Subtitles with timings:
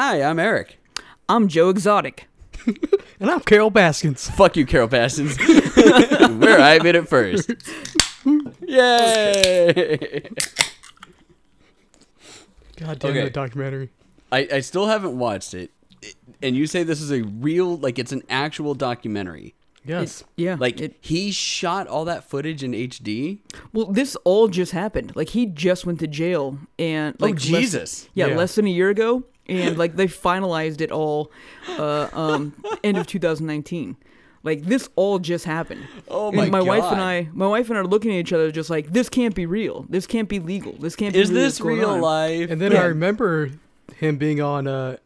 [0.00, 0.78] Hi, I'm Eric.
[1.28, 2.28] I'm Joe Exotic.
[3.18, 4.30] And I'm Carol Baskins.
[4.30, 5.36] Fuck you, Carol Baskins.
[6.38, 7.50] Where I made it first.
[8.64, 10.20] Yay!
[12.76, 13.24] God damn Okay.
[13.24, 13.90] that documentary.
[14.30, 15.72] I, I still haven't watched it.
[16.40, 19.56] And you say this is a real, like, it's an actual documentary.
[19.84, 20.22] Yes.
[20.36, 20.54] Yeah.
[20.60, 23.40] Like, it, he shot all that footage in HD?
[23.72, 25.16] well, this all just happened.
[25.16, 28.08] Like he just went to jail and oh, like oh, less- Jesus.
[28.14, 28.36] yeah, Yeah.
[28.36, 31.30] less than a year ago, and like they finalized it all,
[31.78, 33.96] uh, um, end of 2019.
[34.44, 35.86] Like this all just happened.
[36.06, 38.32] Oh, And my my wife and I, my wife and I are looking at each
[38.32, 39.84] other, just like this can't be real.
[39.88, 40.72] This can't be legal.
[40.74, 41.20] This can't be.
[41.20, 42.50] Is real this what's going real on." life?
[42.50, 42.82] And then Yeah.
[42.82, 43.50] I remember
[43.96, 44.96] him being on uh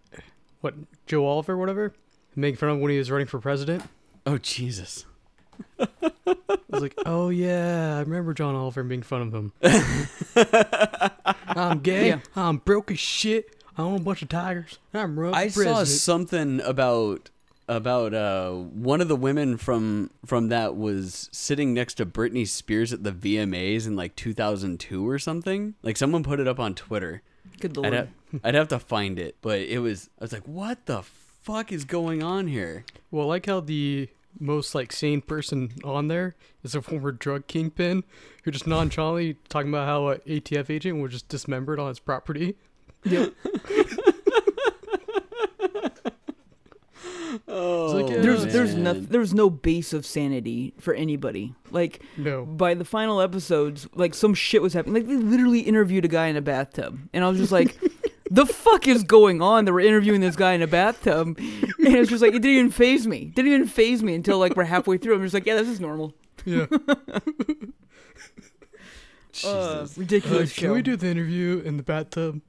[0.61, 0.74] what
[1.06, 1.95] Joe Oliver, whatever,
[2.36, 3.83] making fun of him when he was running for president.
[4.27, 5.06] oh, Jesus.
[5.78, 5.89] I
[6.69, 9.52] was like, oh yeah, I remember John Oliver making fun of him.
[11.48, 12.08] I'm gay.
[12.08, 12.19] Yeah.
[12.36, 13.56] I'm broke as shit.
[13.77, 14.78] I own a bunch of tigers.
[14.92, 17.31] I'm running I for saw something about
[17.69, 22.92] about uh one of the women from from that was sitting next to Britney Spears
[22.92, 25.75] at the VMAs in like 2002 or something.
[25.83, 27.23] Like someone put it up on Twitter.
[27.61, 27.95] Good I'd lord.
[27.95, 28.09] have,
[28.45, 31.84] I'd have to find it, but it was I was like, "What the fuck is
[31.84, 34.09] going on here?" Well, I like how the
[34.41, 38.03] most like sane person on there is a former drug kingpin
[38.42, 42.57] who just nonchalantly talking about how a ATF agent was just dismembered on his property.
[43.05, 43.33] Yep.
[47.48, 48.53] Oh, like, yeah, There's man.
[48.53, 51.55] there's no there's no base of sanity for anybody.
[51.70, 52.45] Like No.
[52.45, 54.95] by the final episodes, like some shit was happening.
[54.95, 57.77] Like they literally interviewed a guy in a bathtub, and I was just like,
[58.30, 62.11] "The fuck is going on?" They were interviewing this guy in a bathtub, and it's
[62.11, 63.27] just like it didn't even phase me.
[63.34, 65.14] Didn't even phase me until like we're halfway through.
[65.17, 66.14] I'm just like, "Yeah, this is normal."
[66.45, 66.67] Yeah.
[66.70, 67.20] Uh,
[69.33, 69.45] Jesus.
[69.46, 70.74] Uh, ridiculous can show.
[70.74, 72.40] we do the interview in the bathtub?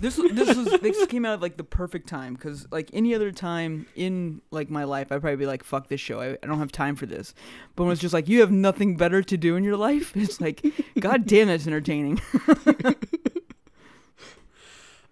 [0.00, 0.16] This?
[0.16, 3.86] This was this came out at, like the perfect time because like any other time
[3.94, 6.20] in like my life, I'd probably be like, "Fuck this show.
[6.20, 7.34] I, I don't have time for this."
[7.76, 10.40] But when it's just like you have nothing better to do in your life, it's
[10.40, 10.64] like,
[10.98, 12.20] God damn, that's entertaining.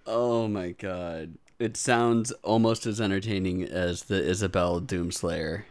[0.09, 1.35] Oh my god.
[1.59, 5.65] It sounds almost as entertaining as the Isabel Doomslayer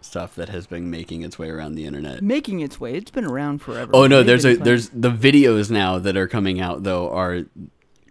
[0.00, 2.22] stuff that has been making its way around the internet.
[2.22, 2.94] making its way.
[2.94, 3.92] It's been around forever.
[3.94, 7.42] Oh no, there's a there's the videos now that are coming out though are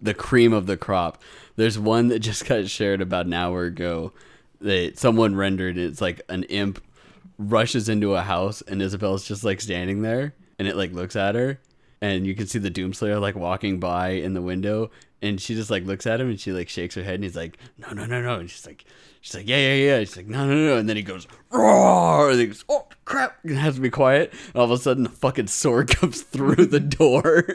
[0.02, 1.22] the cream of the crop.
[1.56, 4.14] There's one that just got shared about an hour ago
[4.62, 6.82] that someone rendered it's like an imp
[7.38, 11.36] rushes into a house and Isabel's just like standing there and it like looks at
[11.36, 11.60] her
[12.00, 14.92] and you can see the Doomslayer like walking by in the window
[15.22, 17.36] and she just like looks at him and she like shakes her head and he's
[17.36, 18.86] like no no no no and she's like
[19.22, 20.00] she's like yeah yeah yeah.
[20.00, 22.30] She's like no no no and then he goes roar.
[22.32, 23.38] And he goes oh crap.
[23.44, 24.34] And has to be quiet.
[24.48, 27.46] And all of a sudden a fucking sword comes through the door.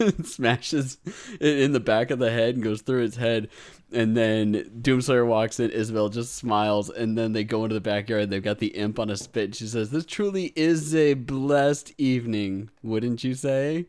[0.00, 0.98] And smashes
[1.40, 3.48] it in the back of the head and goes through his head.
[3.90, 5.70] And then Doomslayer walks in.
[5.70, 6.90] Isabel just smiles.
[6.90, 8.28] And then they go into the backyard.
[8.28, 9.54] They've got the imp on a spit.
[9.54, 13.86] She says this truly is a blessed evening wouldn't you say?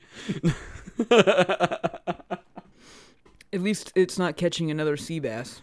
[3.51, 5.61] At least it's not catching another sea bass.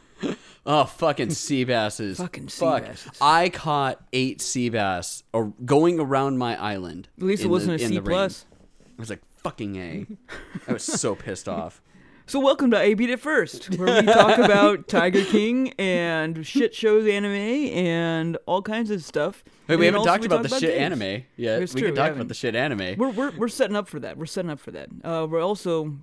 [0.68, 2.18] Oh, fucking sea basses.
[2.18, 2.82] Fucking sea Fuck.
[2.86, 3.12] basses.
[3.20, 7.08] I caught eight sea bass or going around my island.
[7.18, 8.14] At least it in wasn't the- a in C the rain.
[8.16, 8.46] plus.
[8.82, 10.06] I was like, fucking A.
[10.68, 11.80] I was so pissed off.
[12.28, 16.74] So welcome to I Beat It First, where we talk about Tiger King and shit
[16.74, 19.44] shows anime and all kinds of stuff.
[19.68, 21.00] And we then haven't also talked about talk the shit games.
[21.00, 21.62] anime yet.
[21.62, 22.20] It's we true, can we talk haven't.
[22.22, 22.98] about the shit anime.
[22.98, 24.18] We're, we're, we're setting up for that.
[24.18, 24.88] We're setting up for that.
[25.04, 25.96] Uh, we're also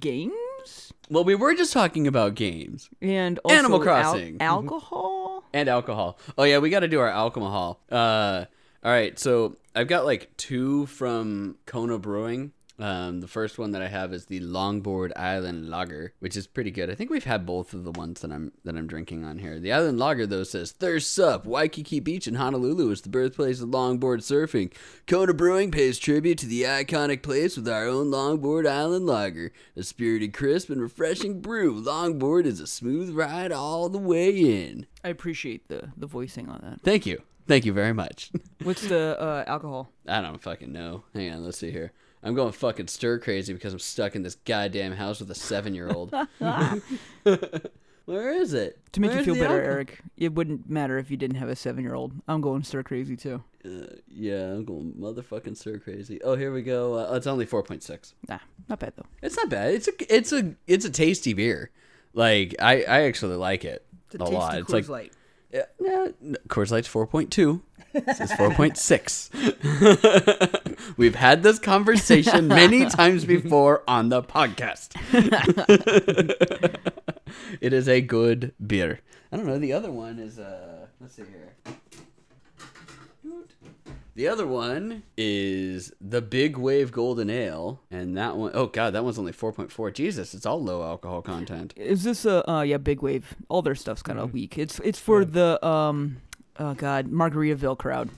[0.00, 0.32] games
[1.10, 4.36] Well, we were just talking about games and also Animal al- Crossing.
[4.40, 5.44] alcohol.
[5.52, 6.18] and alcohol.
[6.36, 7.80] Oh yeah, we got to do our alcohol.
[7.90, 8.44] Uh,
[8.84, 9.18] all right.
[9.18, 12.52] So I've got like two from Kona Brewing.
[12.78, 16.70] Um, the first one that I have is the Longboard Island Lager, which is pretty
[16.70, 16.90] good.
[16.90, 19.58] I think we've had both of the ones that I'm that I'm drinking on here.
[19.58, 21.44] The Island Lager though says, "Thirst up!
[21.44, 24.72] Waikiki Beach in Honolulu is the birthplace of longboard surfing.
[25.06, 29.82] Kona Brewing pays tribute to the iconic place with our own Longboard Island Lager, a
[29.82, 31.82] spirited, crisp, and refreshing brew.
[31.82, 36.60] Longboard is a smooth ride all the way in." I appreciate the the voicing on
[36.62, 36.82] that.
[36.82, 37.22] Thank you.
[37.48, 38.30] Thank you very much.
[38.62, 39.90] What's the uh, alcohol?
[40.06, 41.04] I don't fucking know.
[41.14, 41.92] Hang on, let's see here.
[42.22, 45.74] I'm going fucking stir crazy because I'm stuck in this goddamn house with a seven
[45.74, 46.12] year old.
[48.08, 48.80] Where is it?
[48.92, 49.74] To make Where's you feel better, alcohol?
[49.74, 52.12] Eric, it wouldn't matter if you didn't have a seven year old.
[52.26, 53.42] I'm going stir crazy too.
[53.62, 56.18] Uh, yeah, I'm going motherfucking stir crazy.
[56.22, 56.94] Oh, here we go.
[56.94, 58.14] Uh, it's only 4.6.
[58.26, 59.04] Nah, not bad though.
[59.20, 59.74] It's not bad.
[59.74, 61.70] It's a it's a it's a tasty beer.
[62.14, 64.56] Like I I actually like it It's a, lot.
[64.56, 65.12] It's like Light.
[65.52, 67.60] Yeah, no, no, Coors Light's 4.2.
[67.92, 70.92] This is 4.6.
[70.96, 74.94] We've had this conversation many times before on the podcast.
[77.60, 79.00] it is a good beer.
[79.32, 79.58] I don't know.
[79.58, 80.86] The other one is uh.
[81.00, 81.54] Let's see here.
[84.14, 89.04] The other one is the Big Wave Golden Ale, and that one oh god, that
[89.04, 89.92] one's only four point four.
[89.92, 91.72] Jesus, it's all low alcohol content.
[91.76, 93.36] Is this a uh yeah big wave?
[93.48, 94.58] All their stuff's kind of weak.
[94.58, 96.16] It's it's for the um
[96.58, 98.10] oh god Margaritaville crowd.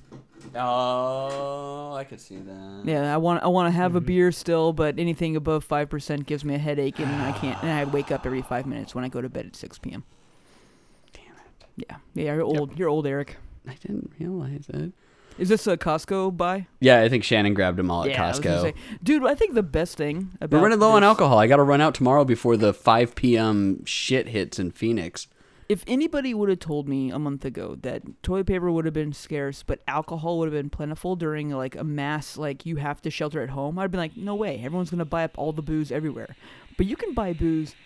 [0.55, 2.83] Oh, I could see that.
[2.85, 4.07] Yeah, I want I want to have a mm-hmm.
[4.07, 7.63] beer still, but anything above five percent gives me a headache, and I can't.
[7.63, 10.05] And I wake up every five minutes when I go to bed at six p.m.
[11.13, 11.67] Damn it!
[11.77, 12.79] Yeah, yeah, you're old.
[12.79, 13.37] You're old, Eric.
[13.69, 14.93] I didn't realize it.
[15.39, 16.67] Is this a Costco buy?
[16.81, 18.63] Yeah, I think Shannon grabbed them all at yeah, I was gonna Costco.
[18.63, 19.25] say- dude.
[19.25, 21.39] I think the best thing about We're running low on this- alcohol.
[21.39, 23.85] I got to run out tomorrow before the 5 p.m.
[23.87, 25.29] shit hits in Phoenix.
[25.70, 29.12] If anybody would have told me a month ago that toilet paper would have been
[29.12, 33.11] scarce, but alcohol would have been plentiful during like a mass like you have to
[33.11, 34.61] shelter at home, I'd be like, no way.
[34.64, 36.34] Everyone's gonna buy up all the booze everywhere.
[36.76, 37.76] But you can buy booze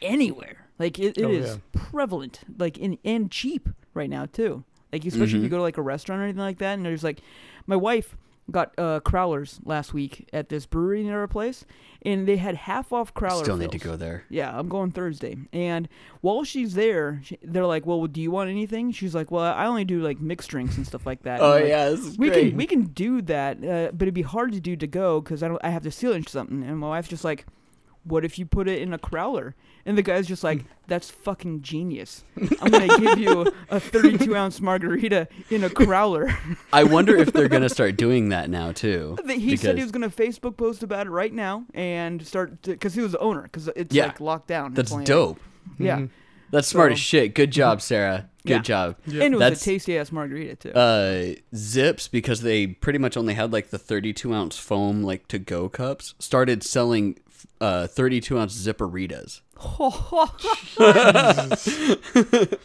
[0.00, 0.66] anywhere.
[0.78, 1.56] Like it, it Oh, is yeah.
[1.72, 4.62] prevalent, like in and cheap right now too.
[4.92, 5.50] Like especially if you Mhm.
[5.50, 7.18] go to like a restaurant or anything like that, and there's like,
[7.66, 8.16] my wife
[8.50, 11.64] got uh, crowlers last week at this brewery near our place,
[12.02, 13.42] and they had half off crowler.
[13.42, 14.24] Still need to go there.
[14.28, 15.36] Yeah, I'm going Thursday.
[15.52, 15.88] And
[16.20, 19.66] while she's there, she, they're like, "Well, do you want anything?" She's like, "Well, I
[19.66, 22.18] only do like mixed drinks and stuff like that." Oh I'm like, yeah, this is
[22.18, 22.48] we great.
[22.48, 25.42] can we can do that, uh, but it'd be hard to do to go because
[25.42, 26.62] I don't I have to seal it into something.
[26.62, 27.46] And my wife's just like,
[28.04, 29.54] "What if you put it in a crowler?"
[29.86, 32.24] And the guy's just like, "That's fucking genius.
[32.60, 36.34] I'm gonna give you a 32 ounce margarita in a crowler."
[36.72, 39.16] I wonder if they're gonna start doing that now too.
[39.28, 43.00] He said he was gonna Facebook post about it right now and start because he
[43.00, 44.06] was the owner because it's Yeah.
[44.06, 44.74] like locked down.
[44.74, 45.40] That's only, like- dope.
[45.78, 45.98] yeah.
[45.98, 46.10] Mhm.
[46.50, 47.34] That's smart So- as shit.
[47.34, 48.28] Good job, Sarah.
[48.46, 48.58] Good Yeah.
[48.62, 48.96] job.
[49.06, 49.22] Yep.
[49.24, 50.70] And it was That's- a tasty ass margarita too.
[50.72, 55.38] Uh, Zipps because they pretty much only had like the 32 ounce foam like to
[55.38, 56.14] go cups.
[56.18, 57.16] Started selling
[57.60, 59.40] uh 32 ounce zipperitas.
[62.36, 62.58] Everyone.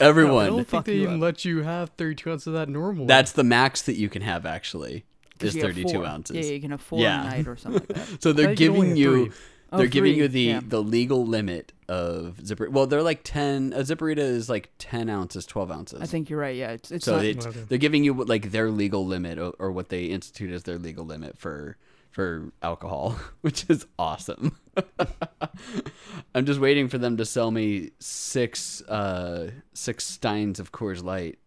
[0.00, 1.20] I Everyone, don't think they even up.
[1.20, 3.06] let you have 32 ounces of that normal.
[3.06, 5.04] that's the max that you can have actually,
[5.40, 6.06] Is you have 32 four.
[6.06, 6.36] ounces.
[6.48, 7.22] Yeah, you can have four Yeah.
[7.26, 8.08] a night or something like that.
[8.22, 9.34] So they're I think you can only giving you three.
[9.72, 10.60] Oh, they're giving three, you the yeah.
[10.66, 12.68] the legal limit of zipper.
[12.70, 13.72] Well, they're like 10.
[13.76, 16.00] A zipperita is like 10 ounces, 12 ounces.
[16.00, 16.56] I think you're right.
[16.56, 17.60] Yeah, it's it's so not, it's, Okay.
[17.68, 21.04] they're giving you like their legal limit or, or what they institute as their legal
[21.04, 21.76] limit for
[22.10, 24.56] for alcohol, which is awesome.
[26.34, 31.38] I'm just waiting for them to sell me six uh six steins of Coors Light.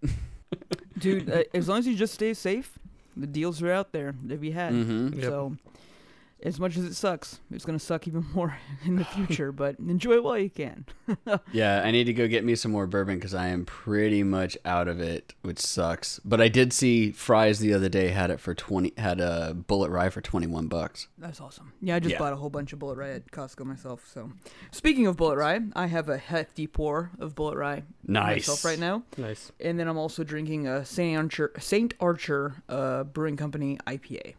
[0.99, 1.29] dude.
[1.33, 2.77] Uh, as long as you just stay safe,
[3.17, 4.71] the deals are out there to be had.
[4.73, 5.23] hmm Yep.
[5.23, 5.55] So,
[6.43, 9.51] as much as it sucks, it's gonna suck even more in the future.
[9.51, 10.85] but enjoy it while you can.
[11.51, 14.57] Yeah, I need to go get me some more bourbon because I am pretty much
[14.65, 16.19] out of it, which sucks.
[16.25, 19.89] But I did see Fry's the other day had it for twenty had a Bulleit
[19.89, 21.07] rye for twenty one bucks.
[21.17, 21.73] That's awesome.
[21.81, 22.19] Yeah, I just Yeah.
[22.19, 24.07] bought a whole bunch of Bulleit Rye at Costco myself.
[24.11, 24.31] So,
[24.71, 28.47] speaking of Bulleit Rye, I have a hefty pour of Bulleit Rye Nice.
[28.47, 29.03] myself right now.
[29.17, 29.51] Nice.
[29.59, 34.33] And then I'm also drinking a Saint Archer, Saint Archer uh, Brewing Company IPA.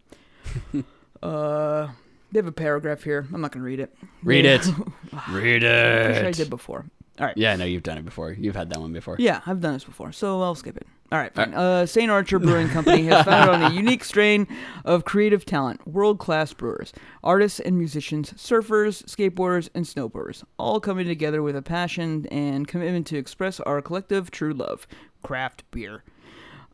[1.25, 1.89] Uh,
[2.33, 3.27] they have a paragraph here.
[3.33, 3.95] I'm not gonna read it.
[4.23, 4.67] Read it.
[5.31, 6.87] Read I'm sure I did before.
[7.21, 7.37] All right.
[7.37, 8.33] Yeah, I know you've done it before.
[8.33, 9.17] You've had that one before.
[9.21, 10.87] Yeah, I've done this before, so I'll skip it.
[11.13, 11.55] All right, fine.
[11.55, 12.11] Uh, St.
[12.11, 14.49] Archer Brewing Company has founded on a unique strain
[14.85, 21.07] of creative talent, world class brewers, artists and musicians, surfers, skateboarders, and snowboarders, all coming
[21.07, 24.89] together with a passion and commitment to express our collective true love
[25.23, 26.03] craft beer.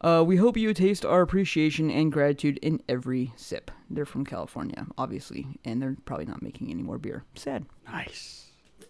[0.00, 3.71] Uh, we hope you taste our appreciation and gratitude in every sip.
[3.90, 7.25] They're from California, obviously, and they're probably not making any more beer.
[7.35, 7.66] Sad.
[7.87, 8.47] Nice.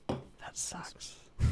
[0.08, 1.16] That sucks.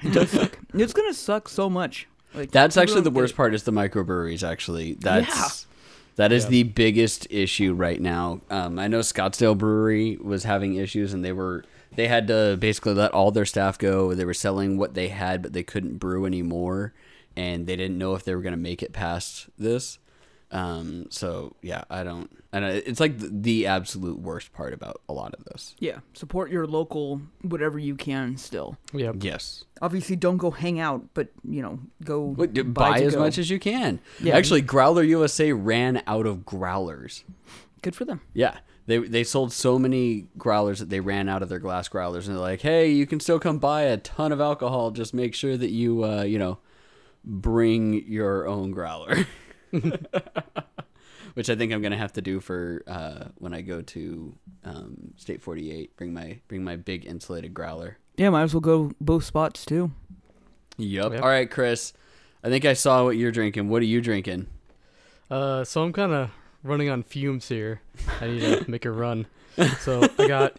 [0.00, 0.56] It does suck.
[0.74, 2.06] It's gonna suck so much.
[2.32, 3.36] Like That's actually the worst it.
[3.36, 4.92] part is the microbreweries actually.
[4.94, 5.66] That's
[6.14, 6.50] that is Yeah.
[6.50, 8.40] the biggest issue right now.
[8.48, 11.64] Um, I know Scottsdale Brewery was having issues and they were
[11.96, 14.14] they had to basically let all their staff go.
[14.14, 16.94] They were selling what they had but they couldn't brew anymore
[17.38, 19.98] and they didn't know if they were going to make it past this.
[20.50, 25.12] Um, so yeah, I don't and it's like the, the absolute worst part about a
[25.12, 25.74] lot of this.
[25.78, 28.78] Yeah, support your local whatever you can still.
[28.94, 29.12] Yeah.
[29.20, 29.64] Yes.
[29.82, 33.20] Obviously, don't go hang out, but you know, go What, buy, buy as go.
[33.20, 34.00] much as you can.
[34.20, 34.36] Yeah.
[34.36, 37.24] Actually, Growler USA ran out of growlers.
[37.82, 38.22] Good for them.
[38.32, 38.58] Yeah.
[38.86, 42.34] They, they sold so many growlers that they ran out of their glass growlers and
[42.34, 44.92] they're like, hey, you can still come buy a ton of alcohol.
[44.92, 46.56] Just make sure that you, uh, you know,
[47.24, 49.26] bring your own growler.
[51.34, 54.34] Which I think I'm gonna have to do for uh, when I go to
[54.64, 55.96] um, State 48.
[55.96, 57.98] Bring my bring my big insulated growler.
[58.16, 59.92] Yeah, might as well go both spots too.
[60.78, 61.12] Yep.
[61.12, 61.22] Yep.
[61.22, 61.92] All right, Chris.
[62.42, 63.68] I think I saw what you're drinking.
[63.68, 64.46] What are you drinking?
[65.30, 66.30] Uh, so I'm kind of
[66.64, 67.82] running on fumes here.
[68.20, 69.26] I need to make a run.
[69.80, 70.56] So I got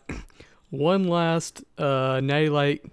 [0.71, 2.85] One last uh, Natty Light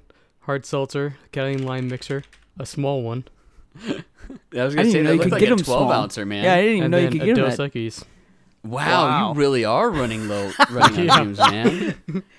[0.47, 2.23] hard seltzer, Italian lime mixer,
[2.59, 3.25] a small one,
[3.79, 5.65] I was I gonna didn't say know that you looked could like get a 12
[5.65, 5.93] small.
[5.93, 6.45] ouncer, man.
[6.45, 7.45] Yeah, I didn't even and know you could get them.
[7.45, 7.73] Dos That.
[7.73, 8.05] Equis.
[8.65, 9.33] Wow, Wow.
[9.33, 11.13] you really are running low, running Yeah.
[11.21, 11.95] on fumes, man.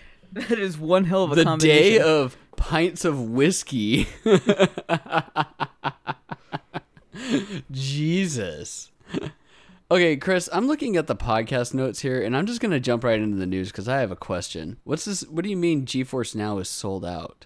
[0.34, 1.84] that is one hell of a the combination.
[1.94, 4.08] day of pints of whiskey.
[7.72, 8.92] Jesus.
[9.90, 13.20] Okay, Chris, I'm looking at the podcast notes here, and I'm just gonna jump right
[13.20, 14.78] into the news because I have a question.
[14.84, 15.22] What's this?
[15.24, 17.46] What do you mean GeForce Now is sold out?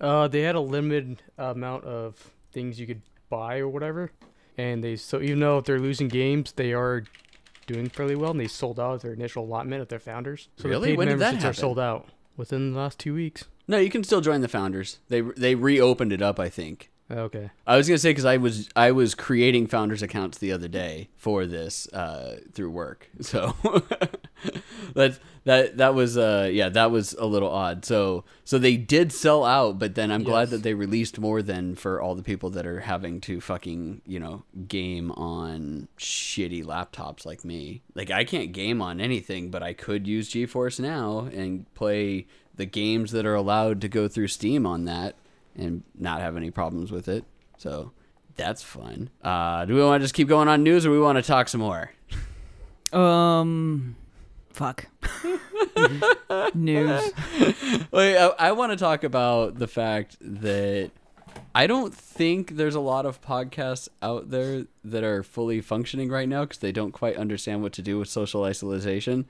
[0.00, 4.12] Uh, they had a limited amount of things you could buy or whatever,
[4.58, 7.04] and they so even though they're losing games, they are
[7.66, 10.48] doing fairly well, and they sold out their initial allotment of their founders.
[10.56, 10.90] So Really?
[10.90, 13.44] the paid When did that memberships are sold out within the last two weeks.
[13.68, 14.98] No, you can still join the founders.
[15.08, 16.90] They they reopened it up, I think.
[17.10, 17.50] Okay.
[17.66, 21.08] I was gonna say because I was I was creating founders accounts the other day
[21.16, 23.54] for this uh, through work, so
[24.94, 27.84] that that that was uh yeah that was a little odd.
[27.84, 31.74] So so they did sell out, but then I'm glad that they released more than
[31.74, 37.24] for all the people that are having to fucking you know game on shitty laptops
[37.24, 37.82] like me.
[37.94, 42.26] Like I can't game on anything, but I could use GeForce now and play
[42.56, 45.14] the games that are allowed to go through Steam on that
[45.54, 47.24] and not have any problems with it.
[47.58, 47.92] So
[48.36, 49.10] that's fun.
[49.22, 51.48] Uh, do we want to just keep going on news or we want to talk
[51.48, 51.92] some more?
[52.92, 53.96] Um,
[54.56, 54.86] fuck.
[56.54, 57.12] News.
[57.90, 60.90] Wait, I, I want to talk about the fact that
[61.54, 66.28] I don't think there's a lot of podcasts out there that are fully functioning right
[66.28, 69.26] now because they don't quite understand what to do with social isolation.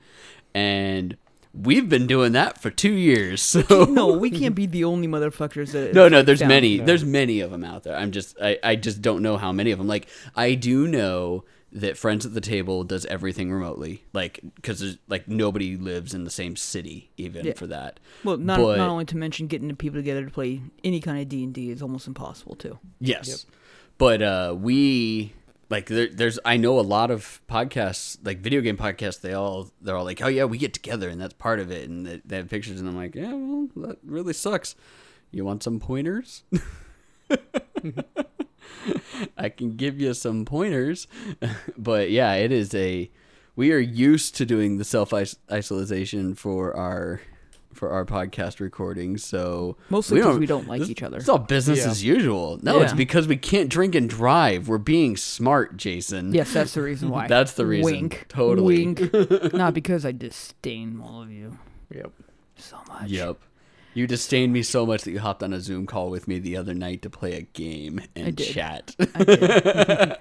[0.53, 1.17] And
[1.53, 3.41] we've been doing that for two years.
[3.41, 5.93] So No, we can't be the only motherfuckers that.
[5.93, 6.49] no, no, there's down.
[6.49, 6.77] many.
[6.77, 6.85] No.
[6.85, 7.97] There's many of them out there.
[7.97, 9.87] I'm just, I, I just don't know how many of them.
[9.87, 15.27] Like, I do know that Friends at the Table does everything remotely, like, because like
[15.27, 17.53] nobody lives in the same city even Yeah.
[17.53, 17.99] for that.
[18.23, 21.19] Well, not But- not only to mention getting the people together to play any kind
[21.21, 22.79] of D and D is almost impossible too.
[22.99, 23.37] Yes, Yep.
[23.97, 25.33] but uh, we
[25.69, 29.19] like there, there's I know a lot of podcasts like video game podcasts.
[29.19, 31.89] They all they're all like, oh yeah, we get together and that's part of it,
[31.89, 34.75] and they, they have pictures, and I'm like, yeah, well, that really sucks.
[35.31, 36.43] You want some pointers?
[39.37, 41.07] I can give you some pointers,
[41.77, 43.09] but yeah, it is a.
[43.55, 45.13] We are used to doing the self
[45.51, 47.21] isolation for our
[47.73, 51.17] for our podcast recordings, so Mostly because don't- we don't like this- each other.
[51.17, 51.91] it's all business Yeah.
[51.91, 52.59] as usual.
[52.63, 54.67] No, it's because we can't drink and drive.
[54.67, 56.33] We're being smart, Jason.
[56.33, 57.27] Yes, that's the reason why.
[57.37, 57.91] That's the reason.
[57.91, 58.25] Wink.
[58.29, 58.83] Totally.
[58.85, 59.53] Wink.
[59.53, 61.57] Not because I disdain all of you
[61.93, 62.11] Yep.
[62.55, 63.09] so much.
[63.09, 63.37] Yep.
[63.97, 66.55] You disdained me so much that you hopped on a Zoom call with me the
[66.55, 68.45] other night to play a game and did.
[68.45, 68.95] chat.
[69.15, 70.17] I did.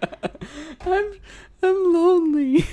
[0.81, 1.13] I'm
[1.63, 2.65] I'm lonely.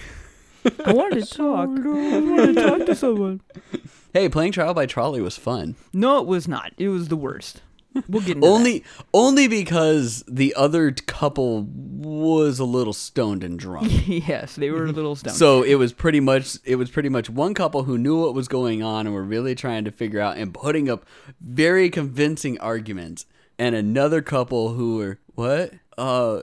[0.86, 1.68] I want to talk.
[1.68, 3.42] I wanted to talk to someone.
[4.14, 5.76] Hey, playing Trial by Trolley was fun.
[5.92, 6.72] No, it was not.
[6.78, 7.64] It was the worst.
[8.08, 8.84] We'll get into Only
[9.14, 14.08] only because the other couple was a little stoned and drunk.
[14.08, 15.36] yes, they were a little stoned.
[15.36, 18.48] So it was pretty much it was pretty much one couple who knew what was
[18.48, 21.06] going on and were really trying to figure out and putting up
[21.40, 23.26] very convincing arguments,
[23.60, 25.74] and another couple who were what?
[25.98, 26.42] Uh,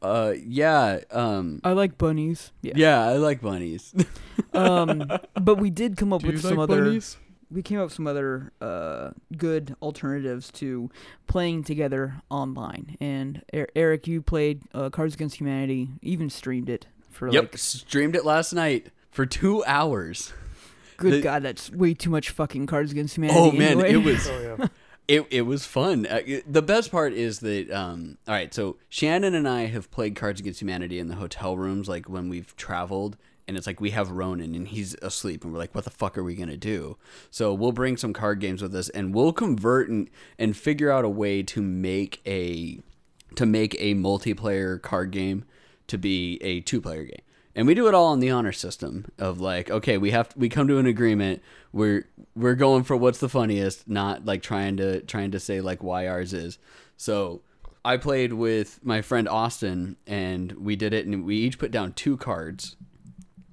[0.00, 2.52] uh, yeah, um, I like bunnies.
[2.62, 2.74] Yeah.
[2.76, 3.94] yeah, I like bunnies.
[4.54, 6.84] Um, but we did come up Do with you some like other.
[6.84, 7.16] bunnies?
[7.50, 10.90] We came up with some other uh, good alternatives to
[11.26, 12.96] playing together online.
[13.00, 15.88] And Er- Eric, you played uh, Cards Against Humanity.
[16.02, 17.58] Even streamed it for yep, like.
[17.58, 20.32] streamed it last night for two hours.
[20.98, 23.40] Good the- God, that's way too much fucking Cards Against Humanity.
[23.40, 23.92] Oh man, anyway.
[23.92, 24.66] it was Oh yeah.
[25.08, 26.04] It it was fun.
[26.06, 29.90] Uh, it- the best part is that um all right, so Shannon and I have
[29.90, 33.16] played Cards Against Humanity in the hotel rooms like when we've traveled
[33.48, 36.16] and it's like we have Ronan and he's asleep and we're like what the fuck
[36.18, 36.98] are we going to do?
[37.30, 41.04] So we'll bring some card games with us and we'll convert and and figure out
[41.04, 42.78] a way to make a
[43.34, 45.44] to make a multiplayer card game
[45.88, 47.22] to be a two player game.
[47.54, 50.48] And we do it all on the honor system of like, okay, we have we
[50.48, 51.42] come to an agreement.
[51.72, 55.82] We're we're going for what's the funniest, not like trying to trying to say like
[55.82, 56.58] why ours is.
[56.96, 57.40] So
[57.84, 61.94] I played with my friend Austin and we did it and we each put down
[61.94, 62.76] two cards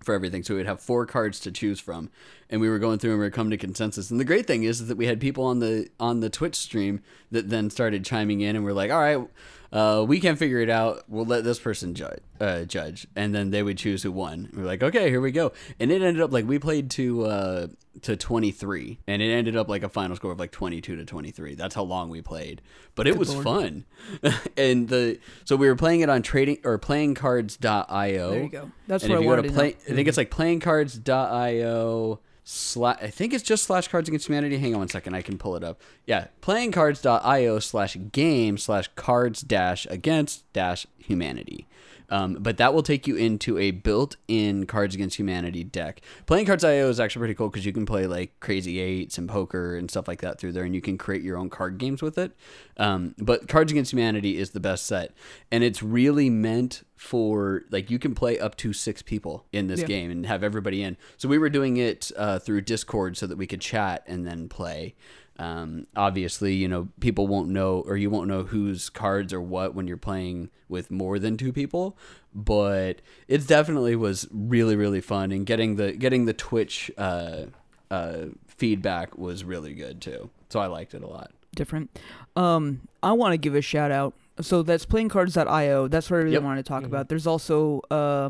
[0.05, 0.43] for everything.
[0.43, 2.09] So we'd have four cards to choose from,
[2.49, 4.11] and we were going through and we were coming to consensus.
[4.11, 7.01] And the great thing is, that we had people on the on the Twitch stream
[7.31, 9.27] that then started chiming in, and we're like, all right.
[9.73, 11.03] Uh, we can't figure it out.
[11.09, 14.49] We'll let this person judge, uh, judge, and then they would choose who won.
[14.53, 15.51] We're like, okay, here we go.
[15.81, 17.67] And it ended up like we played to uh,
[18.01, 20.95] to twenty three, and it ended up like a final score of like twenty two
[20.95, 21.55] to twenty three.
[21.55, 22.61] That's how long we played,
[22.95, 23.43] but it Good was lord.
[23.43, 23.85] fun.
[24.57, 28.29] and the so we were playing it on trading or playingcards.io.
[28.31, 28.71] There you go.
[28.87, 29.67] That's and what if I you go wanted to play.
[29.89, 34.57] I think it's like playing playingcards.io slash I think it's just slash Cards Against Humanity.
[34.57, 35.81] Hang on one second, I can pull it up.
[36.05, 41.67] Yeah, playing playingcards.io slash game slash cards dash against dash humanity.
[42.09, 46.01] Um, but that will take you into a built-in Cards Against Humanity deck.
[46.25, 49.75] Playing Cards.io is actually pretty cool because you can play like Crazy Eights and poker
[49.77, 52.17] and stuff like that through there, and you can create your own card games with
[52.17, 52.31] it.
[52.77, 55.13] Um, but Cards Against Humanity is the best set,
[55.51, 59.81] and it's really meant for like you can play up to six people in this
[59.81, 59.87] Yeah.
[59.87, 60.95] game and have everybody in.
[61.17, 64.47] So we were doing it uh, through Discord so that we could chat and then
[64.47, 64.95] play.
[65.37, 69.75] Um, obviously, you know, people won't know or you won't know whose cards are what
[69.75, 71.97] when you're playing with more than two people,
[72.33, 77.45] but it definitely was really really fun and getting the getting the Twitch uh,
[77.91, 80.29] uh, feedback was really good too.
[80.49, 81.31] So I liked it a lot.
[81.53, 81.89] different.
[82.35, 84.13] Um, I want to give a shout out.
[84.41, 85.87] So that's playing playingcards.io.
[85.87, 86.43] That's what I really Yep.
[86.43, 86.87] want to talk Mhm.
[86.87, 87.07] about.
[87.07, 88.29] There's also uh,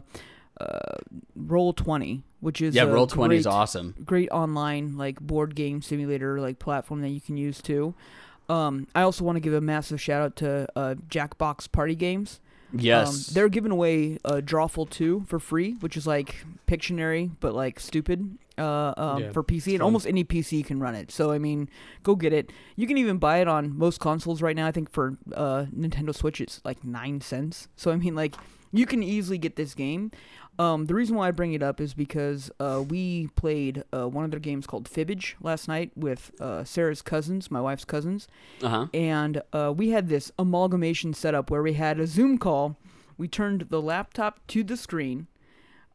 [0.62, 0.98] uh,
[1.36, 3.96] Roll Twenty, which is yeah, a Roll Twenty is awesome.
[4.06, 7.96] great online like board game simulator like platform that you can use too.
[8.48, 12.40] Um, I also want to give a massive shout out to uh, Jackbox Party Games.
[12.72, 17.56] Yes, Um, they're giving away uh, Drawful 2 for free, which is like Pictionary, but
[17.56, 19.68] like stupid uh, um, Yeah, for PC.
[19.72, 19.82] And fun.
[19.82, 21.12] almost any PC can run it.
[21.12, 21.70] So, I mean,
[22.04, 22.52] go get it.
[22.76, 24.68] You can even buy it on most consoles right now.
[24.68, 27.68] I think for uh, Nintendo Switch, it's like 9 cents.
[27.76, 28.36] So, I mean, like,
[28.72, 30.12] you can easily get this game.
[30.58, 34.24] Um, the reason why I bring it up is because uh, we played uh, one
[34.24, 38.28] of their games called Fibbage last night with uh, Sarah's cousins, my wife's cousins
[38.64, 38.88] uh huh.
[38.94, 42.78] and uh, we had this amalgamation setup where we had a Zoom call.
[43.18, 45.28] We turned the laptop to the screen.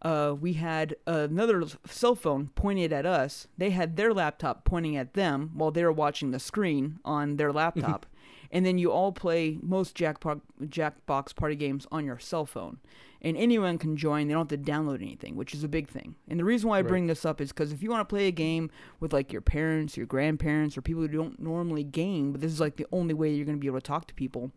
[0.03, 3.47] Uh, we had another cell phone pointed at us.
[3.59, 7.53] They had their laptop pointing at them while they were watching the screen on their
[7.63, 8.07] laptop.
[8.51, 12.79] and then you all play most Jackbox, Jackbox party games on your cell phone.
[13.23, 14.29] And anyone can join.
[14.29, 16.15] They don't have to download anything, which is a big thing.
[16.29, 16.89] And the reason why I Right.
[16.89, 19.43] bring this up is because if you want to play a game with like your
[19.43, 23.13] parents, your grandparents, or people who don't normally game, but this is like the only
[23.13, 24.53] way you're going to be able to talk to people,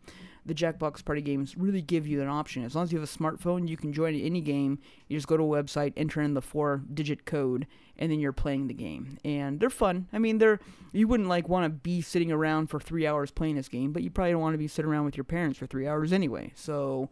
[0.46, 2.64] the Jackbox Party games really give you an option.
[2.64, 4.80] As long as you have a smartphone, you can join any game.
[5.08, 7.66] You just go to a website, enter in the four-digit code,
[7.98, 9.18] and then you're playing the game.
[9.26, 10.08] And they're fun.
[10.14, 10.60] I mean, they're
[10.94, 14.04] you wouldn't like want to be sitting around for three hours playing this game, but
[14.04, 16.54] you probably don't want to be sitting around with your parents for three hours anyway.
[16.56, 17.10] So.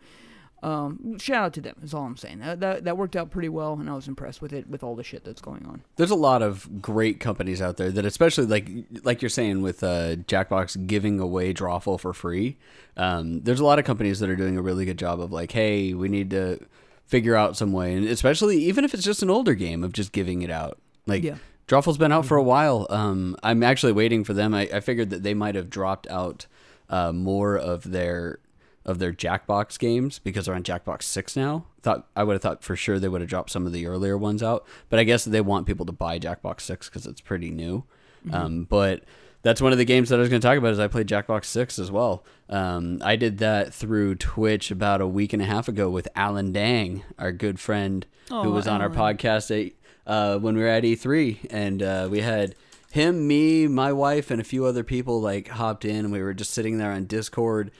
[0.63, 2.39] Um, shout out to them is all I'm saying.
[2.39, 4.95] That, that that worked out pretty well, and I was impressed with it with all
[4.95, 5.81] the shit that's going on.
[5.95, 8.69] There's a lot of great companies out there that, especially like
[9.03, 12.57] like you're saying with uh, Jackbox giving away Drawful for free.
[12.95, 15.51] Um, there's a lot of companies that are doing a really good job of like,
[15.51, 16.59] hey, we need to
[17.05, 20.11] figure out some way, and especially even if it's just an older game of just
[20.11, 20.77] giving it out.
[21.07, 21.37] Like Yeah.
[21.67, 22.85] Drawful's been out for a while.
[22.89, 24.53] Um, I'm actually waiting for them.
[24.53, 26.45] I, I figured that they might have dropped out
[26.89, 28.39] uh, more of their
[28.85, 31.65] of their Jackbox games because they're on Jackbox Six now.
[31.81, 34.17] Thought I would have thought for sure they would have dropped some of the earlier
[34.17, 37.51] ones out, but I guess they want people to buy Jackbox Six because it's pretty
[37.51, 37.83] new.
[38.31, 39.03] Um, but
[39.43, 40.73] that's one of the games that I was going to talk about.
[40.73, 42.23] Is I played Jackbox Six as well.
[42.49, 46.51] Um, I did that through Twitch about a week and a half ago with Alan
[46.51, 49.73] Dang, our good friend who Oh, was on our podcast at,
[50.05, 52.55] uh, when we were at E3, and uh, we had
[52.91, 56.33] him, me, my wife, and a few other people like hopped in, and we were
[56.33, 57.71] just sitting there on Discord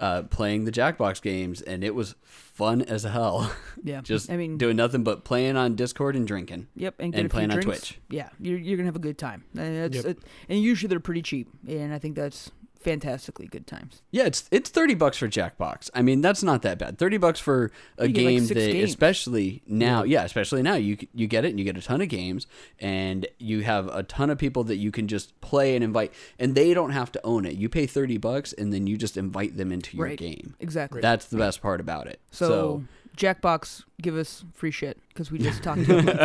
[0.00, 3.52] uh, playing the Jackbox games, and it was fun as hell.
[3.82, 6.66] Yeah, just I mean, doing nothing but playing on Discord and drinking.
[6.76, 7.88] Yep, and, and get a few playing on drinks.
[7.88, 8.00] Twitch.
[8.10, 9.44] Yeah, you're, you're gonna have a good time.
[9.56, 10.04] And, that's, Yep.
[10.04, 10.18] it,
[10.50, 14.02] and usually they're pretty cheap, and I think that's fantastically good times.
[14.10, 15.90] Yeah, it's it's thirty bucks for Jackbox.
[15.94, 16.98] I mean, that's not that bad.
[16.98, 18.90] Thirty bucks for a You get, like, game that, games.
[18.90, 22.08] especially now, yeah, especially now, you you get it and you get a ton of
[22.08, 22.46] games,
[22.78, 26.54] and you have a ton of people that you can just play and invite, and
[26.54, 27.54] they don't have to own it.
[27.56, 30.18] You pay thirty bucks, and then you just invite them into your Right.
[30.18, 30.54] game.
[30.60, 31.00] Exactly.
[31.00, 32.20] That's the best part about it.
[32.30, 32.84] so,
[33.16, 36.16] Jackbox, give us free shit because we just talked to them.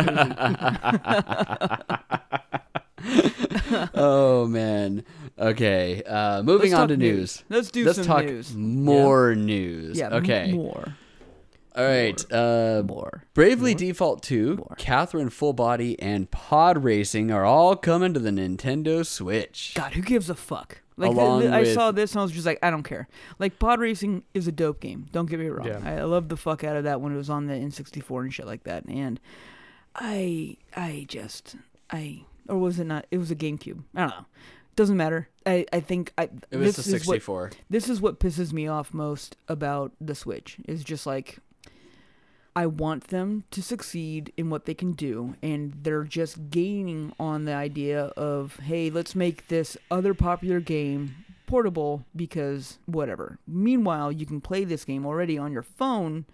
[3.94, 5.04] oh man.
[5.38, 6.02] Okay.
[6.02, 7.44] Uh, moving Let's on to news.
[7.48, 8.54] Let's do Let's some talk news.
[8.54, 9.98] more news.
[9.98, 10.06] Yeah.
[10.06, 10.52] m- Okay.
[10.52, 10.94] More.
[11.76, 12.32] All right.
[12.32, 13.24] Uh, More.
[13.34, 14.74] Bravely Default 2, More.
[14.78, 19.72] Catherine Full Body, and Pod Racing are all coming to the Nintendo Switch.
[19.74, 20.80] God, who gives a fuck?
[20.96, 22.82] Like th- Along th- I with- saw this and I was just like, I don't
[22.82, 23.06] care.
[23.38, 25.04] Like pod racing is a dope game.
[25.12, 25.66] Don't get me wrong.
[25.66, 25.80] Yeah.
[25.84, 28.32] I, I love the fuck out of that when it was on the N64 and
[28.32, 28.86] shit like that.
[28.86, 29.20] And
[29.94, 31.56] I, I just,
[31.90, 33.06] I, or was it not?
[33.10, 33.82] It was a GameCube.
[33.94, 34.26] I don't know.
[34.76, 35.28] Doesn't matter.
[35.46, 36.24] I, I think I.
[36.50, 40.14] It was this the is what this is what pisses me off most about the
[40.14, 41.38] Switch is just like
[42.54, 47.44] I want them to succeed in what they can do and they're just gaining on
[47.44, 53.38] the idea of hey, let's make this other popular game portable because whatever.
[53.46, 56.24] Meanwhile, you can play this game already on your phone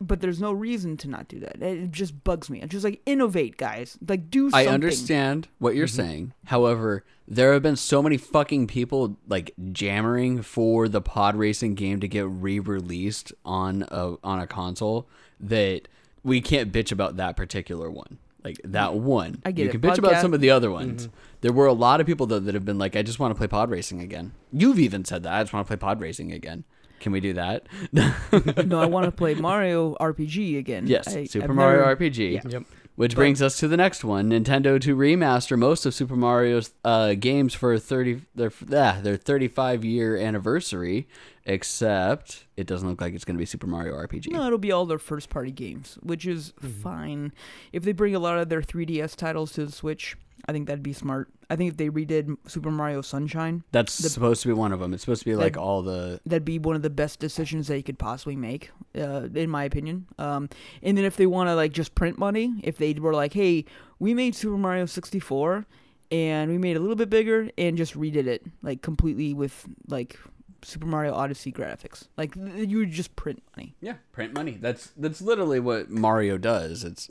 [0.00, 1.62] but there's no reason to not do that.
[1.62, 2.60] It just bugs me.
[2.62, 3.98] It's just like innovate, guys.
[4.06, 4.68] Like do something.
[4.68, 5.96] I understand what you're mm-hmm.
[5.96, 6.32] saying.
[6.46, 12.00] However, there have been so many fucking people like jammering for the pod racing game
[12.00, 15.06] to get re-released on a on a console
[15.38, 15.82] that
[16.22, 18.18] we can't bitch about that particular one.
[18.42, 19.00] Like that mm.
[19.00, 19.42] one.
[19.44, 19.72] I get you it.
[19.72, 21.06] can bitch about some of the other ones.
[21.06, 21.16] Mm-hmm.
[21.42, 23.38] There were a lot of people though that have been like, I just want to
[23.38, 24.32] play pod racing again.
[24.50, 25.34] You've even said that.
[25.34, 26.64] I just want to play pod racing again.
[27.00, 27.66] Can we do that?
[27.92, 30.86] no, I want to play Mario RPG again.
[30.86, 31.08] yes.
[31.14, 32.32] I, Super I've Mario never- RPG.
[32.34, 32.40] yeah.
[32.46, 32.62] Yep.
[32.96, 37.14] Which brings us to the next one: Nintendo to remaster most of Super Mario's uh,
[37.14, 41.08] games for thirty their ah, their thirty five year anniversary.
[41.52, 44.30] Except it doesn't look like it's going to be Super Mario RPG.
[44.30, 47.32] No, it'll be all their first party games, which is fine.
[47.72, 50.16] If they bring a lot of their 3DS titles to the Switch,
[50.48, 51.28] I think that'd be smart.
[51.50, 54.78] I think if they redid Super Mario Sunshine, That's the- supposed to be one of
[54.78, 54.94] them.
[54.94, 57.82] It's supposed to be like all the that'd be one of the best decisions they
[57.82, 60.06] could possibly make, uh, in my opinion.
[60.18, 60.48] Um,
[60.84, 63.64] and then if they want to like just print money, if they were like, "Hey,
[63.98, 65.66] we made Super Mario 64,
[66.12, 69.66] and we made it a little bit bigger and just redid it like completely with
[69.88, 70.16] like
[70.62, 73.74] Super Mario Odyssey graphics," like th- you would just print money.
[73.80, 74.58] yeah print money.
[74.60, 76.84] That's that's literally what Mario does.
[76.84, 77.08] It's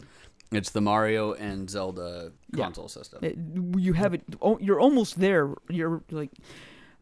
[0.52, 2.64] it's the Mario and Zelda Yeah.
[2.66, 3.20] console system.
[3.24, 3.38] It,
[3.78, 4.24] you have it.
[4.60, 5.54] You're almost there.
[5.70, 6.32] You're like,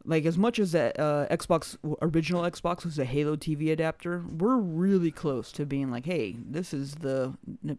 [0.07, 4.55] like as much as that uh, Xbox original Xbox was a Halo TV adapter, we're
[4.57, 7.33] really close to being like, hey, this is the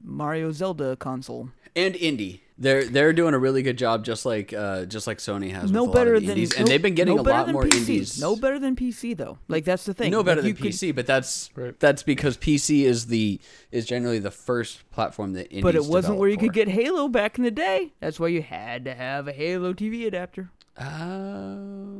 [0.04, 1.48] Mario Zelda console.
[1.74, 2.40] and indie.
[2.60, 5.70] They're they're doing a really good job, just like uh, just like Sony has.
[5.70, 7.20] no with a lot better of the than indies, no, and they've been getting no
[7.20, 7.76] a better lot than more PC.
[7.78, 8.20] indies.
[8.20, 9.38] No better than PC though.
[9.46, 10.10] Like that's the thing.
[10.10, 11.78] No better you than could- PC, but that's Right.
[11.78, 16.18] that's because PC is the is generally the first platform that indies But it wasn't
[16.18, 16.40] where you for.
[16.46, 17.92] could get Halo back in the day.
[18.00, 20.50] That's why you had to have a Halo TV adapter.
[20.80, 21.97] Oh,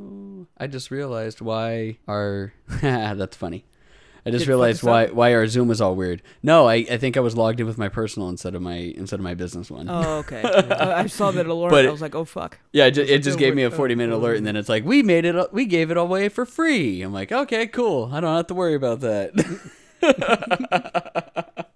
[0.60, 3.64] I just realized why our that's funny.
[4.26, 5.12] I just Did realized why up?
[5.12, 6.22] why our Zoom was all weird.
[6.42, 9.20] No, I, I think I was logged in with my personal instead of my instead
[9.20, 9.88] of my business one.
[9.88, 10.42] Oh, okay.
[10.70, 11.70] I I saw that alert.
[11.70, 12.58] But I was like, oh fuck.
[12.72, 14.68] yeah, it, ju- was it just gave me a 40 minute alert, and then it's
[14.68, 17.00] like we made it we gave it away for free.
[17.02, 18.10] I'm like, okay, cool.
[18.12, 19.32] I don't have to worry about that.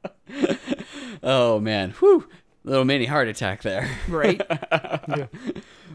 [1.23, 2.29] oh man, whew,
[2.65, 3.89] little mini heart attack there.
[4.09, 4.43] Right.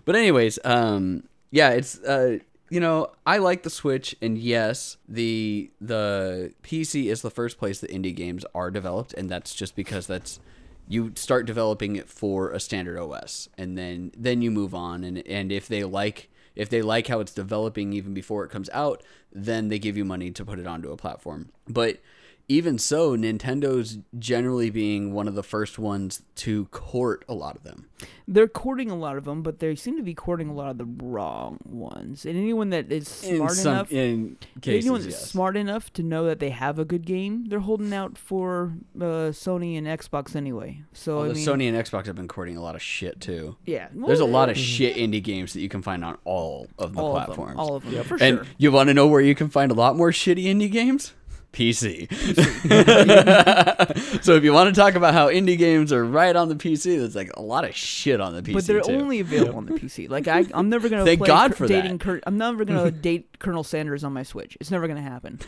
[0.06, 5.72] But anyways, um, yeah, it's uh, you know, I like the Switch, and yes, the
[5.80, 10.08] the PC is the first place that indie games are developed, and that's just because
[10.08, 10.40] that's
[10.88, 15.26] you start developing it for a standard OS, and then then you move on, and
[15.28, 19.04] and if they like if they like how it's developing even before it comes out,
[19.32, 21.50] then they give you money to put it onto a platform.
[21.68, 22.00] But
[22.50, 27.64] even so, Nintendo's generally being one of the first ones to court a lot of
[27.64, 27.90] them.
[28.28, 30.78] They're courting a lot of them, but they seem to be courting a lot of
[30.78, 32.26] the wrong ones.
[32.26, 35.30] And anyone that is In smart some enough, in cases, anyone that's yes.
[35.32, 39.32] smart enough to know that they have a good game, they're holding out for uh,
[39.34, 40.84] Sony and Xbox anyway.
[40.94, 43.58] So Although I mean, Sony and Xbox have been courting a lot of shit too.
[43.66, 46.94] yeah, There's a lot of shit indie games that you can find on all of
[46.94, 47.52] the all platforms.
[47.52, 48.06] Of them, all of them, Yep.
[48.06, 48.46] for and sure.
[48.58, 51.14] you want to know where you can find a lot more shitty indie games?
[51.58, 52.08] PC.
[54.24, 57.00] so if you want to talk about how indie games are right on the PC,
[57.00, 58.92] there's like a lot of shit on the PC but they're too.
[58.92, 60.08] only available on the PC.
[60.10, 61.98] Like I, I'm never gonna Thank play God for dating.
[61.98, 62.04] that.
[62.04, 64.56] Cur- I'm never gonna date Colonel Sanders on my Switch.
[64.62, 65.40] It's never gonna happen.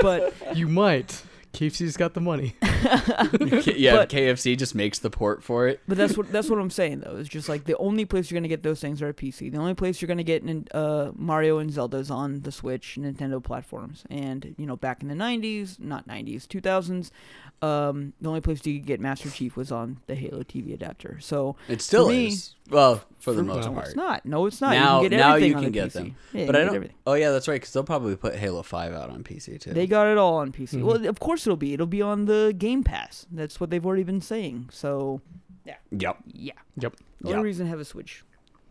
[0.00, 1.22] But You might.
[1.52, 2.54] KFC's got the money.
[2.62, 5.80] yeah, but- KFC just makes the port for it.
[5.88, 7.16] But that's what that's what I'm saying though.
[7.16, 9.50] It's just like the only place you're gonna get those things are a PC.
[9.50, 13.42] The only place you're gonna get nin- uh, Mario and Zelda's on the Switch, Nintendo
[13.42, 14.04] platforms.
[14.08, 17.10] And you know, back in the '90s, not '90s, 2000s,
[17.62, 21.18] um, the only place you could get Master Chief was on the Halo TV adapter.
[21.20, 22.54] So It still me- is.
[22.70, 23.86] Well, for the for- most no, no, part.
[23.88, 24.24] it's not.
[24.26, 24.70] No, it's not.
[24.72, 25.92] Now- you can get now everything you on can the get PC.
[25.92, 26.16] them.
[26.32, 26.74] Yeah, But I don't.
[26.74, 26.96] everything.
[27.06, 27.60] Oh yeah, that's right.
[27.60, 29.72] Because they'll probably put Halo Five out on PC too.
[29.72, 30.78] They got it all on PC.
[30.78, 30.84] Mhm.
[30.84, 31.74] Well, of course it'll be.
[31.74, 33.26] It'll be on the Game Pass.
[33.30, 34.68] That's what they've already been saying.
[34.72, 35.20] So
[35.66, 35.74] yeah.
[35.90, 36.16] yep.
[36.32, 36.96] yeah, Yep.
[37.20, 37.44] the only Yep.
[37.44, 38.24] reason to have a Switch.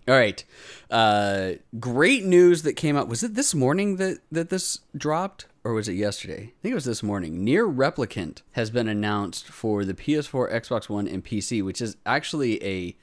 [0.07, 0.43] All right.
[0.89, 3.07] Uh, great news that came out.
[3.07, 5.45] Was it this morning that, that this dropped?
[5.69, 6.33] Or was it yesterday?
[6.33, 7.45] I think it was this morning.
[7.45, 12.63] NieR Replicant has been announced for the PS4, Xbox One, and PC, which is actually
[12.65, 12.97] a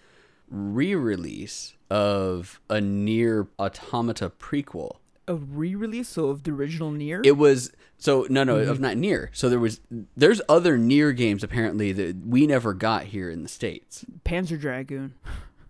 [0.50, 4.96] re release of a NieR Automata prequel.
[5.28, 7.24] A re-release so of the original NieR.
[7.24, 9.30] It was so no no of not near.
[9.32, 9.80] So there was
[10.16, 14.04] there's other NieR games apparently that we never got here in the states.
[14.24, 15.14] Panzer Dragoon.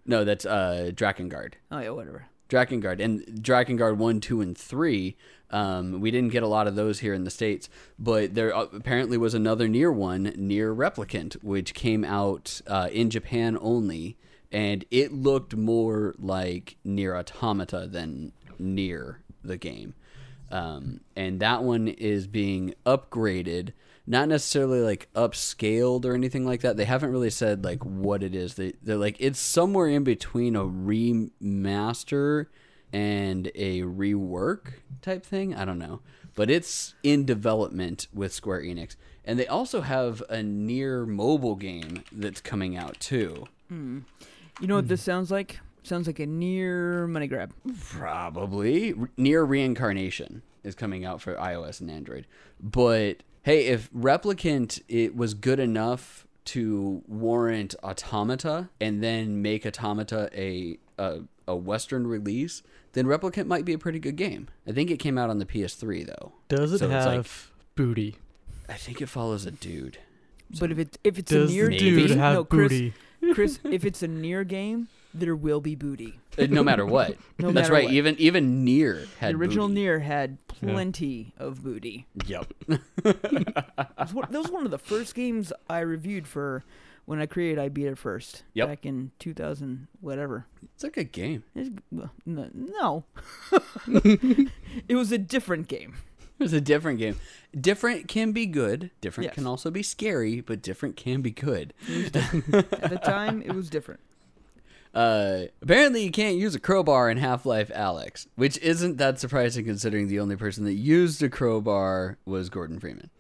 [0.07, 1.55] No, that's uh Drakengard.
[1.71, 2.27] Oh yeah, whatever.
[2.49, 5.17] Drakengard and Drakengard one, two, and three.
[5.51, 8.67] Um, we didn't get a lot of those here in the states, but there uh,
[8.73, 14.17] apparently was another NieR one, NieR Replicant, which came out uh, in Japan only,
[14.51, 19.95] and it looked more like NieR Automata than NieR the game.
[20.51, 23.73] um, and that one is being upgraded.
[24.07, 26.77] Not necessarily like upscaled or anything like that.
[26.77, 28.55] They haven't really said like what it is.
[28.55, 32.47] They they're like it's somewhere in between a remaster
[32.93, 35.55] and a rework type thing.
[35.55, 36.01] I don't know,
[36.35, 42.05] but it's in development with Square Enix, and they also have a NieR mobile game
[42.13, 43.47] that's coming out too.
[43.69, 44.01] Hmm.
[44.61, 45.61] You know what this sounds like?
[45.83, 47.53] Sounds like a near money grab.
[47.91, 52.27] Probably NieR Reincarnation is coming out for iOS and Android.
[52.61, 60.29] But hey, if Replicant it was good enough to warrant Automata and then make Automata
[60.35, 64.49] a a, a Western release, then Replicant might be a pretty good game.
[64.67, 66.33] I think it came out on the PS3 though.
[66.49, 67.27] Does it So have like-
[67.77, 68.17] booty?
[68.69, 69.99] I think it follows a dude.
[70.61, 72.95] But if it if it's Does a near dude game, have no, Chris, booty?
[73.33, 76.19] Chris, if it's a NieR game, there will be booty.
[76.39, 77.17] Uh, No matter what.
[77.39, 77.85] No That's matter right.
[77.85, 77.95] what.
[77.95, 79.81] Even even NieR had the original booty.
[79.83, 82.07] NieR had plenty of booty.
[82.27, 82.53] Yep.
[83.05, 83.55] It
[83.99, 86.65] was one- that was one of the first games I reviewed for
[87.05, 88.69] when I created I beat it first Yep.
[88.69, 90.47] back in 2000 whatever.
[90.75, 91.45] It's a good game.
[91.55, 93.05] It's, well, no, no.
[94.89, 95.95] it was a different game.
[96.39, 97.17] It was a different game.
[97.59, 98.91] Different can be good.
[99.01, 99.35] Different Yes.
[99.37, 101.73] can also be scary, but different can be good.
[101.89, 102.13] At
[102.91, 104.01] the time, it was different.
[104.97, 109.67] Uh, apparently, you can't use a crowbar in Half Life Alyx, which isn't that surprising
[109.67, 113.11] considering the only person that used a crowbar was Gordon Freeman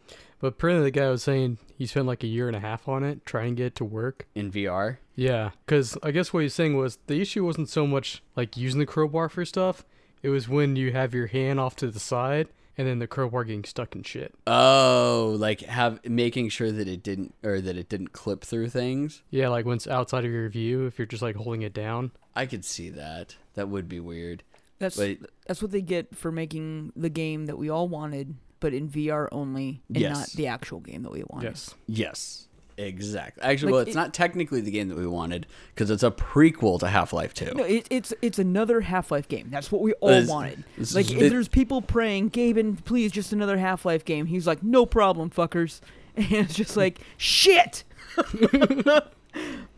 [0.40, 3.04] But apparently the guy was saying he spent like a year and a half on
[3.04, 4.26] it trying to get it to work.
[4.34, 4.96] in VR.
[5.14, 8.80] Yeah, because I guess what he's saying was the issue wasn't so much like using
[8.80, 9.84] the crowbar for stuff.
[10.22, 13.44] It was when you have your hand off to the side and then the crowbar
[13.44, 14.34] getting stuck in shit.
[14.46, 19.22] Oh, like have making sure that it didn't or that it didn't clip through things.
[19.30, 22.12] Yeah, like when it's outside of your view, if you're just like holding it down.
[22.34, 23.36] I could see that.
[23.54, 24.42] That would be weird.
[24.78, 28.74] That's But that's what they get for making the game that we all wanted, but
[28.74, 30.16] in VR only, and Yes.
[30.18, 31.46] not the actual game that we wanted.
[31.48, 31.74] Yes.
[31.86, 32.45] yes,
[32.76, 33.42] exactly.
[33.42, 36.10] Actually, Like, well, it's it- not technically the game that we wanted because it's a
[36.10, 37.52] prequel to Half Life Two.
[37.54, 39.48] No, it, it's it's another Half Life game.
[39.50, 40.64] That's what we all It's- wanted.
[40.76, 44.26] This Like, if it- there's people praying, Gaben, please, just another Half Life game.
[44.26, 45.80] He's like, no problem, fuckers.
[46.18, 47.84] And it's just like, shit.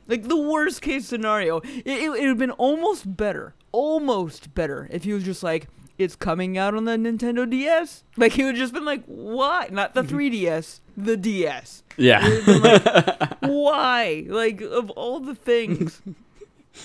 [0.06, 1.58] like the worst case scenario.
[1.58, 6.14] It, it would have been almost better, almost better if he was just like, it's
[6.14, 8.04] coming out on the Nintendo DS.
[8.16, 9.72] Like he would have just been like, what?
[9.72, 10.16] Not the mm-hmm.
[10.16, 11.82] 3DS, the DS.
[11.96, 12.20] yeah.
[12.26, 14.24] It would've been like, why?
[14.28, 16.02] Like of all the things.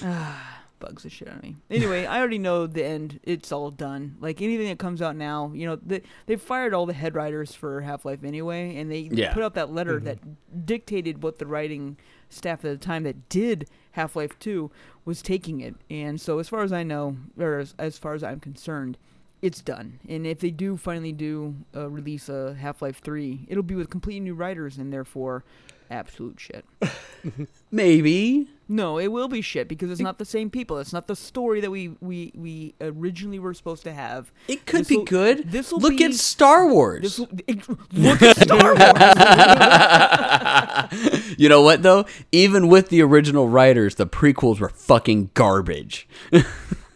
[0.03, 1.55] Ah, bugs the shit out of me.
[1.69, 3.19] Anyway, I already know the end.
[3.23, 4.15] It's all done.
[4.19, 7.53] Like anything that comes out now, you know, they they fired all the head writers
[7.53, 9.33] for Half Life anyway, and they Yeah.
[9.33, 10.03] put out that letter Mhm.
[10.05, 11.97] that dictated what the writing
[12.29, 14.71] staff at the time that did Half Life Two
[15.05, 15.75] was taking it.
[15.91, 18.97] And so, as far as I know, or as, as far as I'm concerned.
[19.43, 23.61] It's done, and if they do finally do uh, release a Half Life Three, it'll
[23.61, 25.43] be with completely new writers, and therefore,
[25.91, 26.63] absolute shit.
[27.71, 28.47] Maybe.
[28.69, 30.77] No, it will be shit because it's not the same people.
[30.79, 34.31] It's not the story that we we, we originally were supposed to have.
[34.47, 35.51] It could This'll- be good.
[35.51, 37.01] this'll Look be- at Star Wars.
[37.01, 38.75] This will, it, look at Star
[40.93, 41.35] Wars.
[41.37, 42.05] you know what though?
[42.31, 46.07] Even with the original writers, the prequels were fucking garbage.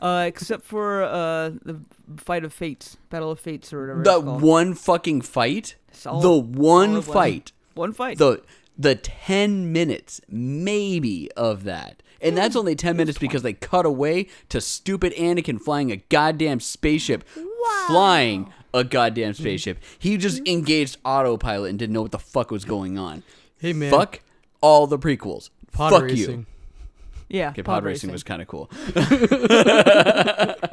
[0.01, 1.79] Uh, except for uh, the
[2.17, 4.03] Fight of Fates, Battle of Fates, or whatever.
[4.03, 8.17] The it's one fucking fight, Solid- the one fight, one fight.
[8.17, 8.41] the
[8.79, 12.03] the 10 minutes maybe of that.
[12.21, 16.59] And that's only 10 minutes because they cut away to stupid Anakin flying a goddamn
[16.59, 17.23] spaceship,
[17.87, 19.79] flying a goddamn spaceship.
[19.99, 23.23] He just engaged autopilot and didn't know what the fuck was going on.
[23.59, 24.19] Hey man, Fuck
[24.61, 25.49] all the prequels.
[25.71, 26.39] pod fuck racing.
[26.39, 26.45] you.
[27.29, 28.69] Yeah, Okay, pod, racing was kind of cool.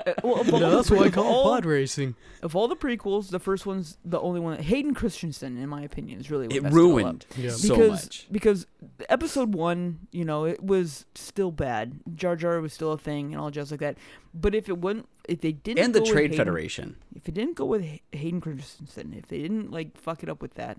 [0.05, 2.15] Uh, well, of, all, No, that's what I call all, pod racing.
[2.43, 4.59] of all the prequels, the first one's the only one.
[4.63, 7.51] Hayden Christensen, in my opinion, is really what It messed ruined Yeah.
[7.51, 8.27] so because much.
[8.31, 8.67] because
[9.09, 12.01] episode one, you know, it was still bad.
[12.15, 13.97] Jar Jar was still a thing and all jazz like that.
[14.35, 16.97] But if it wouldn't, if they didn't, And the go with Trade Hayden- Federation.
[17.15, 20.55] if it didn't go with Hayden Christensen, if they didn't like fuck it up with
[20.55, 20.79] that,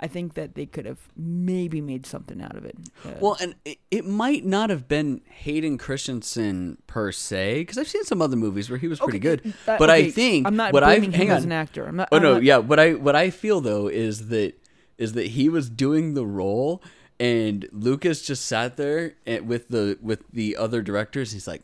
[0.00, 2.76] I think that they could have maybe made something out of it.
[3.04, 7.88] Uh, Well, and it, it might not have been Hayden Christensen per se, because I've
[7.88, 9.54] seen some other movies where he was pretty okay, good.
[9.66, 11.36] uh, but I think I'm not what I hang him on.
[11.36, 11.84] as an actor.
[11.86, 12.08] I'm not.
[12.12, 12.58] oh I'm no, not- yeah.
[12.58, 14.54] What I what I feel though is that
[14.98, 16.80] is that he was doing the role,
[17.18, 21.32] and Lucas just sat there and with the with the other directors.
[21.32, 21.62] He's like,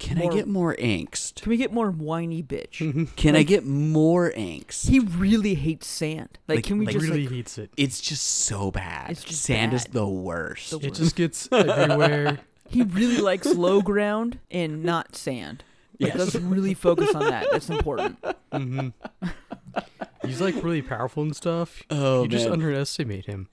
[0.00, 1.36] "Can More- I get more angst?
[1.42, 3.14] Can we get more whiny bitch?
[3.16, 6.38] Can I get more angst?" he really hates sand.
[6.48, 7.70] Like, Like- can we like just really like, hates it.
[7.76, 9.10] it's just so bad.
[9.12, 10.70] It's just Sand is the worst.
[10.72, 12.40] The It just gets everywhere.
[12.68, 15.62] he really likes low ground and not sand.
[16.00, 16.18] Like, Yes.
[16.18, 17.46] let's really focus on that.
[17.52, 18.18] That's important.
[18.52, 18.88] hmm
[20.24, 21.82] He's like really powerful and stuff.
[21.90, 23.48] Oh you just underestimate him.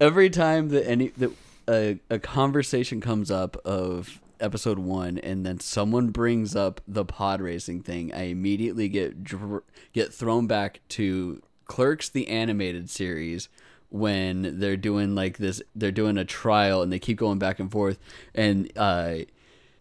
[0.00, 1.30] Every time that any that
[1.68, 7.40] a, a conversation comes up of episode one, and then someone brings up the pod
[7.40, 13.48] racing thing, I immediately get dr- get thrown back to Clerks the animated series
[13.88, 17.70] when they're doing like this they're doing a trial and they keep going back and
[17.70, 17.98] forth
[18.34, 19.16] and uh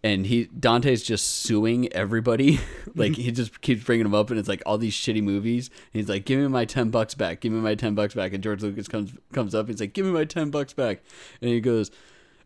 [0.04, 2.60] and he Dante's just suing everybody.
[2.95, 5.69] like he just keeps bringing them up, and it's like all these shitty movies.
[5.93, 7.39] And he's like, "Give me my ten bucks back.
[7.39, 9.67] Give me my ten bucks back." And George Lucas comes comes up.
[9.67, 11.04] He's like, "Give me my ten bucks back."
[11.39, 11.91] And he goes,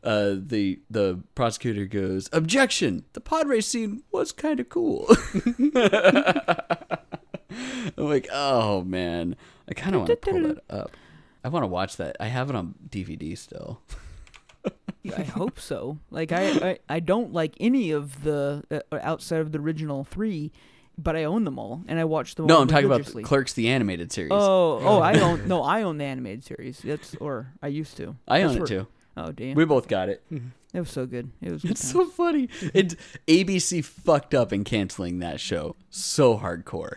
[0.05, 3.03] uh, the the prosecutor goes, "Objection!
[3.13, 5.07] The pod race scene was kind of cool."
[7.97, 9.35] I'm like, "Oh man,
[9.69, 10.91] I kind of want to pull that up.
[11.43, 12.17] I want to watch that.
[12.19, 13.81] I have it on DVD still."
[15.15, 15.99] I hope so.
[16.09, 20.51] Like I, I, I don't like any of the uh, outside of the original three,
[20.97, 22.47] but I own them all and I watch them.
[22.47, 23.05] No, I'm talking about.
[23.23, 24.31] Clerks the animated series.
[24.33, 26.79] Oh, oh, I own no, I own the animated series.
[26.79, 28.15] That's or I used to.
[28.27, 28.87] I That's own it where- too.
[29.17, 30.23] Oh damn, We both got it.
[30.31, 30.47] Mm-hmm.
[30.73, 31.31] it was so good.
[31.41, 31.61] It was.
[31.61, 32.49] Good It's so funny.
[32.73, 32.95] It
[33.27, 35.75] ABC fucked up in canceling that show.
[35.89, 36.95] So hardcore.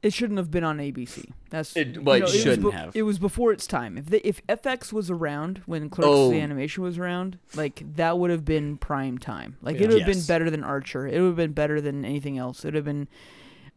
[0.00, 1.32] It shouldn't have been on ABC.
[1.50, 2.94] That's It- well, it was shouldn't be- have.
[2.94, 3.98] It was before its time.
[3.98, 6.30] If they, if FX was around when Clerks Oh.
[6.30, 9.56] the animation was around, like that would have been prime time.
[9.60, 9.82] Like Yeah.
[9.82, 11.08] it would have been better than Archer.
[11.08, 12.60] It would have been better than anything else.
[12.64, 13.08] It would have been.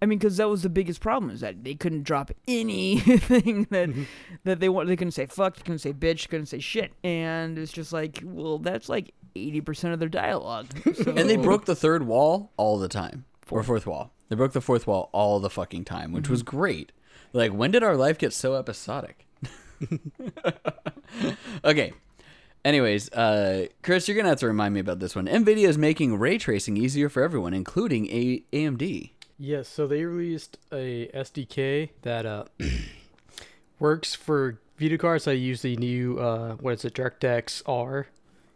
[0.02, 3.90] I mean, because that was the biggest problem is that they couldn't drop anything that
[4.44, 4.88] that they want.
[4.88, 5.56] They couldn't say fuck.
[5.58, 6.28] They couldn't say bitch.
[6.30, 6.94] Couldn't say shit.
[7.04, 10.68] And it's just like, well, that's like eighty percent of their dialogue.
[10.96, 13.26] So, And they broke the third wall all the time.
[13.50, 14.14] Or fourth wall.
[14.30, 16.94] They broke the fourth wall all the fucking time, which was great.
[17.34, 19.28] Like, when did our life get so episodic?
[21.66, 21.94] okay.
[22.64, 25.28] Anyways, uh, Chris, you're gonna have to remind me about this one.
[25.28, 29.12] Nvidia is making ray tracing easier for everyone, including a- AMD.
[29.43, 32.43] Yes, so they released a SDK that uh,
[33.80, 38.06] works for video cards I use the new uh, what is it, DirectX R.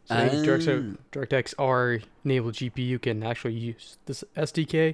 [0.06, 0.28] So Ah.
[0.30, 4.94] DirectX, DirectX R enabled GPU can actually use this SDK.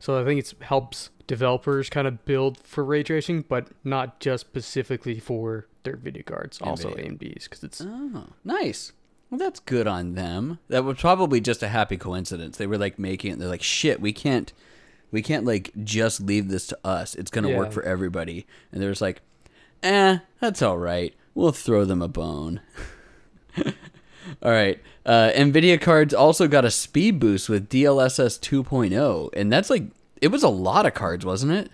[0.00, 4.40] So I think it helps developers kind of build for ray tracing, but not just
[4.40, 7.12] specifically for their video cards, also NVIDIA.
[7.36, 8.92] AMD's, because it's Oh, nice.
[9.30, 10.58] Well, that's good on them.
[10.66, 12.56] That was probably just a happy coincidence.
[12.56, 13.38] They were like making it.
[13.38, 14.52] They're like, shit, we can't,
[15.10, 17.14] we can't like just leave this to us.
[17.14, 18.46] It's gonna work for everybody.
[18.72, 19.20] And they're just like,
[19.82, 21.14] eh, that's all right.
[21.34, 22.60] We'll throw them a bone.
[23.64, 23.72] all
[24.42, 24.80] right.
[25.06, 29.84] Uh, Nvidia cards also got a speed boost with DLSS 2.0, and that's like,
[30.20, 31.70] it was a lot of cards, wasn't it?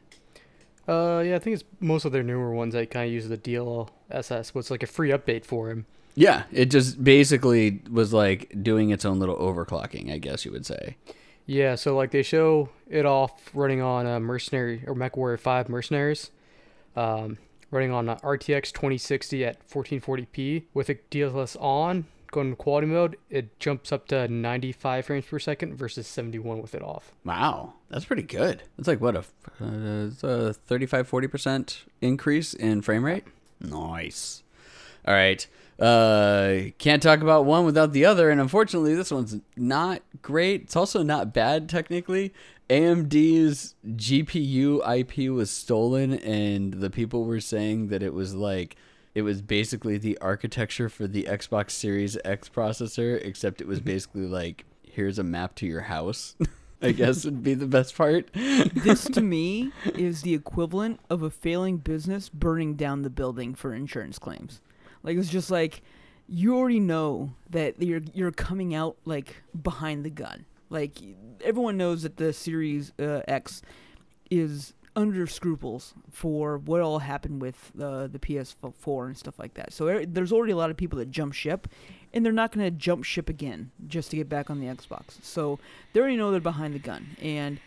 [0.86, 3.38] Uh, yeah, I think it's most of their newer ones that kind of use the
[3.38, 5.86] DLSS, what's like a free update for him.
[6.14, 10.66] Yeah, it just basically was like doing its own little overclocking, I guess you would
[10.66, 10.96] say.
[11.46, 16.30] Yeah, so like they show it off running on a Mercenary or MechWarrior 5 Mercenaries,
[16.96, 17.38] um,
[17.70, 22.06] running on a RTX 2060 at 1440p with a DLSS on.
[22.30, 26.74] Going to quality mode, it jumps up to 95 frames per second versus 71 with
[26.74, 27.12] it off.
[27.24, 28.62] Wow, that's pretty good.
[28.76, 29.24] That's like what a,
[29.60, 33.24] uh, a 35 40% increase in frame rate.
[33.60, 34.42] Nice.
[35.06, 35.46] All right.
[35.78, 40.62] Uh can't talk about one without the other and unfortunately this one's not great.
[40.62, 42.32] It's also not bad technically.
[42.70, 48.76] AMD's GPU IP was stolen and the people were saying that it was like
[49.14, 54.26] it was basically the architecture for the Xbox Series X processor except it was basically
[54.26, 56.36] like here's a map to your house.
[56.82, 58.30] I guess would be the best part.
[58.34, 63.74] this to me is the equivalent of a failing business burning down the building for
[63.74, 64.60] insurance claims.
[65.04, 65.82] Like it's just like
[66.26, 70.46] you already know that you're you're coming out like behind the gun.
[70.70, 70.98] Like
[71.44, 73.62] everyone knows that the Series uh, X
[74.30, 79.72] is under scruples for what all happened with uh, the PS4 and stuff like that.
[79.72, 81.68] So er, there's already a lot of people that jump ship,
[82.12, 85.22] and they're not going to jump ship again just to get back on the Xbox.
[85.22, 85.58] So
[85.92, 87.58] they already know they're behind the gun, and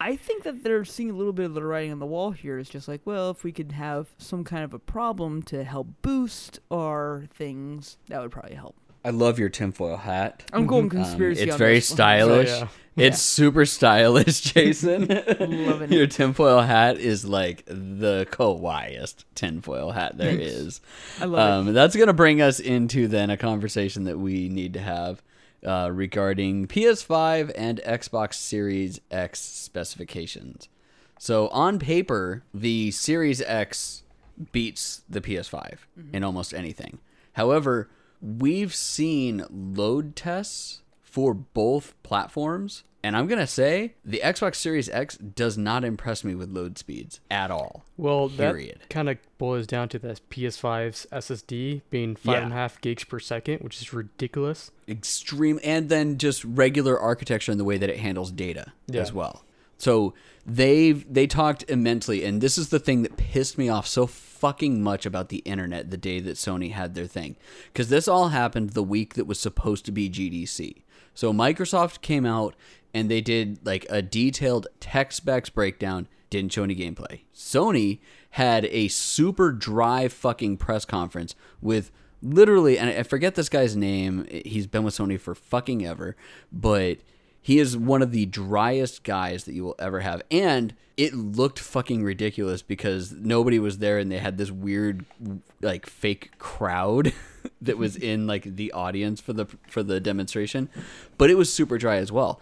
[0.00, 2.58] I think that they're seeing a little bit of the writing on the wall here.
[2.58, 5.88] It's just like, well, if we could have some kind of a problem to help
[6.02, 8.76] boost our things, that would probably help.
[9.06, 10.44] I love your tinfoil hat.
[10.52, 11.42] I'm going Um, conspiracy.
[11.42, 11.96] it's on very this one.
[11.96, 12.48] stylish.
[12.48, 13.06] So, yeah.
[13.06, 15.08] It's super stylish, Jason.
[15.08, 20.44] Loving Your tinfoil hat is like the kawaiiest tinfoil hat there Thanks.
[20.46, 20.80] is.
[21.20, 24.72] I love Um, that's going to bring us into then a conversation that we need
[24.74, 25.22] to have
[25.64, 30.68] uh, regarding PS5 and Xbox Series X specifications.
[31.18, 34.02] So on paper, the Series X
[34.52, 35.78] beats the PS5
[36.12, 36.98] in almost anything.
[37.34, 37.88] However,
[38.20, 45.16] we've seen load tests for both platforms And I'm gonna say the Xbox Series X
[45.18, 47.84] does not impress me with load speeds at all.
[47.98, 48.78] Well, Period.
[48.80, 53.04] that kind of boils down to the PS5's SSD being five and a half gigs
[53.04, 54.70] per second, which is ridiculous.
[54.88, 59.02] extreme and then just regular architecture and the way that it handles data Yeah.
[59.02, 59.44] as well.
[59.76, 60.14] So
[60.46, 64.82] they've they talked immensely and this is the thing that pissed me off so fucking
[64.82, 67.36] much about the internet the day that Sony had their thing
[67.74, 70.84] cuz this all happened the week that was supposed to be GDC.
[71.14, 72.54] So Microsoft came out
[72.94, 77.22] and they did like a detailed tech specs breakdown, didn't show any gameplay.
[77.34, 77.98] Sony
[78.30, 81.90] had a super dry fucking press conference with
[82.22, 84.26] literally and I forget this guy's name.
[84.44, 86.16] He's been with Sony for fucking ever,
[86.50, 86.98] but
[87.44, 90.22] he is one of the driest guys that you will ever have.
[90.30, 95.04] And it looked fucking ridiculous because nobody was there and they had this weird
[95.60, 97.12] like fake crowd
[97.60, 100.68] that was in like the audience for the for the demonstration.
[101.18, 102.40] But it was super dry as well.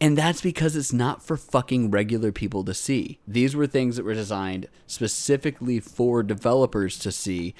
[0.00, 3.18] And that's because it's not for fucking regular people to see.
[3.28, 7.54] These were things that were designed specifically for developers to see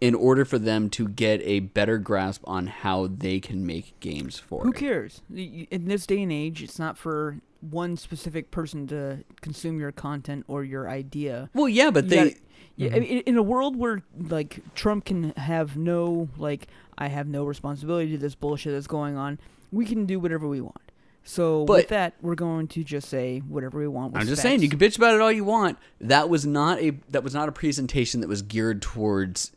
[0.00, 4.38] in order for them to get a better grasp on how they can make games
[4.38, 4.76] for Who it.
[4.76, 5.20] cares?
[5.34, 10.44] In this day and age, it's not for one specific person to consume your content
[10.48, 11.50] or your idea.
[11.54, 12.36] Well, yeah, but You they gotta-
[12.76, 13.00] yeah, I mm-hmm.
[13.14, 18.12] mean, in a world where like Trump can have no like I have no responsibility
[18.12, 19.38] to this bullshit that's going on,
[19.70, 20.89] we can do whatever we want.
[21.22, 24.12] So But- with that, we're going to just say whatever we want.
[24.12, 25.78] with I'm just saying you can bitch about it all you want.
[26.00, 29.52] That was not a that was not a presentation that was geared towards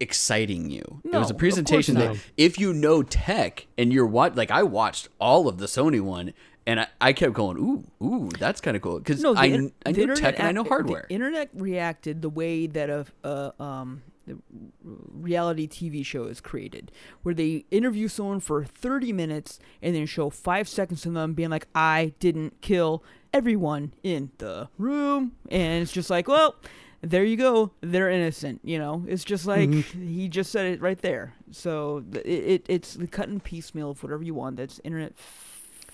[0.00, 1.00] exciting you.
[1.04, 5.08] it was a presentation that if you know tech and you're what like I watched
[5.20, 6.34] all of the Sony one
[6.68, 9.90] and I, I kept going ooh ooh that's kind of cool because No, I I
[9.92, 11.06] know tech and I know hardware.
[11.08, 14.38] The internet reacted the way that a, a um the
[14.82, 20.30] reality TV show is created, where they interview someone for 30 minutes and then show
[20.30, 23.02] five seconds of them being like, "I didn't kill
[23.32, 26.56] everyone in the room," and it's just like, well.
[27.00, 27.70] There you go.
[27.80, 28.60] They're innocent.
[28.64, 30.04] You know, it's just like mm-hmm.
[30.04, 31.32] he just said it right there.
[31.52, 34.56] So it, it it's the cut and piecemeal of whatever you want.
[34.56, 35.12] That's internet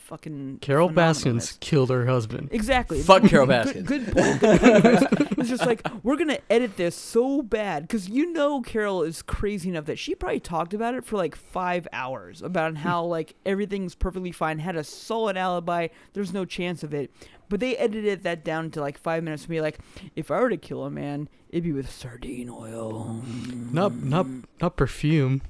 [0.04, 0.58] fucking.
[0.60, 0.88] Carole.
[0.88, 2.48] Baskins killed her husband.
[2.52, 3.02] Exactly.
[3.02, 3.86] Fuck Carole Baskins.
[3.86, 4.40] Good, point.
[4.40, 9.02] Good point, it's just like we're gonna edit this so bad because you know Carole
[9.02, 12.76] is crazy enough that she probably talked about it for like five hours about hmm.
[12.78, 15.88] how like everything's perfectly fine, had a solid alibi.
[16.12, 17.10] There's no chance of it.
[17.48, 19.78] But they edited that down to like five minutes to be like,
[20.16, 23.22] if I were to kill a man, it'd be with sardine oil.
[23.72, 24.26] Not not
[24.60, 25.42] not perfume.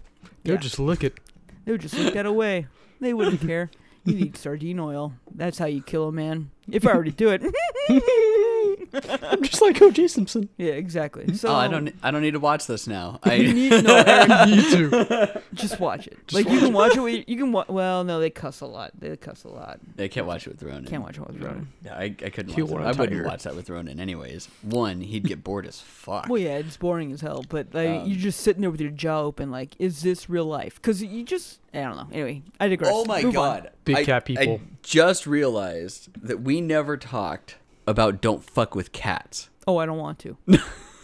[0.42, 0.55] They Yeah.
[0.55, 1.18] would just lick it.
[1.64, 2.66] They would just look that away.
[3.00, 3.70] They wouldn't care.
[4.05, 5.14] You need sardine oil.
[5.34, 6.50] That's how you kill a man.
[6.70, 7.42] If I were to do it.
[9.22, 10.09] I'm just like O.J.
[10.09, 10.49] Simpson.
[10.57, 11.35] yeah, exactly.
[11.35, 13.18] So oh, I don't I don't need to watch this now.
[13.26, 15.26] You I need, no, Aaron, Me too.
[15.55, 16.18] just watch it.
[16.26, 17.01] Just like you can watch it.
[17.01, 17.53] With, you can.
[17.53, 18.93] Wa- well, no, they cuss a lot.
[18.99, 19.80] They cuss a lot.
[19.99, 20.85] I can't watch it with Ronan.
[20.87, 21.68] Can't watch it with Ronan.
[21.85, 22.74] Yeah, I, I couldn't He'll watch it.
[22.74, 24.49] want I a wouldn't watch that with Ronan anyways.
[24.62, 26.28] One, he'd get bored as fuck.
[26.28, 27.45] Well, yeah, it's boring as hell.
[27.49, 30.47] But like, Um, you're just sitting there with your jaw open, like, is this real
[30.47, 30.76] life?
[30.76, 32.09] Because you just, I don't know.
[32.12, 32.91] Anyway, I digress.
[32.93, 33.61] Oh my Move on.
[33.62, 33.70] god.
[33.85, 34.43] Big cat people.
[34.55, 37.57] I just realized that we never talked
[37.87, 39.51] about don't fuck with cats.
[39.66, 40.37] Oh, I don't want to.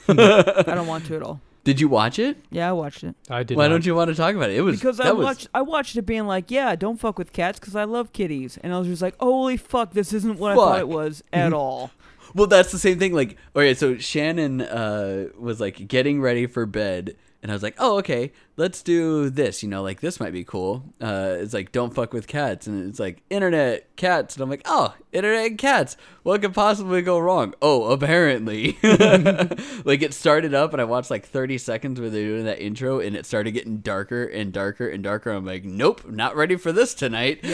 [0.09, 1.41] I don't want to at all.
[1.63, 2.39] Did you watch it?
[2.51, 3.57] Yeah, I watched it I did.
[3.57, 3.75] Why not.
[3.75, 4.57] don't you want to talk about it?
[4.57, 5.49] It was because that I was watched.
[5.53, 8.73] I watched it being like, yeah, don't fuck with cats because I love kitties, and
[8.73, 10.81] I was just like, holy fuck, this isn't what I thought Fuck.
[10.81, 11.91] it was at all.
[12.35, 13.13] Well, that's the same thing.
[13.13, 17.77] Like, okay, so Shannon uh, was like getting ready for bed, and I was like,
[17.79, 19.63] oh, okay, let's do this.
[19.63, 20.85] You know, like this might be cool.
[21.01, 24.61] Uh, it's like don't fuck with cats, and it's like internet cats, and I'm like,
[24.67, 25.97] oh, internet cats.
[26.23, 27.55] What could possibly go wrong?
[27.63, 32.45] Oh, apparently, like it started up, and I watched like 30 seconds where they're doing
[32.45, 35.31] that intro, and it started getting darker and darker and darker.
[35.31, 37.41] I'm like, nope, not ready for this tonight.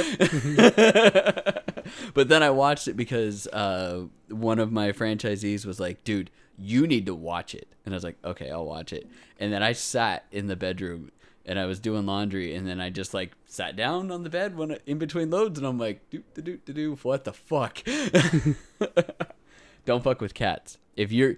[2.15, 6.87] but then I watched it because uh, one of my franchisees was like, dude, you
[6.87, 7.69] need to watch it.
[7.85, 9.09] And I was like, okay, I'll watch it.
[9.39, 11.11] And then I sat in the bedroom
[11.45, 12.55] and I was doing laundry.
[12.55, 15.59] And then I just like sat down on the bed when in between loads.
[15.59, 17.83] And I'm like, do, do, do, do, do, what the fuck?
[19.85, 20.79] Don't fuck with cats.
[20.97, 21.37] If you're.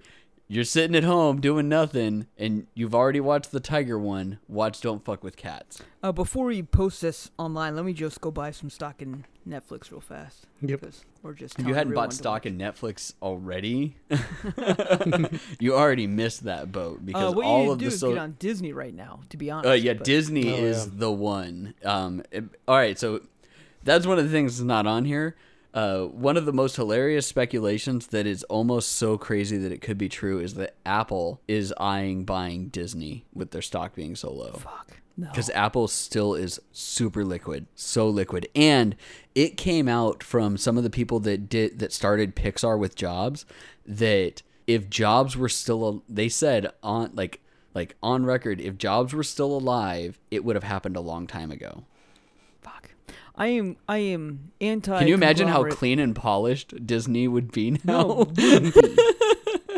[0.51, 4.39] You're sitting at home doing nothing, and you've already watched the tiger one.
[4.47, 8.31] Watch "Don't Fuck with Cats." Uh, before we post this online, let me just go
[8.31, 10.47] buy some stock in Netflix real fast.
[10.61, 10.81] Yep.
[10.81, 13.95] Because we're just you hadn't bought stock in Netflix already,
[15.59, 17.93] you already missed that boat because uh, what all you need of to do the
[17.93, 19.19] is so- get on Disney right now.
[19.29, 19.69] To be honest.
[19.69, 20.91] uh, yeah, but- Disney Oh, is yeah.
[20.95, 21.75] the one.
[21.85, 23.21] Um, it- all right, so
[23.83, 25.35] that's one of the things that's not on here.
[25.73, 29.97] Uh, one of the most hilarious speculations that is almost so crazy that it could
[29.97, 34.53] be true is that Apple is eyeing buying Disney with their stock being so low.
[34.53, 34.99] Fuck.
[35.15, 35.27] No.
[35.29, 38.95] Because Apple still is super liquid, so liquid, and
[39.35, 43.45] it came out from some of the people that did that started Pixar with Jobs
[43.85, 47.41] that if Jobs were still, they said on like
[47.75, 51.51] like on record, if Jobs were still alive, it would have happened a long time
[51.51, 51.83] ago.
[53.39, 53.45] Fuck.
[53.45, 54.99] I am I am anti.
[54.99, 57.77] Can you imagine how clean and polished Disney would be now?
[57.85, 58.97] No, it wouldn't be.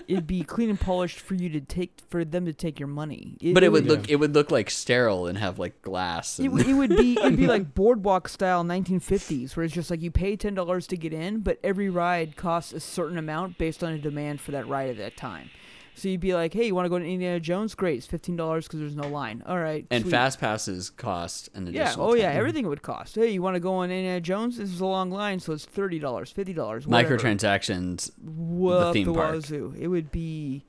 [0.07, 3.37] it'd be clean and polished for you to take for them to take your money.
[3.53, 3.91] but it would Yeah.
[3.91, 6.39] look it would look like sterile and have like glass.
[6.39, 9.89] It, And, would- it would be it'd be like boardwalk style 1950s, where it's just
[9.91, 13.57] like you pay ten dollars to get in, but every ride costs a certain amount
[13.57, 15.49] based on a demand for that ride at that time.
[15.95, 17.75] So you'd be like, "Hey, you want to go to Indiana Jones?
[17.75, 19.43] Great, it's fifteen dollars because there's no line.
[19.45, 20.11] All right, and sweet.
[20.11, 21.75] fast passes cost an additional.
[21.75, 21.83] Yeah.
[21.83, 22.09] additional.
[22.09, 23.15] Oh yeah, everything would cost.
[23.15, 24.57] Hey, you want to go on Indiana Jones?
[24.57, 26.85] This is a long line, so it's thirty dollars, fifty dollars.
[26.87, 28.11] Microtransactions.
[28.23, 29.35] Whoop theme the park.
[29.35, 29.75] wazoo.
[29.77, 30.63] It would be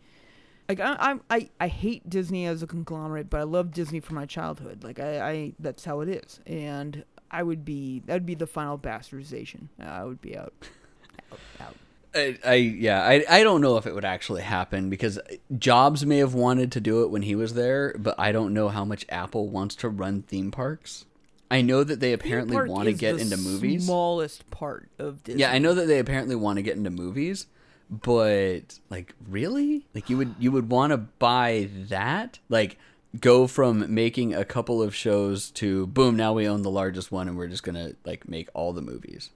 [0.69, 4.17] like I, I'm I I hate Disney as a conglomerate, but I love Disney from
[4.17, 4.85] my childhood.
[4.85, 8.47] Like I, I that's how it is, and I would be that would be the
[8.47, 9.69] final bastardization.
[9.81, 10.53] I would be out,
[11.33, 11.77] out, out.
[12.15, 15.19] I, I yeah I, I don't know if it would actually happen because
[15.59, 18.69] Jobs may have wanted to do it when he was there, but I don't know
[18.69, 21.05] how much Apple wants to run theme parks.
[21.51, 23.85] I know that they apparently want to get into movies.
[23.85, 25.43] Smallest part of Disney.
[25.43, 27.47] Yeah, I know that they apparently want to get into movies,
[27.91, 29.87] but like really?
[29.95, 32.39] Like you would you would want to buy that?
[32.49, 32.79] Like
[33.21, 37.29] go from making a couple of shows to boom, now we own the largest one
[37.29, 39.31] and we're just going to like make all the movies.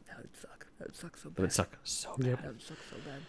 [0.79, 1.17] That would suck.
[1.23, 2.23] That would suck so It bad.
[2.23, 2.27] would suck so bad.
[2.27, 2.43] Yep.
[2.43, 3.21] That would suck so bad.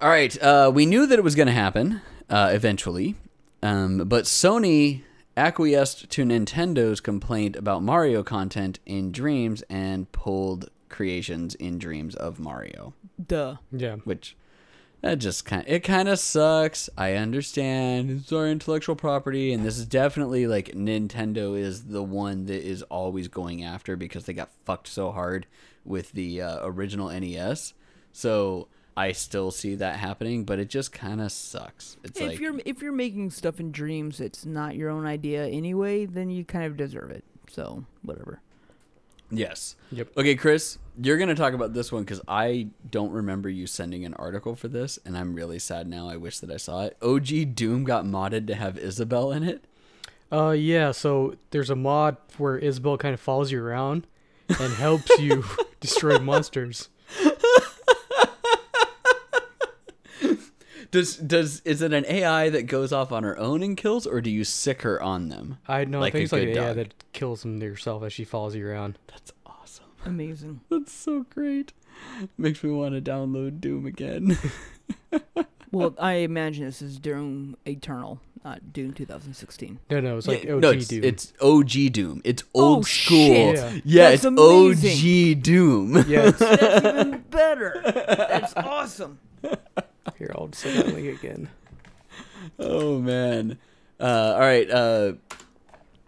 [0.00, 3.14] All right, uh, we knew that it was going to happen uh, eventually,
[3.62, 5.02] um, but Sony
[5.36, 12.38] acquiesced to Nintendo's complaint about Mario content in Dreams and pulled creations in Dreams of
[12.40, 12.94] Mario,
[13.24, 13.56] Duh.
[13.70, 13.96] Yeah.
[14.04, 14.36] which
[15.02, 16.90] that just kind it kind of sucks.
[16.98, 22.46] I understand it's our intellectual property, and this is definitely like Nintendo is the one
[22.46, 25.46] that is always going after because they got fucked so hard
[25.84, 27.74] with the uh, original NES.
[28.12, 31.96] So I still see that happening, but it just kind of sucks.
[32.04, 35.46] It's if like you're if you're making stuff in dreams, it's not your own idea
[35.46, 36.04] anyway.
[36.06, 37.24] Then you kind of deserve it.
[37.50, 38.40] So whatever.
[39.30, 39.76] yes.
[39.92, 40.08] Yep.
[40.16, 44.14] Okay, Chris, you're gonna talk about this one because I don't remember you sending an
[44.14, 46.08] article for this, and I'm really sad now.
[46.08, 46.96] I wish that I saw it.
[47.02, 49.64] OG Doom got modded to have Isabelle in it.
[50.30, 50.92] Uh, yeah.
[50.92, 54.06] So there's a mod where Isabelle kind of follows you around
[54.60, 55.44] and helps you
[55.80, 56.88] destroy monsters.
[60.90, 64.20] Does does is it an AI that goes off on her own and kills, or
[64.20, 65.56] do you sick her on them?
[65.66, 66.00] I know.
[66.00, 66.76] Like I a think it's like good an AI dog.
[66.76, 68.98] that kills them yourself as she follows you around.
[69.06, 69.86] That's awesome.
[70.04, 70.60] Amazing.
[70.68, 71.72] That's so great.
[72.36, 74.36] Makes me want to download Doom again.
[75.72, 79.78] Well, I imagine this is Doom Eternal, not Doom 2016.
[79.90, 81.04] No, no, it's like Yeah, OG no, it's, Doom.
[81.04, 82.20] it's OG Doom.
[82.24, 83.16] It's Oh, old school.
[83.26, 83.56] shit.
[83.56, 83.80] Yeah.
[83.84, 85.36] Yeah, That's it's amazing.
[85.38, 85.94] OG Doom.
[86.06, 86.28] yeah.
[86.28, 87.80] It's, That's even better.
[87.84, 89.18] That's awesome.
[90.18, 91.48] here, I'll just say that again.
[92.58, 93.58] Oh man.
[93.98, 94.70] Uh, all right.
[94.70, 95.12] Uh,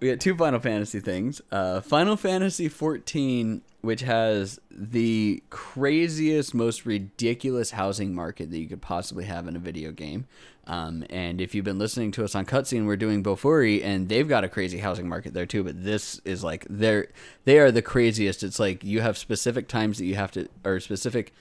[0.04, 1.40] we got two Final Fantasy things.
[1.50, 8.82] Uh, Final Fantasy 14, which has the craziest, most ridiculous housing market that you could
[8.82, 10.26] possibly have in a video game.
[10.66, 14.28] Um, and if you've been listening to us on Cutscene, we're doing Bofuri, and they've
[14.28, 15.64] got a crazy housing market there too.
[15.64, 17.08] But this is like they're
[17.46, 18.42] they are the craziest.
[18.42, 21.32] It's like you have specific times that you have to, or specific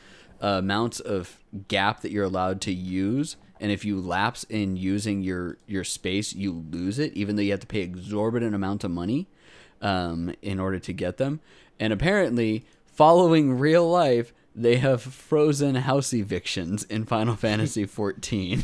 [0.41, 1.37] uh, amounts of
[1.67, 6.33] gap that you're allowed to use and if you lapse in using your your space
[6.33, 9.27] you lose it even though you have to pay exorbitant amount of money
[9.81, 11.39] um, in order to get them
[11.79, 18.63] and apparently following real life they have frozen house evictions in final fantasy 14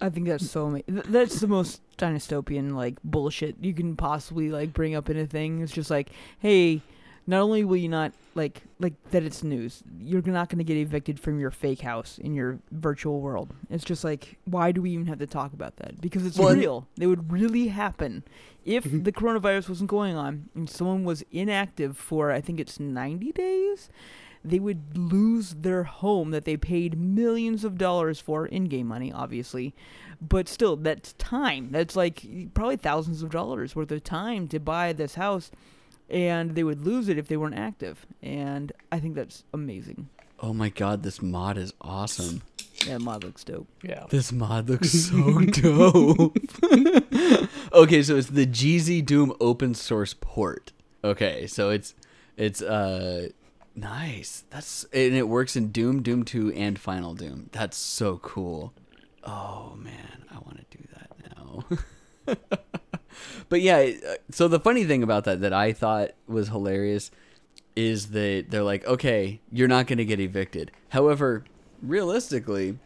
[0.00, 1.02] I think that's so amazing.
[1.06, 5.62] That's the most dystopian like bullshit you can possibly like bring up in a thing.
[5.62, 6.82] It's just like, hey,
[7.26, 10.76] not only will you not like like that it's news, you're not going to get
[10.76, 13.54] evicted from your fake house in your virtual world.
[13.70, 16.00] It's just like, why do we even have to talk about that?
[16.00, 16.86] Because it's Well, real.
[17.00, 18.22] It would really happen
[18.64, 19.02] if mm-hmm.
[19.02, 23.88] the coronavirus wasn't going on and someone was inactive for I think it's 90 days.
[24.44, 29.74] They would lose their home that they paid millions of dollars for in-game money, obviously,
[30.20, 31.70] but still, that's time.
[31.72, 32.24] That's like
[32.54, 35.50] probably thousands of dollars worth of time to buy this house,
[36.08, 38.06] and they would lose it if they weren't active.
[38.22, 40.08] And I think that's amazing.
[40.40, 42.42] oh my god this mod is awesome
[42.86, 43.66] That mod looks dope.
[43.82, 44.04] Yeah.
[44.10, 46.36] this mod looks so dope
[47.72, 51.94] okay so it's the GZDoom open source port okay so it's
[52.36, 53.28] it's uh
[53.74, 58.72] nice that's and it works in doom doom 2 and final doom that's so cool
[59.24, 61.64] oh man i want to do that now
[63.48, 67.10] but yeah, uh, so the funny thing about that that I thought was hilarious
[67.74, 70.70] is that they're like, okay, you're not going to get evicted.
[70.90, 71.44] However,
[71.82, 72.78] realistically,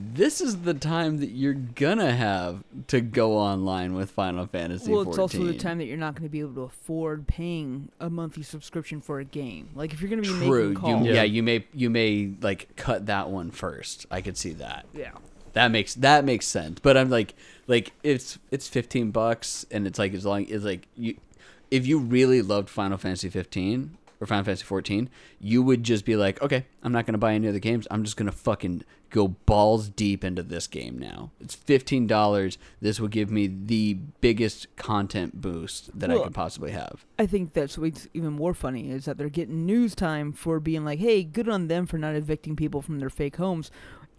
[0.00, 4.92] this is the time that you're gonna have to go online with Final Fantasy.
[4.92, 7.88] Well, it's also the time that you're not going to be able to afford paying
[7.98, 9.70] a monthly subscription for a game.
[9.74, 10.68] Like if you're going to be True.
[10.68, 11.14] making calls, You, yeah.
[11.16, 11.22] Yeah.
[11.24, 14.06] you may you may like cut that one first.
[14.10, 14.86] I could see that.
[14.94, 15.10] yeah.
[15.54, 16.78] That makes that makes sense.
[16.80, 17.34] But I'm like
[17.68, 21.16] like it's it's 15 bucks and it's like as long it's like you
[21.70, 25.08] if you really loved Final Fantasy 15 or Final Fantasy 14,
[25.40, 27.86] you would just be like, "Okay, I'm not going to buy any other games.
[27.90, 31.30] I'm just going to fucking go balls deep into this game now.
[31.40, 32.58] It's $15.
[32.80, 37.52] This would give me the biggest content boost that I could possibly have." I think
[37.52, 41.22] that's what's even more funny is that they're getting news time for being like, hey,
[41.22, 43.70] good on them for not evicting people from their fake homes.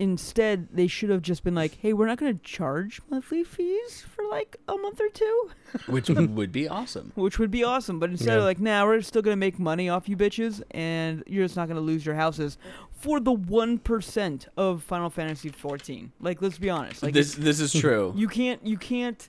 [0.01, 4.01] Instead, they should have just been like, hey, we're not going to charge monthly fees
[4.01, 5.49] for like a month or two,
[5.87, 7.11] Which would be awesome.
[7.15, 7.99] which would be awesome.
[7.99, 8.33] But instead, Yeah.
[8.35, 11.57] they're like, nah, we're still going to make money off you bitches, and you're just
[11.57, 12.57] not going to lose your houses
[12.91, 16.13] for the 1% of Final Fantasy 14.
[16.21, 17.03] Like, let's be honest.
[17.03, 18.13] Like, this this is true.
[18.17, 19.27] you can't you can't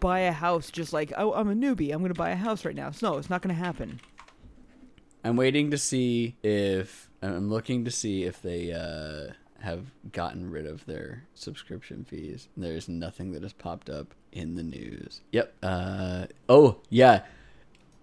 [0.00, 2.74] buy a house just like oh I'm a newbie I'm gonna buy a house right
[2.74, 2.90] now.
[2.90, 4.00] So, no, it's not gonna happen.
[5.22, 9.32] I'm waiting to see if I'm looking to see if they uh,
[9.64, 12.48] have gotten rid of their subscription fees.
[12.56, 15.20] There's nothing that has popped up in the news.
[15.32, 15.52] Yep.
[15.62, 17.22] Uh, oh yeah,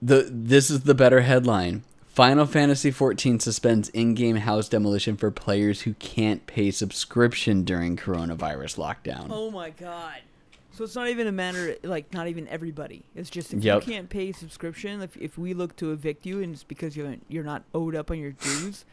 [0.01, 1.83] the this is the better headline.
[2.07, 8.77] Final Fantasy XIV suspends in-game house demolition for players who can't pay subscription during coronavirus
[8.77, 9.27] lockdown.
[9.29, 10.17] Oh my god.
[10.73, 13.03] So it's not even a matter like not even everybody.
[13.15, 13.85] It's just if Yep.
[13.87, 17.15] you can't pay subscription, if, if we look to evict you and it's because you're
[17.29, 18.83] you're not owed up on your dues.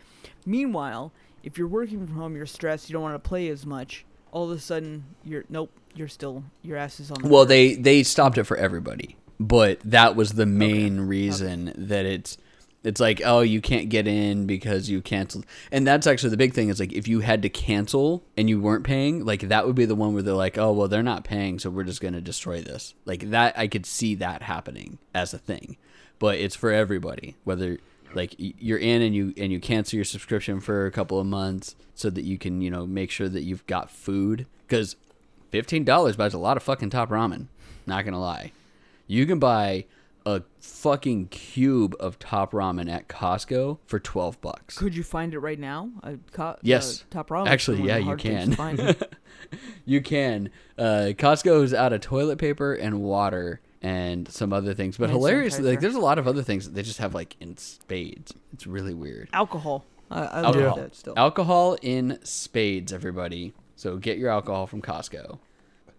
[0.47, 1.12] Meanwhile,
[1.43, 4.05] if you're working from home, you're stressed, you don't want to play as much.
[4.30, 7.22] All of a sudden, you're nope, you're still your ass is on.
[7.22, 12.05] The Well, they they stopped it for everybody, but that was the main reason that
[12.05, 12.36] it's
[12.84, 16.53] it's like oh you can't get in because you canceled, and that's actually the big
[16.53, 19.74] thing is like if you had to cancel and you weren't paying, like that would
[19.74, 22.20] be the one where they're like oh well they're not paying so we're just gonna
[22.20, 25.76] destroy this like that I could see that happening as a thing,
[26.18, 27.78] but it's for everybody whether
[28.15, 31.77] like you're in and you and you cancel your subscription for a couple of months
[31.95, 34.97] so that you can you know make sure that you've got food because
[35.51, 37.47] fifteen dollars buys a lot of fucking top ramen.
[37.87, 38.53] Not gonna lie,
[39.07, 39.85] you can buy
[40.27, 44.77] a fucking cube of top ramen at Costco for twelve bucks.
[44.77, 45.91] Could you find it right now?
[46.03, 47.03] Uh, co- Yes.
[47.03, 47.49] uh, top ramen.
[47.49, 48.55] Actually, yeah, you can.
[49.87, 50.51] You can.
[50.77, 55.64] Uh, Costco is out of toilet paper and water and some other things, but hilariously,
[55.64, 58.33] like there's a lot of other things that they just have like in spades.
[58.53, 59.29] It's really weird.
[59.33, 59.85] alcohol.
[60.11, 60.62] I, I Alcohol.
[60.68, 61.14] love that still.
[61.16, 63.53] Alcohol in spades, everybody.
[63.76, 65.39] So get your alcohol from Costco.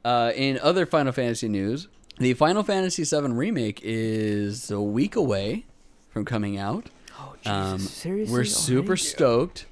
[0.03, 5.65] Uh, in other Final Fantasy news, the Final Fantasy VII remake is a week away
[6.09, 6.87] from coming out.
[7.19, 7.47] oh Jesus!
[7.51, 9.67] Um, Seriously, we're super stoked.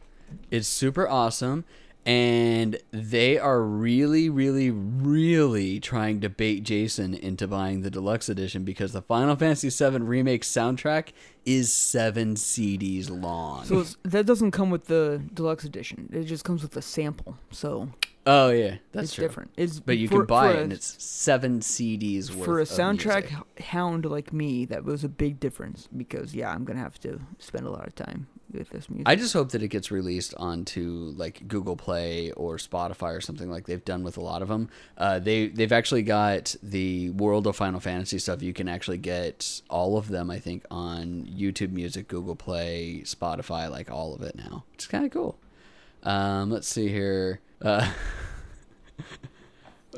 [0.51, 1.65] It's super awesome.
[2.07, 8.63] And they are really, really, really trying to bait Jason into buying the deluxe edition
[8.63, 11.09] because the Final Fantasy VII remake soundtrack
[11.45, 13.65] is seven CDs long.
[13.65, 16.09] So that doesn't come with the deluxe edition.
[16.13, 17.37] It just comes with a sample.
[17.51, 17.89] So
[18.25, 19.25] oh yeah, that's it's true.
[19.27, 19.51] different.
[19.57, 22.45] It's But you for- can buy it, a- and it's seven CDs worth.
[22.45, 24.63] for a soundtrack hound like me.
[24.63, 27.95] That was a big difference because yeah, I'm gonna have to spend a lot of
[27.95, 29.07] time with this music.
[29.07, 33.49] I just hope that it gets released onto like Google Play or Spotify or something
[33.49, 34.69] like they've done with a lot of them.
[34.97, 38.41] Uh, they they've actually got the World of Final Fantasy stuff.
[38.41, 40.29] You can actually get all of them.
[40.31, 44.63] I think on YouTube Music, Google Play, Spotify, like all of it now.
[44.73, 45.37] It's kind of cool.
[46.03, 47.41] Um, let's see here.
[47.61, 47.91] Uh,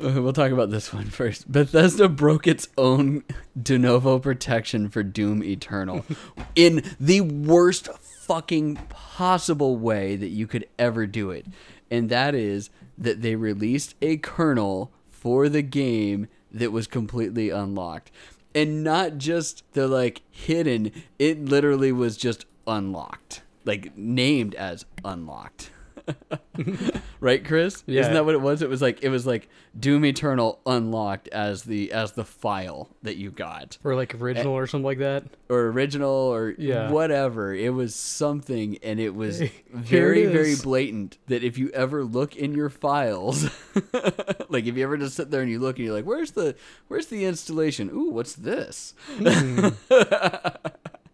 [0.00, 1.50] We'll talk about this one first.
[1.52, 3.22] Bethesda broke its own
[3.58, 6.06] Denuvo protection for Doom Eternal
[6.56, 7.90] in the worst
[8.30, 11.44] fucking possible way that you could ever do it.
[11.90, 18.12] And that is that they released a kernel for the game that was completely unlocked.
[18.54, 23.42] And not just the like hidden, it literally was just unlocked.
[23.64, 25.72] Like named as unlocked.
[27.20, 27.82] right, Chris?
[27.86, 28.00] Yeah.
[28.02, 28.62] Isn't that what it was?
[28.62, 29.48] It was like it was like
[29.78, 33.78] Doom Eternal unlocked as the as the file that you got.
[33.84, 35.24] or like original or something like that.
[35.48, 36.90] Or original or Yeah.
[36.90, 37.54] whatever.
[37.54, 39.40] It was something and it was
[39.72, 43.44] very, it very blatant that if you ever look in your files
[44.48, 46.54] like if you ever just sit there and you look and you're like, Where's the
[46.88, 47.90] where's the installation?
[47.92, 48.94] Ooh, what's this?
[49.16, 49.68] Hmm.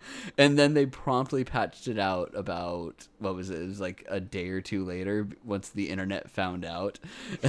[0.38, 3.60] and then they promptly patched it out about what was it?
[3.60, 6.98] It was like a day or two later once the internet found out.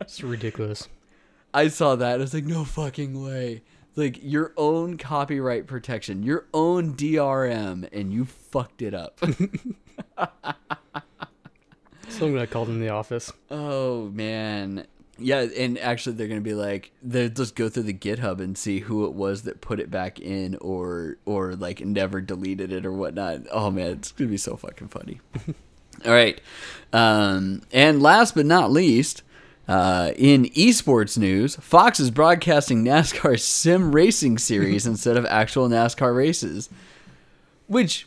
[0.00, 0.88] It's ridiculous.
[1.52, 2.14] I saw that.
[2.14, 3.62] I was like, no fucking way.
[3.96, 9.18] Like your own copyright protection, your own DRM, and you fucked it up.
[12.08, 13.32] Someone I called in the office.
[13.50, 14.86] oh man.
[15.16, 18.80] Yeah, and actually they're gonna be like they just go through the GitHub and see
[18.80, 22.92] who it was that put it back in or or like never deleted it or
[22.92, 23.42] whatnot.
[23.52, 25.20] Oh man, it's gonna be so fucking funny.
[26.04, 26.40] All right.
[26.92, 29.22] Um, and last but not least,
[29.68, 36.14] uh, in esports news, Fox is broadcasting NASCAR sim racing series instead of actual NASCAR
[36.14, 36.68] races.
[37.66, 38.06] Which,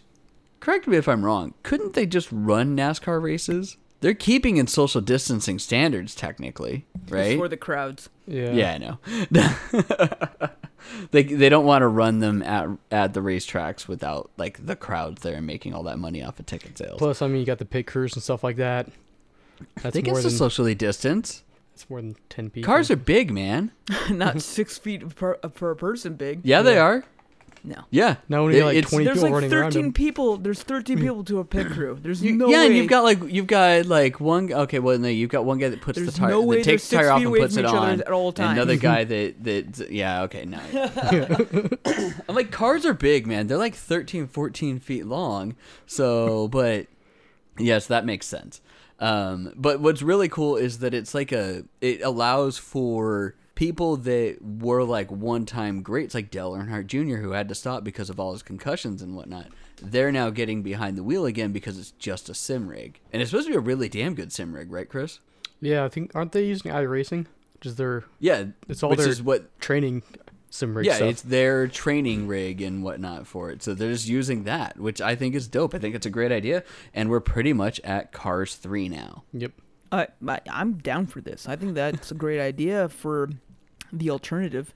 [0.60, 3.78] correct me if I'm wrong, couldn't they just run NASCAR races?
[4.00, 7.38] They're keeping in social distancing standards, technically, right?
[7.38, 8.10] for the crowds.
[8.28, 8.52] Yeah.
[8.52, 10.50] Yeah, I know.
[11.12, 15.22] they they don't want to run them at at the racetracks without like the crowds
[15.24, 17.00] there and making all that money off of ticket sales.
[17.00, 18.88] Plus, I mean, you got the pit crews and stuff like that.
[19.78, 21.44] I That's think more it's than a socially distance.
[21.74, 22.66] that's more than ten people.
[22.72, 23.72] Cars are big, man.
[24.12, 26.42] Not six feet per, per person big.
[26.44, 27.04] Yeah, they are.
[27.68, 27.84] No.
[27.92, 28.16] Yeah.
[28.30, 29.94] Now when you It- got like it's- twenty There's people like running around 13 them.
[29.94, 30.38] people.
[30.38, 32.00] There's 13 people to a pit crew.
[32.02, 32.68] There's You- no yeah, way.
[32.68, 34.52] and you've got like you've got like one.
[34.54, 36.64] Okay, well, no, you've got one guy that puts there's the tire, no way that
[36.66, 38.02] they're takes the six tire off feet and away puts from it each other on.
[38.02, 38.58] at all and times.
[38.58, 40.60] Another guy that that yeah, okay, no.
[42.30, 43.48] I'm like cars are big, man.
[43.48, 45.56] They're like 13, 14 feet long.
[45.86, 46.88] So, but
[47.58, 48.62] yes, that makes sense.
[49.00, 54.38] Um, but what's really cool is that it's like a it allows for people that
[54.40, 57.16] were like one time greats like Dale Earnhardt Jr.
[57.18, 59.48] who had to stop because of all his concussions and whatnot.
[59.82, 63.00] They're now getting behind the wheel again because it's just a sim rig.
[63.12, 65.22] And it's supposed to be a really damn good sim rig, right, Chris?
[65.60, 67.26] Yeah, I think aren't they using iRacing?
[67.56, 70.04] Which is their Yeah, It's all which their is what training
[70.52, 71.10] sim rig yeah, stuff.
[71.10, 73.64] it's their training rig and whatnot for it.
[73.64, 75.74] So they're just using that, which I think is dope.
[75.74, 79.24] I think it's a great idea, and we're pretty much at Cars three now.
[79.34, 79.52] Yep.
[79.92, 81.48] I, I, I'm down for this.
[81.48, 83.30] I think that's a great idea for
[83.92, 84.74] the alternative.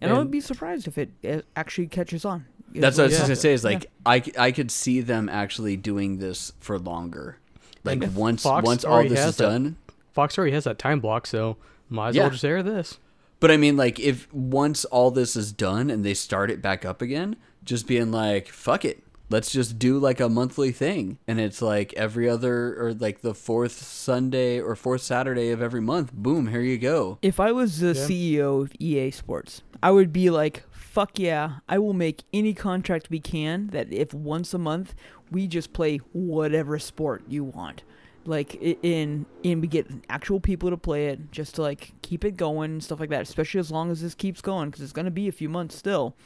[0.00, 1.10] And, I And- would be surprised if it
[1.56, 2.46] actually catches on.
[2.74, 3.20] That's what I was Yeah.
[3.22, 3.52] gonna say.
[3.52, 7.36] Is like I I could see them actually doing this for longer.
[7.82, 9.44] Like once Fox once all this is that.
[9.44, 9.76] done.
[10.12, 11.56] Fox already has that time block, so
[11.88, 12.22] might as Yeah.
[12.22, 12.98] well just air this.
[13.40, 16.84] But I mean, like if once all this is done and they start it back
[16.84, 19.02] up again, just being like, fuck it.
[19.30, 21.18] Let's just do like a monthly thing.
[21.28, 25.80] And it's like every other or like the fourth Sunday or fourth Saturday of every
[25.80, 26.12] month.
[26.12, 27.18] Boom, here you go.
[27.22, 28.06] If I was the Yeah.
[28.06, 33.08] CEO of EA Sports, I would be like, fuck yeah, I will make any contract
[33.08, 34.94] we can that if once a month
[35.30, 37.84] we just play whatever sport you want.
[38.26, 42.36] Like in in we get actual people to play it just to like keep it
[42.36, 45.04] going and stuff like that, especially as long as this keeps going cuz it's going
[45.06, 46.16] to be a few months still.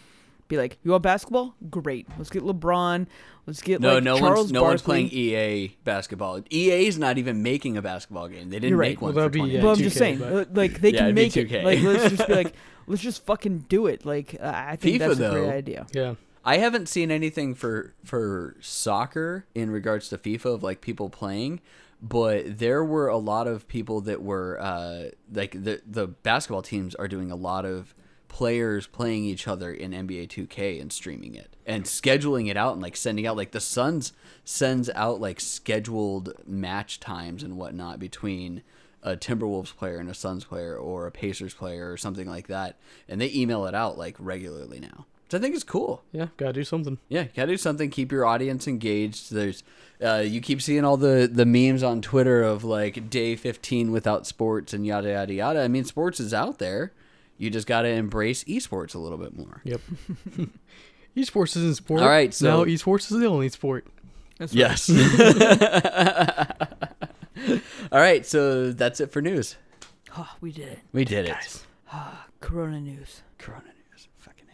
[0.49, 1.55] Be like, "You want basketball?
[1.71, 2.07] Great.
[2.19, 3.07] Let's get LeBron.
[3.47, 6.41] Let's get No, like no Charles one's no one's playing EA basketball.
[6.53, 8.51] EA is not even making a basketball game.
[8.51, 8.91] They didn't You're right.
[8.91, 9.55] make one Well, for be, 20.
[9.55, 11.65] yeah, but I'm just 2K, saying, but- uh, like they Yeah, can it'd make it.
[11.65, 12.55] Like let's just be like,
[12.87, 14.05] let's just fucking do it.
[14.05, 15.31] Like uh, I think FIFA, that's a though.
[15.33, 15.87] great idea.
[15.93, 16.15] Yeah.
[16.45, 21.61] I haven't seen anything for for soccer in regards to FIFA of like people playing,
[22.03, 26.95] but there were a lot of people that were uh, like the the basketball teams
[26.97, 27.95] are doing a lot of
[28.35, 32.83] players playing each other in NBA 2K and streaming it and scheduling it out and
[32.83, 34.13] like sending out like the Suns
[34.45, 38.65] sends out like scheduled match times and whatnot between
[39.05, 42.77] a Timberwolves player and a Suns player or a Pacers player or something like that
[43.09, 45.07] and they email it out like regularly now.
[45.27, 46.03] Which I think is cool.
[46.11, 46.27] Yeah.
[46.37, 46.99] Gotta do something.
[47.09, 47.89] Yeah, gotta do something.
[47.89, 49.33] Keep your audience engaged.
[49.33, 49.63] There's,
[50.05, 54.27] uh, you keep seeing all the the memes on Twitter of like day 15 without
[54.27, 55.63] sports and yada yada yada.
[55.63, 56.91] I mean, sports is out there.
[57.39, 59.61] You just gotta embrace esports a little bit more.
[59.65, 59.81] Yep.
[61.17, 62.03] esports isn't sport.
[62.03, 63.87] All right, so- now esports is the only sport.
[64.39, 64.59] That's right.
[64.59, 64.91] Yes.
[67.93, 69.57] all right, so that's it for news.
[70.17, 70.79] Oh, we did it.
[70.93, 71.33] We did it.
[71.33, 71.65] Guys.
[72.41, 73.23] Corona news.
[73.39, 74.09] Corona news.
[74.19, 74.45] Fucking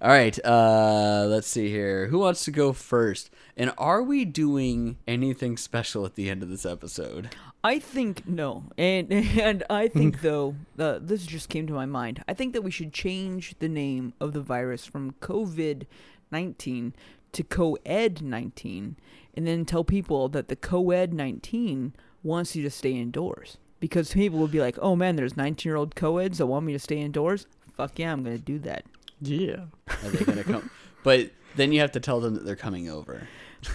[0.00, 0.04] A.
[0.04, 2.06] All right, uh, let's see here.
[2.08, 3.30] Who wants to go first?
[3.56, 7.30] And are we doing anything special at the end of this episode?
[7.64, 12.22] I think no, and and I think though uh, this just came to my mind.
[12.26, 15.86] I think that we should change the name of the virus from COVID
[16.30, 16.94] nineteen
[17.32, 18.96] to co-ed nineteen,
[19.34, 24.38] and then tell people that the co-ed nineteen wants you to stay indoors because people
[24.38, 26.98] will be like, "Oh man, there's nineteen year old co-eds that want me to stay
[26.98, 27.46] indoors."
[27.76, 28.84] Fuck yeah, I'm gonna do that.
[29.20, 29.66] Yeah.
[29.88, 30.68] Are they gonna come?
[31.04, 33.28] But then you have to tell them that they're coming over.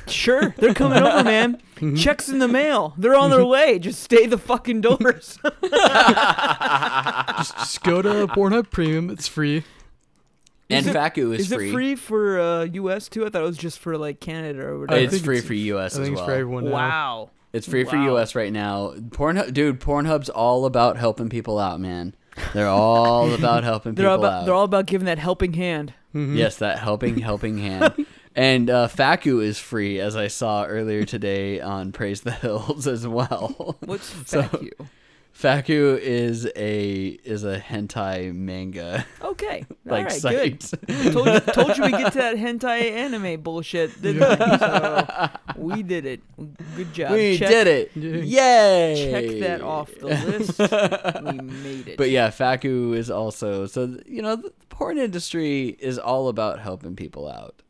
[0.08, 1.62] Sure, they're coming over, man.
[1.96, 2.94] Checks in the mail.
[2.98, 3.80] They're on their way.
[3.80, 5.40] Just stay the fucking doors.
[7.38, 9.10] just, just go to Pornhub Premium.
[9.10, 9.64] It's free.
[10.70, 11.70] And it- Fakku is, Is free.
[11.70, 13.08] it free for uh, U.S.
[13.08, 13.26] too?
[13.26, 15.00] I thought it was just for like Canada or whatever.
[15.02, 16.26] It's think free it's- for US I as think well.
[16.26, 16.72] it's for everyone now.
[16.72, 17.30] wow.
[17.54, 18.18] It's free for Wow.
[18.18, 18.94] US right now.
[18.98, 19.80] Pornhub, dude.
[19.80, 22.14] Pornhub's all about helping people out, man.
[22.54, 24.46] They're all about helping They're people all about out.
[24.46, 25.94] they're all about giving that helping hand.
[26.14, 26.36] Mhm.
[26.36, 28.06] Yes, that helping, helping hand.
[28.38, 33.08] And uh, Fakku is free, as I saw earlier today on Praise the Hills as
[33.08, 33.78] well.
[33.84, 34.72] What's So- you?
[35.34, 40.62] Fakku is a is a hentai manga Okay, like all right, good.
[41.14, 45.30] told you, told you we get to that hentai anime bullshit, didn't I?
[45.54, 46.22] So we did it.
[46.76, 47.12] Good job.
[47.12, 47.92] we check, did it!
[47.96, 49.12] Yay!
[49.12, 50.58] Check that off the list.
[51.24, 51.98] we made it.
[52.00, 56.96] But yeah, Fakku is also so you know the porn industry is all about helping
[56.96, 57.62] people out.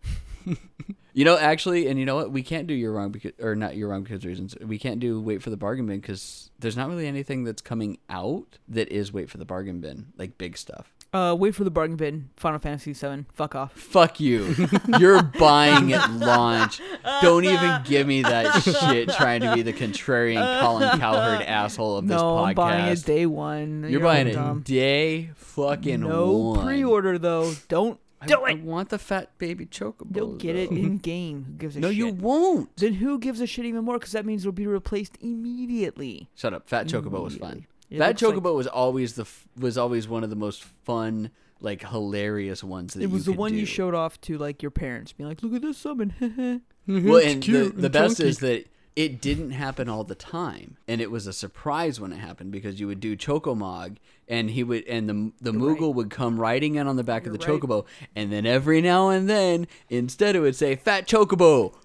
[1.18, 2.32] You know, actually, and you know what?
[2.32, 4.56] We can't do your wrong because or not your wrong because reasons.
[4.64, 7.98] We can't do wait for the bargain bin because there's not really anything that's coming
[8.08, 10.94] out that is wait for the bargain bin like big stuff.
[11.12, 12.30] Uh, wait for the bargain bin.
[12.36, 13.26] Final Fantasy VII.
[13.34, 13.74] Fuck off.
[13.74, 14.54] Fuck you.
[15.00, 16.80] You're buying at launch.
[17.24, 22.08] Don't even give me that shit trying to be the contrarian Colin Cowherd asshole of
[22.08, 22.48] this no, podcast.
[22.50, 23.88] I'm buying it day one.
[23.90, 24.62] You're buying all it dumb.
[24.62, 26.14] day fucking one.
[26.14, 26.64] No one.
[26.64, 27.54] pre-order though.
[27.70, 28.62] Don't do I it.
[28.64, 30.16] want the fat baby chocobo.
[30.16, 31.44] You'll get it in game.
[31.48, 31.98] Who gives a No, shit?
[31.98, 32.76] you won't.
[32.78, 34.00] Then who gives a shit even more?
[34.00, 36.30] Because that means it'll be replaced immediately.
[36.36, 36.68] Shut up.
[36.68, 37.68] Fat chocobo was fun.
[37.90, 40.64] It Fat looks like- chocobo was always the f- was always one of the most
[40.84, 41.30] fun,
[41.62, 44.62] like hilarious ones that It was you the could one you showed off to like
[44.62, 46.14] your parents, being like, "Look at this summon."
[46.90, 48.66] Well, and the, cute the and best is that
[48.98, 52.80] it didn't happen all the time, and it was a surprise when it happened because
[52.80, 56.76] you would do Chocomog, and he would, and the the You're Moogle would come riding
[56.76, 57.62] in on the back of the You're right.
[57.62, 57.86] Chocobo,
[58.16, 61.76] and then every now and then, instead it would say "Fat Chocobo,"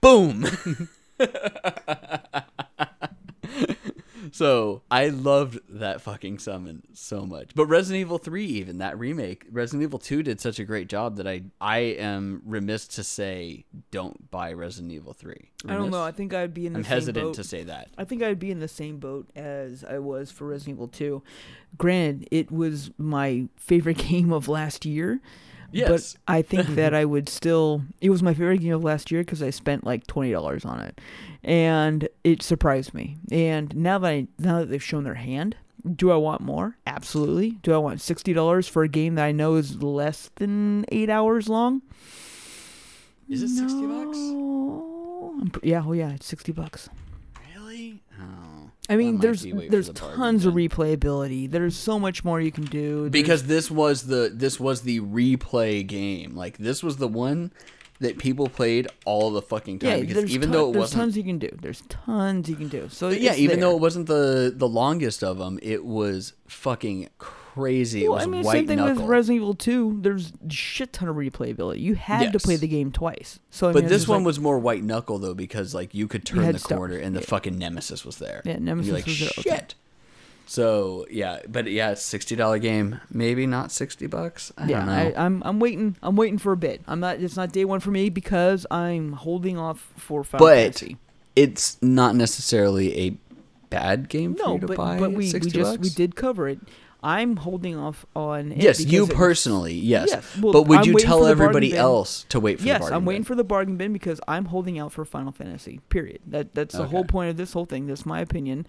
[0.00, 0.46] boom.
[4.32, 7.50] So I loved that fucking summon so much.
[7.54, 11.16] But Resident Evil 3, even that remake, Resident Evil 2 did such a great job
[11.16, 15.34] that I I am remiss to say don't buy Resident Evil 3.
[15.68, 16.02] I don't know.
[16.02, 17.34] I think I'd be in the I'm same hesitant boat.
[17.34, 17.90] to say that.
[17.98, 21.22] I think I'd be in the same boat as I was for Resident Evil 2.
[21.76, 25.20] Granted, it was my favorite game of last year.
[25.72, 26.14] Yes.
[26.26, 27.82] But I think that I would still.
[28.00, 30.80] It was my favorite game of last year because I spent like twenty dollars on
[30.80, 31.00] it,
[31.42, 33.16] and it surprised me.
[33.30, 35.56] And now that I now that they've shown their hand,
[35.96, 36.76] do I want more?
[36.86, 37.52] Absolutely.
[37.62, 41.10] Do I want sixty dollars for a game that I know is less than eight
[41.10, 41.82] hours long?
[43.28, 44.18] Is it 60 bucks?
[44.18, 45.82] I'm Yeah.
[45.86, 46.10] Oh yeah.
[46.10, 46.88] It's sixty bucks.
[48.92, 51.50] I mean, there's be wait for there's the tons of replayability.
[51.50, 53.08] There's so much more you can do.
[53.08, 56.34] There's- because this was the this was the replay game.
[56.36, 57.52] Like this was the one
[58.00, 61.00] that people played all the fucking time yeah, because even ton- though it there's wasn't
[61.02, 61.48] tons you can do.
[61.60, 62.88] There's tons you can do.
[62.90, 63.68] So yeah, even there.
[63.70, 67.38] though it wasn't the the longest of them, it was fucking crazy.
[67.56, 68.94] Well, it was I mean, white same thing knuckle.
[69.02, 69.98] with Resident Evil 2.
[70.02, 71.80] There's a shit ton of replayability.
[71.80, 73.38] You had to play the game twice.
[73.50, 76.08] So I but mean, this one like- was more white knuckle though because like you
[76.08, 77.26] could turn the corner and the Yeah.
[77.26, 78.42] fucking nemesis was there.
[78.44, 79.28] Yeah, Nemesis you're like, was there.
[79.28, 79.46] Shit.
[79.46, 79.66] Okay.
[80.46, 83.00] So yeah, but yeah, it's sixty dollar game.
[83.10, 84.52] Maybe not sixty bucks.
[84.58, 84.92] I yeah, don't know.
[84.92, 85.96] I, I'm I'm waiting.
[86.02, 86.82] I'm waiting for a bit.
[86.86, 87.20] I'm not.
[87.20, 90.96] It's not day one for me because I'm holding off for Final But Fantasy.
[91.36, 93.16] it's not necessarily a
[93.70, 94.98] bad game for No, you to but buy.
[94.98, 96.58] but we we 60 just we did cover it.
[97.02, 98.52] I'm holding off on.
[98.52, 100.08] it Yes, you it personally, yes.
[100.10, 103.04] Yes, well, but would I'm you tell everybody else to wait for the Yes, I'm
[103.04, 103.26] waiting bin?
[103.26, 105.80] for the bargain bin because I'm holding out for Final Fantasy.
[105.88, 106.20] Period.
[106.26, 107.86] That that's the whole point of this whole thing.
[107.86, 108.66] That's my opinion.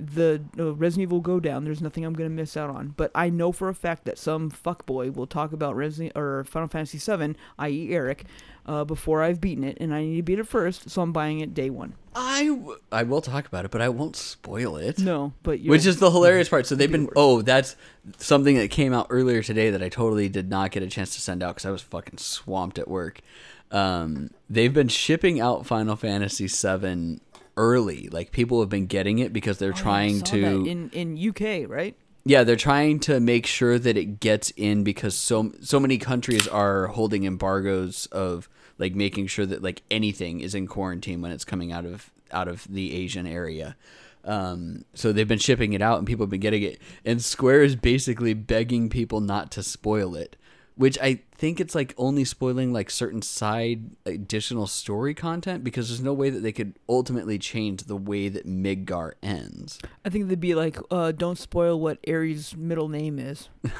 [0.00, 1.64] The uh, Resident Evil will go down.
[1.64, 2.94] There's nothing I'm gonna miss out on.
[2.96, 6.68] But I know for a fact that some fuckboy will talk about Resident or Final
[6.68, 7.92] Fantasy VII, i.e.
[7.92, 8.24] Eric,
[8.66, 10.88] uh, before I've beaten it, and I need to beat it first.
[10.90, 11.94] So I'm buying it day one.
[12.16, 14.98] I, w- I will talk about it, but I won't spoil it.
[14.98, 16.66] No, but you Which is the hilarious part.
[16.66, 17.08] So they've been.
[17.16, 17.76] Oh, that's
[18.18, 21.20] something that came out earlier today that I totally did not get a chance to
[21.20, 23.20] send out because I was fucking swamped at work.
[23.70, 27.20] Um, they've been shipping out Final Fantasy VII
[27.56, 28.08] early.
[28.10, 30.64] Like people have been getting it because they're Oh, trying to.
[30.66, 31.96] in in UK, right?
[32.26, 36.48] Yeah, they're trying to make sure that it gets in because so so many countries
[36.48, 38.48] are holding embargoes of
[38.78, 42.48] like making sure that like anything is in quarantine when it's coming out of out
[42.48, 43.76] of the Asian area.
[44.24, 46.80] Um, so they've been shipping it out and people have been getting it.
[47.04, 50.36] And Square is basically begging people not to spoil it,
[50.76, 56.02] which I think it's like only spoiling like certain side additional story content because there's
[56.02, 59.78] no way that they could ultimately change the way that Midgar ends.
[60.04, 63.48] I think they'd be like, uh, "Don't spoil what Aeris' middle name is."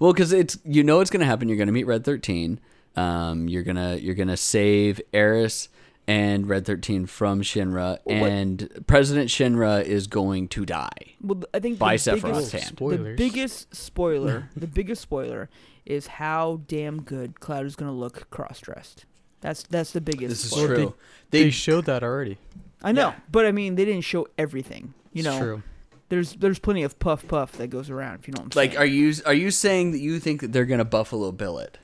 [0.00, 1.48] Well, because it's you know it's gonna happen.
[1.48, 2.58] You're gonna meet Red Thirteen.
[2.96, 5.68] Um, you're gonna you're gonna save Aeris
[6.08, 11.14] and Red Thirteen from Shinra, what- and President Shinra is going to die.
[11.22, 12.76] Well, I think By the Sephiroth's biggest, hand.
[12.78, 15.48] the biggest spoiler, the biggest spoiler
[15.86, 19.04] is how damn good Cloud is gonna look cross dressed.
[19.40, 20.28] That's that's the biggest.
[20.30, 20.68] This is spoiler.
[20.68, 20.94] Well, they- true.
[21.30, 22.38] They, They, showed that already.
[22.82, 23.14] I know, Yeah.
[23.30, 24.94] but I mean, they didn't show everything.
[25.12, 25.62] You It's know, true.
[26.10, 28.20] There's there's plenty of puff puff that goes around.
[28.20, 28.82] If you know what I'm Like, saying.
[28.82, 31.78] are you are you saying that you think that they're gonna Buffalo Bill it?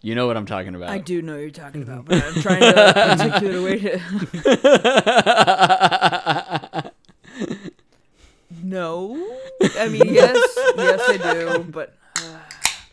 [0.00, 0.88] You know what I'm talking about.
[0.88, 1.92] I do know what you're talking mm-hmm.
[1.92, 3.78] about, but I'm trying to articulate a way
[6.82, 6.92] to.
[8.62, 9.14] No,
[9.78, 10.36] I mean yes,
[10.76, 11.96] yes I do, but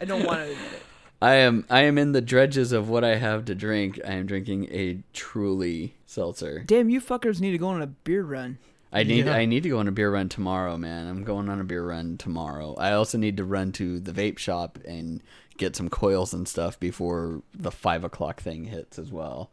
[0.01, 0.83] I don't want to admit it.
[1.21, 3.99] I am I am in the dredges of what I have to drink.
[4.05, 6.63] I am drinking a truly seltzer.
[6.65, 8.57] Damn, you fuckers need to go on a beer run.
[8.91, 9.35] I need Yeah.
[9.35, 11.07] I need to go on a beer run tomorrow, man.
[11.07, 12.73] I'm going on a beer run tomorrow.
[12.77, 15.21] I also need to run to the vape shop and
[15.57, 19.51] get some coils and stuff before the five o'clock thing hits as well.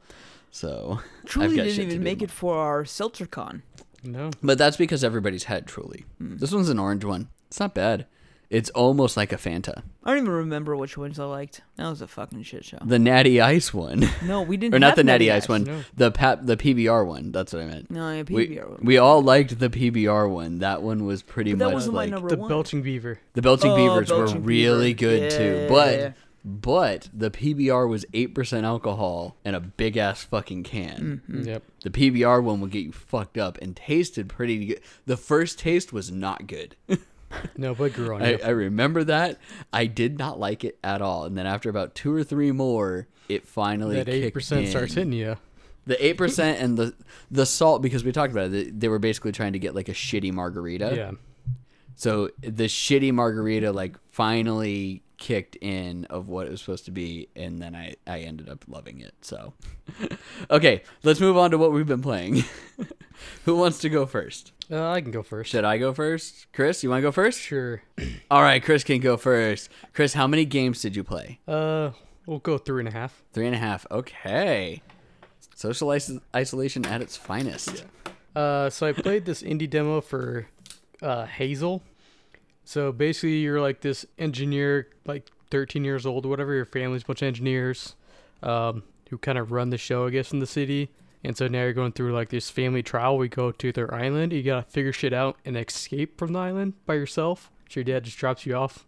[0.52, 3.62] So Truly got didn't shit even do make it for our seltzer con.
[4.04, 4.30] No.
[4.40, 6.04] But that's because everybody's had Truly.
[6.18, 6.36] Hmm.
[6.36, 7.28] This one's an orange one.
[7.48, 8.06] It's not bad.
[8.48, 9.82] It's almost like a Fanta.
[10.04, 11.62] I don't even remember which ones I liked.
[11.76, 12.78] That was a fucking shit show.
[12.84, 14.74] The Natty Ice one, No, we didn't.
[14.76, 15.64] or not have the Natty Natty Ice one.
[15.64, 15.82] No.
[15.96, 17.32] The pap, the PBR one.
[17.32, 17.90] That's what I meant.
[17.90, 18.68] No, yeah, We, PBR.
[18.70, 18.80] one.
[18.84, 20.58] we all liked the PBR one.
[20.60, 22.48] That one was pretty But that much wasn't my like number The one.
[22.48, 23.18] belching beaver.
[23.32, 25.10] the Belching Oh, Beavers Belching were really Beaver.
[25.10, 25.60] good Yeah, too.
[25.62, 26.14] yeah, But
[26.48, 31.22] but the PBR was eight percent alcohol and a big ass fucking can.
[31.28, 31.48] Mm-hmm.
[31.48, 31.62] Yep.
[31.82, 34.80] The PBR one would get you fucked up and tasted pretty good.
[35.06, 36.76] The first taste was not good.
[37.56, 38.38] No, but grew on I, you.
[38.44, 39.38] I remember that.
[39.72, 41.24] I did not like it at all.
[41.24, 45.12] And then after about two or three more, it finally that eight percent starts hitting
[45.12, 45.36] you.
[45.86, 46.94] The eight percent and the
[47.30, 48.50] the salt because we talked about it.
[48.50, 50.94] They, they were basically trying to get like a shitty margarita.
[50.96, 51.10] Yeah.
[51.96, 57.28] So the shitty margarita like finally kicked in of what it was supposed to be,
[57.34, 59.14] and then I I ended up loving it.
[59.22, 59.54] So
[60.50, 62.44] okay, let's move on to what we've been playing.
[63.46, 64.52] Who wants to go first?
[64.70, 65.50] Uh, I can go first.
[65.50, 66.52] Should I go first?
[66.52, 67.40] Chris, you want to go first?
[67.40, 67.82] Sure.
[68.30, 69.70] All right, Chris can go first.
[69.94, 71.40] Chris, how many games did you play?
[71.48, 71.92] Uh,
[72.26, 73.22] we'll go three and a half.
[73.32, 73.86] Three and a half.
[73.90, 74.82] Okay.
[75.54, 77.84] Social iso- isolation at its finest.
[78.34, 80.48] Uh, so I played this indie demo for
[81.02, 81.82] uh, Hazel.
[82.64, 86.54] So basically, you're like this engineer, like 13 years old or whatever.
[86.54, 87.94] Your family's a bunch of engineers
[88.42, 90.90] um, who kind of run the show, I guess, in the city.
[91.24, 93.18] And so now you're going through like this family trial.
[93.18, 94.32] We go to their island.
[94.32, 97.50] You gotta figure shit out and escape from the island by yourself.
[97.68, 98.86] So your dad just drops you off,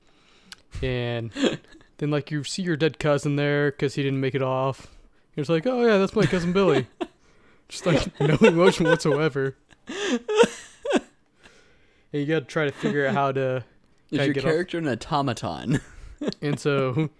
[0.82, 1.32] and
[1.98, 4.86] then like you see your dead cousin there because he didn't make it off.
[5.34, 6.86] You're just like, oh yeah, that's my cousin Billy.
[7.68, 9.56] just like no emotion whatsoever.
[12.12, 13.64] and you gotta try to figure out how to
[14.10, 15.80] Is your get off- character an automaton?
[16.42, 17.10] and so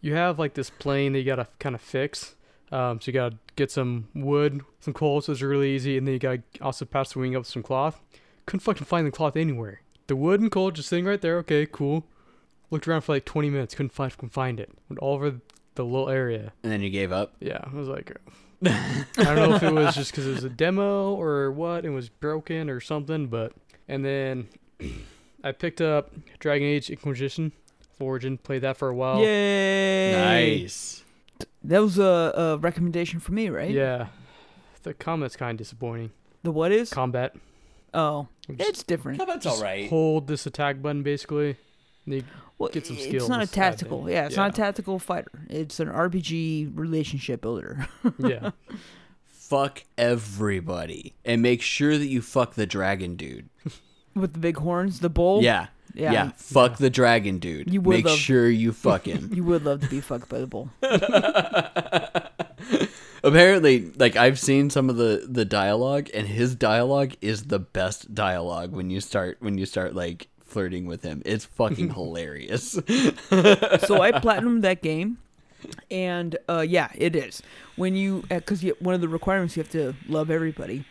[0.00, 2.34] you have like this plane that you gotta kind of fix.
[2.70, 6.12] Um, so you gotta get some wood, some coal, so it's really easy, and then
[6.14, 8.00] you gotta also patch the wing up with some cloth.
[8.46, 9.80] Couldn't fucking find the cloth anywhere.
[10.06, 11.38] The wood and coal just sitting right there.
[11.38, 12.06] Okay, cool.
[12.70, 14.70] Looked around for like 20 minutes, couldn't find, couldn't find it.
[14.88, 15.40] Went all over
[15.74, 16.52] the little area.
[16.62, 17.34] and then you gave up.
[17.40, 18.14] Yeah, I was like,
[18.64, 21.90] I don't know if it was just because it was a demo or what, it
[21.90, 23.52] was broken or something, but
[23.88, 24.48] and then
[25.44, 27.52] I picked up Dragon Age Inquisition,
[27.98, 29.20] Origin, played that for a while.
[29.20, 30.12] Yay!
[30.12, 31.02] Nice.
[31.64, 32.02] That was a,
[32.36, 33.70] a recommendation for me, right?
[33.70, 34.08] Yeah.
[34.82, 36.12] The combat's kind of disappointing.
[36.42, 36.90] The what is?
[36.90, 37.34] Combat.
[37.94, 39.18] Oh, Just it's different.
[39.26, 39.88] That's just all right.
[39.88, 41.56] Hold this attack button basically.
[42.06, 42.22] and
[42.58, 43.54] Well, get some It's skills, not a I think.
[43.54, 44.08] tactical.
[44.10, 45.30] Yeah, it's not a tactical fighter.
[45.48, 47.88] It's an RPG relationship builder.
[48.18, 48.50] yeah.
[49.48, 51.14] Fuck everybody.
[51.24, 53.48] And make sure that you fuck the dragon dude.
[54.14, 55.42] With the big horns, the bull.
[55.42, 55.68] Yeah.
[55.94, 56.12] yeah.
[56.12, 56.30] Yeah.
[56.36, 56.76] Fuck Yeah.
[56.80, 57.72] the dragon dude.
[57.72, 59.30] You would make love- sure you fuck him.
[59.34, 60.70] You would love to be fucked by the bull.
[63.24, 68.14] Apparently, like I've seen some of the the dialogue, and his dialogue is the best
[68.14, 71.22] dialogue when you start when you start like flirting with him.
[71.26, 72.72] It's fucking hilarious.
[72.72, 72.80] so
[74.00, 75.18] I platinumed that game,
[75.90, 77.42] and uh, yeah, it is
[77.76, 80.84] when you because one of the requirements you have to love everybody,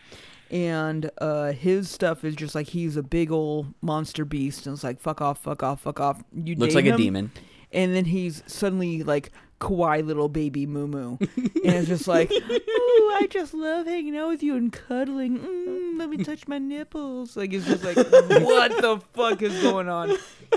[0.50, 4.84] and uh, his stuff is just like he's a big old monster beast, and it's
[4.84, 6.22] like fuck off, fuck off, fuck off.
[6.32, 7.30] You Looks date like a demon.
[7.72, 12.38] and then he's suddenly like kawaii little baby moo moo, and it's just like, ooh,
[12.40, 15.38] I just love hanging out with you and cuddling.
[15.40, 17.36] Mm, let me touch my nipples.
[17.36, 20.16] Like it's just like, what the fuck is going on?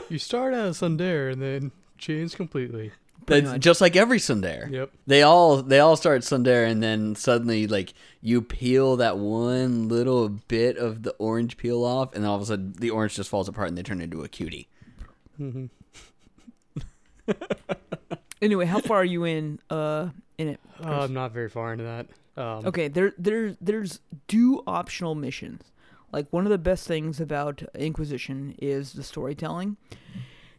[0.09, 2.91] You start out as Tsundere and then change completely.
[3.26, 3.61] Pretty That's much.
[3.61, 4.69] just like every Tsundere.
[4.72, 4.91] Yep.
[5.07, 10.30] They all they all start Tsundere, and then suddenly like you peel that one little
[10.30, 13.30] bit of the orange peel off, and then all of a sudden the orange just
[13.30, 14.67] falls apart, and they turn into a cutie.
[15.38, 15.65] hmm
[18.41, 19.59] Anyway, how far are you in?
[19.69, 20.09] Uh,
[20.39, 20.59] in it?
[20.84, 22.07] Uh, I'm not very far into that.
[22.41, 25.61] Um, Okay, there there there's do optional missions.
[26.11, 29.78] Like one of the best things about Inquisition is the storytelling.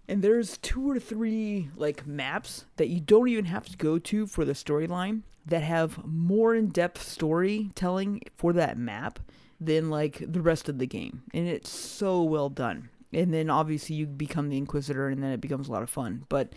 [0.09, 4.27] And there's two or three like maps that you don't even have to go to
[4.27, 9.19] for the storyline that have more in-depth storytelling for that map
[9.61, 12.89] than like the rest of the game, and it's so well done.
[13.13, 16.25] And then obviously you become the Inquisitor, and then it becomes a lot of fun.
[16.29, 16.53] But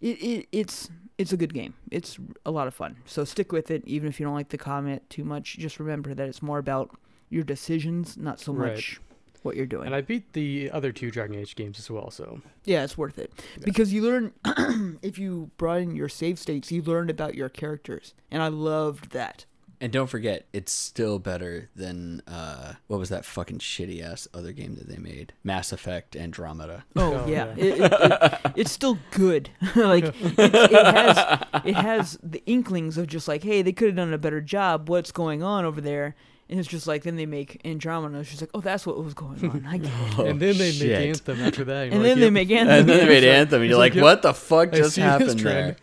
[0.00, 1.74] it, it it's it's a good game.
[1.90, 2.96] It's a lot of fun.
[3.06, 5.56] So stick with it, even if you don't like the comment too much.
[5.58, 6.90] Just remember that it's more about
[7.28, 8.72] your decisions, not so Right.
[8.72, 9.00] much
[9.42, 9.86] what you're doing.
[9.86, 13.18] And I beat the other two Dragon Age games as well, so Yeah, it's worth
[13.18, 13.62] it Yeah.
[13.64, 14.32] because you learn
[15.02, 19.46] if you broaden your save states, you learn about your characters, and I loved that.
[19.82, 24.52] And don't forget, it's still better than uh, what was that fucking shitty ass other
[24.52, 25.32] game that they made?
[25.42, 26.84] Mass Effect Andromeda.
[26.96, 27.64] Oh, Oh, yeah, yeah.
[27.64, 29.48] It, it, it, it's still good.
[29.76, 33.96] like it's, it has it has the inklings of just like, hey, they could have
[33.96, 34.90] done a better job.
[34.90, 36.14] What's going on over there?
[36.50, 38.18] And it's just like then they make Andromeda.
[38.18, 39.64] It's just like, oh, that's what was going on.
[39.66, 40.18] I get it.
[40.26, 40.88] And then they shit.
[40.88, 41.92] make Anthem after that.
[41.92, 42.80] and then they make Anthem.
[42.80, 45.38] And then they made Anthem, and you're it's like, like, what the fuck just happened
[45.40, 45.76] there?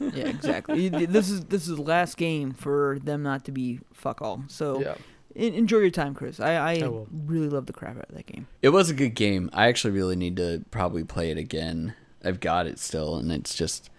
[0.00, 0.88] yeah, exactly.
[0.88, 4.44] This is this is the last game for them not to be fuck all.
[4.48, 4.94] So Yeah.
[5.36, 6.40] en- enjoy your time, Chris.
[6.40, 6.90] I, I I
[7.26, 8.46] really love the crap out of that game.
[8.62, 9.50] It was a good game.
[9.52, 11.92] I actually really need to probably play it again.
[12.24, 13.90] I've got it still, and it's just.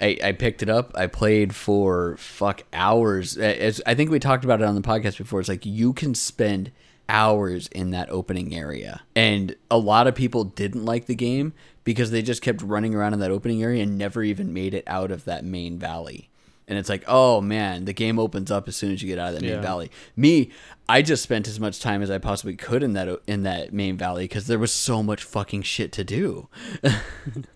[0.00, 0.92] I, I picked it up.
[0.94, 3.36] I played for fuck hours.
[3.38, 5.40] As I think we talked about it on the podcast before.
[5.40, 6.70] It's like you can spend
[7.08, 11.52] hours in that opening area, and a lot of people didn't like the game
[11.84, 14.84] because they just kept running around in that opening area and never even made it
[14.86, 16.28] out of that main valley.
[16.68, 19.28] And it's like, oh man, the game opens up as soon as you get out
[19.28, 19.60] of that main Yeah.
[19.60, 19.88] valley.
[20.16, 20.50] Me,
[20.88, 23.96] I just spent as much time as I possibly could in that in that main
[23.96, 26.48] valley because there was so much fucking shit to do.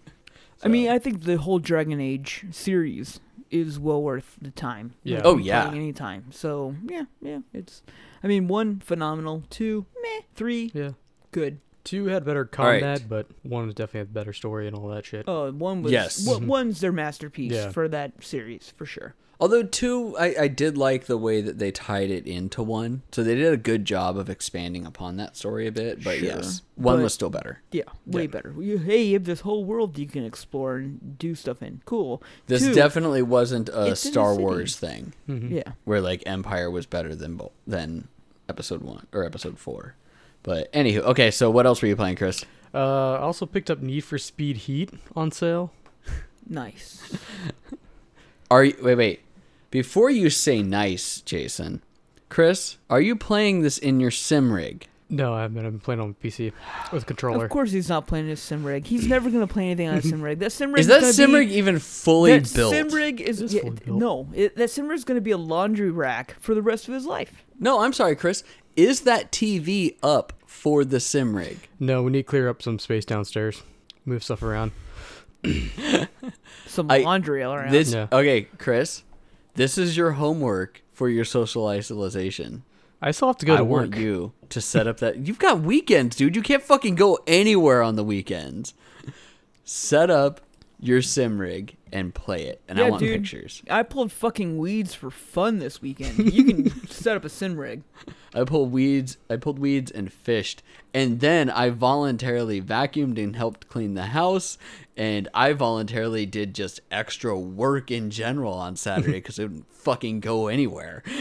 [0.63, 4.95] I mean, I think the whole Dragon Age series is well worth the time.
[5.03, 5.23] Yeah.
[5.25, 5.71] Oh, playing yeah.
[5.71, 6.27] anytime.
[6.31, 7.83] So yeah, yeah, it's.
[8.23, 10.91] I mean, one phenomenal, two meh, three Yeah.
[11.33, 11.61] good.
[11.83, 12.81] Two had better All right.
[12.83, 15.25] combat, but one was definitely had better story and all that shit.
[15.27, 16.27] Oh, one was Yes.
[16.27, 16.47] one- Mhm.
[16.47, 17.71] one's their masterpiece Yeah.
[17.71, 19.15] for that series for sure.
[19.41, 23.25] Although two, I, I did like the way that they tied it into one, so
[23.25, 26.05] they did a good job of expanding upon that story a bit.
[26.05, 27.63] But Sure, yes, one but- was still better.
[27.73, 28.29] Yeah, way Yeah.
[28.29, 28.55] better.
[28.61, 31.81] You, hey, you have this whole world you can explore and do stuff in.
[31.87, 32.23] Cool.
[32.49, 34.35] This Two, definitely wasn't a it's a Star.
[34.37, 35.51] Wars thing Mhm.
[35.51, 35.73] Yeah.
[35.85, 38.09] where like Empire was better than bo- than
[38.49, 39.95] Episode one or Episode four.
[40.43, 41.31] But anywho, okay.
[41.31, 42.45] So what else were you playing, Chris?
[42.75, 45.73] Uh, I also picked up Need for Speed Heat on sale.
[46.49, 47.01] Nice.
[48.51, 49.21] Are you wait wait?
[49.71, 51.83] Before you say nice, Jason,
[52.29, 54.87] Chris, are you playing this in your sim rig?
[55.13, 55.59] No, I haven't.
[55.67, 56.53] I've been playing on PC
[56.93, 57.45] with a controller.
[57.45, 58.87] Of course, he's not playing his sim rig.
[58.87, 60.39] He's never gonna play anything on a sim rig.
[60.39, 62.73] That sim rig Is that gonna sim be- rig even fully that built?
[62.75, 63.87] sim rig is, It is yeah, built.
[63.87, 64.29] no.
[64.33, 67.07] It, that sim rig is gonna be a laundry rack for the rest of his
[67.07, 67.45] life.
[67.59, 68.45] No, I'm sorry, Chris.
[68.77, 71.59] Is that TV up for the sim rig?
[71.81, 73.63] No, we need to clear up some space downstairs.
[74.05, 74.71] Move stuff around.
[76.67, 77.73] Some I- laundry all around.
[77.73, 78.07] This Yeah.
[78.13, 79.03] okay, Chris.
[79.55, 82.63] This is your homework for your social isolation.
[83.03, 83.91] I still have to go to I work.
[83.91, 85.27] want you to set up that.
[85.27, 86.37] You've got weekends, dude.
[86.37, 88.75] You can't fucking go anywhere on the weekends.
[89.65, 90.41] Set up
[90.79, 93.21] your sim rig and play it, and I Yeah, want dude.
[93.23, 93.63] pictures.
[93.71, 96.33] I pulled fucking weeds for fun this weekend.
[96.33, 97.83] You can set up a sim rig.
[98.35, 99.17] I pulled weeds.
[99.29, 100.63] I pulled weeds and fished,
[100.95, 104.57] and then I voluntarily vacuumed and helped clean the house.
[104.97, 110.21] And I voluntarily did just extra work in general on Saturday because I didn't fucking
[110.21, 111.03] go anywhere.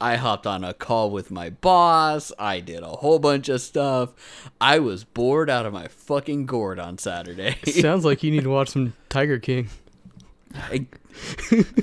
[0.00, 2.32] I hopped on a call with my boss.
[2.38, 4.50] I did a whole bunch of stuff.
[4.60, 7.56] I was bored out of my fucking gourd on Saturday.
[7.64, 9.68] Sounds like you need to watch some Tiger King.
[10.54, 10.86] I-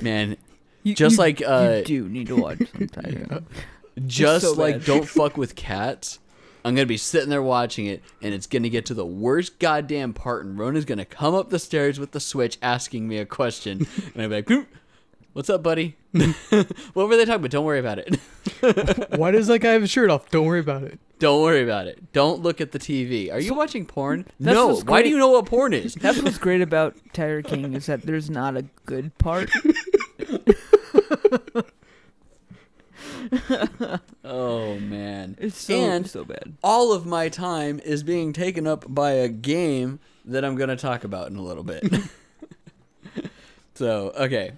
[0.02, 0.36] man,
[0.84, 3.46] You, Just you- like, uh, you do need to watch sometime.
[4.06, 6.20] just so like don't fuck with cats.
[6.64, 10.12] I'm gonna be sitting there watching it, and it's gonna get to the worst goddamn
[10.14, 13.86] part, and Ronan's gonna come up the stairs with the switch, asking me a question,
[14.14, 14.60] and I'm like, "Hmm,
[15.34, 15.96] "What's up, buddy?
[16.12, 17.50] what were they talking about?
[17.50, 18.18] Don't worry about it.
[19.18, 20.30] Why does that guy have a shirt off?
[20.30, 20.98] Don't worry about it.
[21.18, 22.12] Don't worry about it.
[22.12, 23.32] Don't look at the TV.
[23.32, 24.26] Are you watching porn?
[24.40, 24.76] That's No.
[24.80, 25.94] Why do you know what porn is?
[25.94, 29.50] That's what's great about Tiger King is that there's not a good part.
[34.24, 35.36] Oh man.
[35.40, 36.54] It's so And- so bad.
[36.62, 40.76] all of my time is being taken up by a game that I'm going to
[40.76, 41.84] talk about in a little bit.
[43.74, 44.52] so, okay.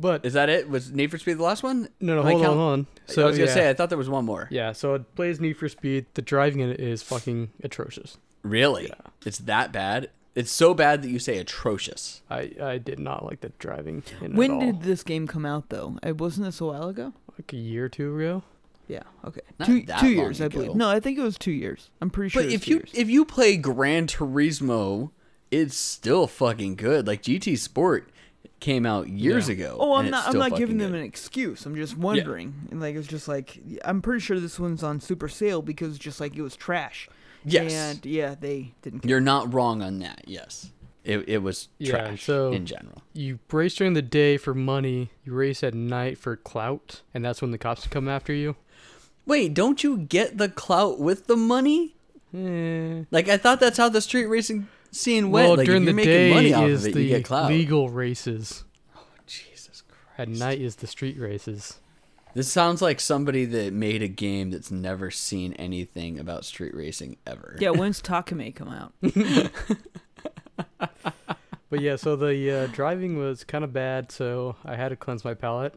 [0.00, 0.68] But Is that it?
[0.68, 1.88] Was Need for Speed the last one?
[2.00, 2.86] no, no, Am hold on, hold on.
[3.06, 3.60] So, I was going to yeah.
[3.62, 4.48] say, I thought there was one more.
[4.50, 6.06] Yeah, so it plays Need for Speed.
[6.14, 8.18] The driving in it is fucking atrocious.
[8.42, 8.86] Really?
[8.86, 9.10] Yeah.
[9.26, 10.10] It's that bad?
[10.34, 12.22] It's so bad that you say atrocious.
[12.30, 14.60] I, I did not like the driving in it When at all.
[14.60, 15.98] did this game come out though?
[16.02, 17.12] It wasn't this a while ago?
[17.36, 18.42] like a year or two ago?
[18.86, 19.02] Yeah.
[19.24, 19.40] Okay.
[19.58, 20.74] Not two that two long years, I believe.
[20.74, 21.90] No, I think it was two years.
[22.00, 22.42] I'm pretty sure.
[22.42, 22.90] But it was if two you years.
[22.94, 25.10] if you play Gran Turismo,
[25.50, 27.06] it's still fucking good.
[27.06, 28.10] Like GT Sport
[28.60, 29.54] came out years Yeah.
[29.54, 29.76] ago.
[29.80, 30.28] Oh, I'm not.
[30.28, 31.00] I'm not giving them good.
[31.00, 31.64] an excuse.
[31.66, 32.54] I'm just wondering.
[32.70, 36.20] And like it's just like I'm pretty sure this one's on super sale because just
[36.20, 37.08] like it was trash.
[37.44, 37.72] Yes.
[37.72, 39.00] And yeah, they didn't.
[39.00, 39.08] Care.
[39.10, 40.24] You're not wrong on that.
[40.26, 40.70] Yes.
[41.02, 43.02] It, it was Yeah, trash so- in general.
[43.14, 45.10] You race during the day for money.
[45.24, 48.56] You race at night for clout, and that's when the cops come after you.
[49.24, 51.94] Wait, don't you get the clout with the money?
[52.34, 53.04] Eh.
[53.10, 55.48] Like I thought that's how the street racing scene went.
[55.48, 57.48] Well, like, during you're the making day money off is it, the you get clout.
[57.48, 58.64] legal races.
[58.96, 60.18] Oh, Jesus Christ.
[60.18, 61.78] At night is the street races.
[62.32, 67.16] This sounds like somebody that made a game that's never seen anything about street racing
[67.26, 67.56] ever.
[67.58, 68.92] Yeah, when's Takame come out?
[71.70, 75.24] But yeah, so the uh, driving was kind of bad, so I had to cleanse
[75.24, 75.74] my palate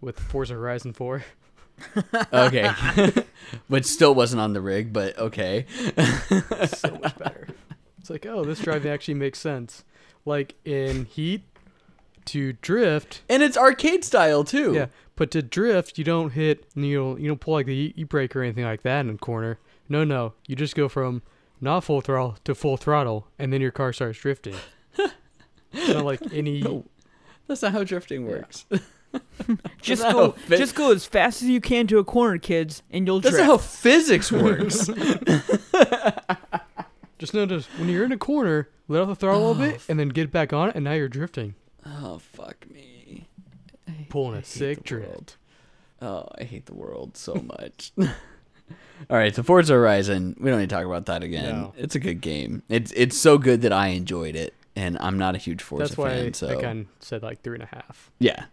[0.00, 1.22] with Forza Horizon 4.
[2.32, 2.70] okay.
[3.68, 5.66] but still wasn't on the rig, but okay.
[6.66, 7.48] so much better.
[8.08, 9.84] It's like, oh, this driving actually makes sense.
[10.24, 11.42] Like in Heat,
[12.24, 14.72] to drift, And it's arcade style too.
[14.74, 17.94] yeah, but to drift, you don't hit, you know, you don't pull like the e-
[17.96, 19.58] e-brake or anything like that in a corner.
[19.90, 21.20] No, no, you just go from
[21.60, 24.54] not full throttle to full throttle, and then your car starts drifting.
[25.72, 26.62] it's not like any.
[26.62, 26.84] No.
[27.46, 28.64] That's not how drifting works.
[29.80, 32.82] Just That's go, fi- just go as fast as you can to a corner, kids,
[32.90, 33.46] and you'll That's drift.
[33.50, 34.90] how physics works.
[37.18, 39.84] Just notice when you're in a corner, let off the throttle a little bit, oh,
[39.88, 41.54] and then get back on it, and now you're drifting,
[41.84, 43.28] oh fuck me.
[44.08, 45.36] pulling I a hate sick drift.
[46.00, 47.92] Oh, I hate the world so much.
[49.10, 51.62] All right, so Forza Horizon, we don't need to talk about that again.
[51.62, 51.74] No.
[51.76, 52.62] It's a good game.
[52.68, 55.96] It's it's so good that I enjoyed it, and I'm not a huge Forza That's
[55.98, 56.26] why fan.
[56.26, 58.10] I, so I kind of said like three and a half.
[58.18, 58.46] yeah.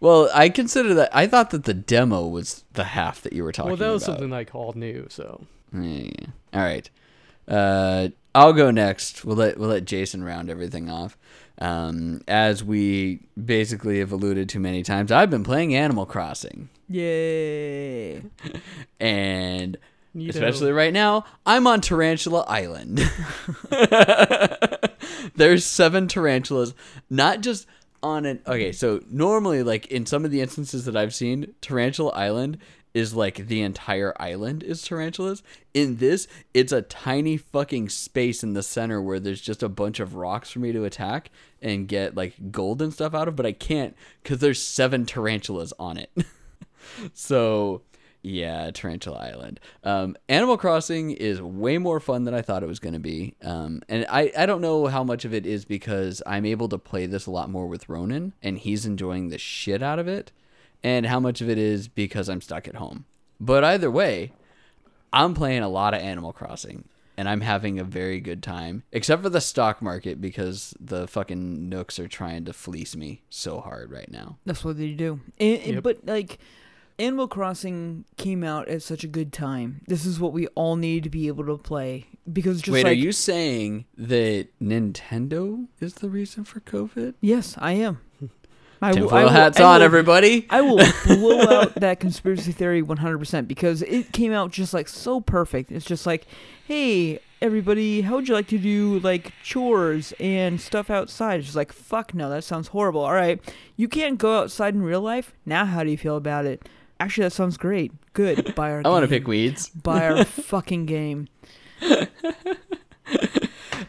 [0.00, 1.14] Well, I consider that.
[1.14, 3.80] I thought that the demo was the half that you were talking about.
[3.80, 4.12] Well, that was about.
[4.14, 5.44] something like all new, so
[5.74, 6.10] Yeah.
[6.54, 6.88] All right.
[7.48, 9.24] Uh, I'll go next.
[9.24, 11.16] We'll let we'll let Jason round everything off.
[11.58, 18.22] Um, as we basically have alluded to many times, I've been playing Animal Crossing, Yay!
[19.00, 19.76] and
[20.16, 20.30] Neato.
[20.30, 23.00] especially right now, I'm on Tarantula Island.
[25.36, 26.74] There's seven tarantulas,
[27.10, 27.66] not just
[28.02, 28.40] on an.
[28.46, 32.58] Okay, so normally, like in some of the instances that I've seen, Tarantula Island
[32.94, 35.42] is like the entire island is tarantulas.
[35.74, 40.00] In this, it's a tiny fucking space in the center where there's just a bunch
[40.00, 41.30] of rocks for me to attack
[41.62, 45.72] and get like gold and stuff out of, but I can't because there's seven tarantulas
[45.78, 46.10] on it.
[47.14, 47.82] so
[48.22, 49.60] yeah, Tarantula Island.
[49.82, 53.34] Um, Animal Crossing is way more fun than I thought it was going to be.
[53.42, 56.78] Um, and I, I don't know how much of it is because I'm able to
[56.78, 60.32] play this a lot more with Ronan and he's enjoying the shit out of it,
[60.82, 63.04] and how much of it is because I'm stuck at home.
[63.38, 64.32] But either way,
[65.12, 66.84] I'm playing a lot of Animal Crossing
[67.16, 71.68] and I'm having a very good time, except for the stock market because the fucking
[71.68, 74.38] nooks are trying to fleece me so hard right now.
[74.46, 75.20] That's what they do.
[75.38, 75.82] And, and- Yep.
[75.82, 76.38] But like,
[76.98, 79.80] Animal Crossing came out at such a good time.
[79.88, 82.90] This is what we all need to be able to play because just Wait, like
[82.90, 87.14] are you saying that Nintendo is the reason for COVID?
[87.20, 88.00] yes, I am.
[88.82, 90.46] I will- I Tinfoil will- hats I on, everybody.
[90.50, 95.20] I will blow out that conspiracy theory 100% because it came out just like so
[95.20, 95.70] perfect.
[95.70, 96.26] It's just like,
[96.66, 101.40] hey, everybody, how would you like to do like chores and stuff outside?
[101.40, 103.02] It's just like, fuck no, that sounds horrible.
[103.02, 103.38] All right,
[103.76, 105.34] you can't go outside in real life.
[105.44, 106.66] Now, how do you feel about it?
[106.98, 107.92] Actually, that sounds great.
[108.12, 108.54] Good.
[108.54, 111.28] Buy our I want to pick weeds, Buy our fucking game.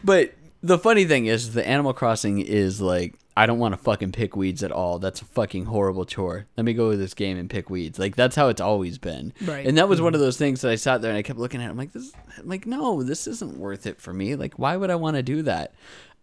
[0.04, 0.32] but
[0.62, 4.36] the funny thing is, the Animal Crossing is like I don't want to fucking pick
[4.36, 4.98] weeds at all.
[4.98, 6.46] That's a fucking horrible chore.
[6.56, 7.98] Let me go with this game and pick weeds.
[7.98, 9.32] Like that's how it's always been.
[9.42, 9.66] Right.
[9.66, 11.62] And that was one of those things that I sat there and I kept looking
[11.62, 11.68] at.
[11.68, 11.70] It.
[11.70, 14.34] I'm like, this, I'm like, no, this isn't worth it for me.
[14.34, 15.72] Like, why would I want to do that?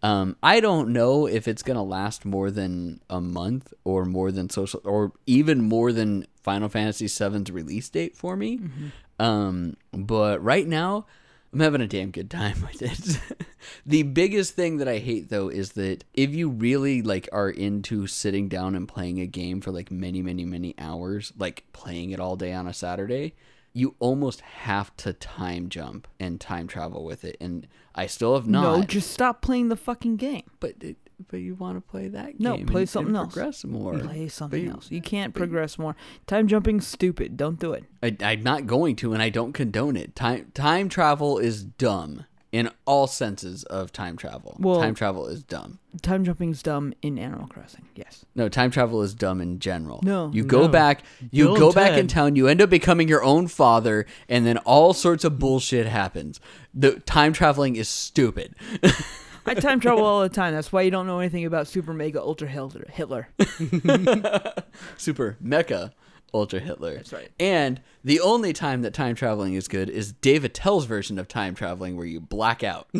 [0.01, 4.49] Um, I don't know if it's gonna last more than a month or more than
[4.49, 8.61] social or even more than Final Fantasy VII's release date for me.
[9.19, 11.05] Um, but right now,
[11.51, 13.37] I'm having a damn good time with it.
[13.85, 18.07] the biggest thing that I hate though is that if you really like are into
[18.07, 22.19] sitting down and playing a game for like many, many, many hours, like playing it
[22.19, 23.33] all day on a Saturday,
[23.73, 27.37] you almost have to time jump and time travel with it.
[27.39, 28.77] And I still have not.
[28.77, 30.49] No, just stop playing the fucking game.
[30.59, 30.97] but it,
[31.27, 32.35] but you want to play that game?
[32.39, 33.33] No, play and- something and else.
[33.33, 33.97] Progress more.
[33.99, 34.89] Play something you- else.
[34.89, 35.95] You can't but progress more.
[36.27, 37.37] Time jumping's stupid.
[37.37, 37.83] Don't do it.
[38.01, 40.15] I, I'm not going to, and I don't condone it.
[40.15, 44.55] Time time travel is dumb in all senses of time travel.
[44.59, 45.77] Well- time travel is dumb.
[46.01, 47.85] Time jumping is dumb in Animal Crossing.
[47.95, 48.23] Yes.
[48.35, 49.99] No, time travel is dumb in general.
[50.03, 50.31] No.
[50.33, 50.67] you go No.
[50.67, 52.09] back, you Bill go and back in Ted.
[52.09, 56.39] town, you end up becoming your own father, and then all sorts of bullshit happens.
[56.73, 58.55] The time traveling is stupid.
[59.49, 60.53] I time travel all the time.
[60.53, 62.87] That's why you don't know anything about Super Mega Ultra Hitler.
[62.91, 63.27] Hitler.
[64.97, 65.91] Super Mecha
[66.33, 66.95] Ultra Hitler.
[66.95, 67.29] That's right.
[67.39, 71.55] And the only time that time traveling is good is Dave Attell's version of time
[71.55, 72.87] traveling where you black out.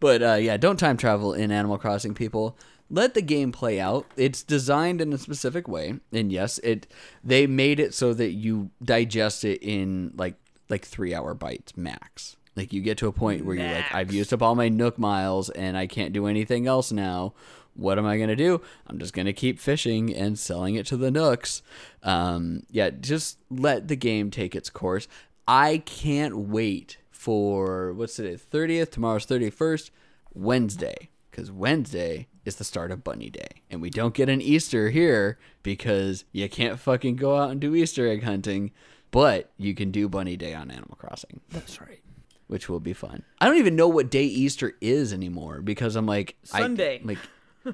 [0.00, 2.56] but uh, yeah, don't time travel in Animal Crossing, people.
[2.88, 4.06] Let the game play out.
[4.16, 6.86] It's designed in a specific way, and yes, it
[7.24, 10.36] they made it so that you digest it in like
[10.68, 12.36] like three hour bites max.
[12.56, 14.98] Like you get to a point where you're like, I've used up all my Nook
[14.98, 17.34] miles and I can't do anything else now.
[17.74, 18.62] What am I gonna do?
[18.86, 21.62] I'm just gonna keep fishing and selling it to the Nooks.
[22.02, 25.06] Um, yeah, just let the game take its course.
[25.46, 28.36] I can't wait for what's today?
[28.36, 28.90] Thirtieth.
[28.90, 29.90] Tomorrow's thirty first.
[30.32, 34.90] Wednesday, because Wednesday is the start of Bunny Day, and we don't get an Easter
[34.90, 38.70] here because you can't fucking go out and do Easter egg hunting.
[39.10, 42.00] But you can do Bunny Day on Animal Crossing That's right.
[42.48, 43.22] Which will be fun.
[43.40, 47.00] I don't even know what day Easter is anymore because I'm like I- Sunday.
[47.04, 47.18] like,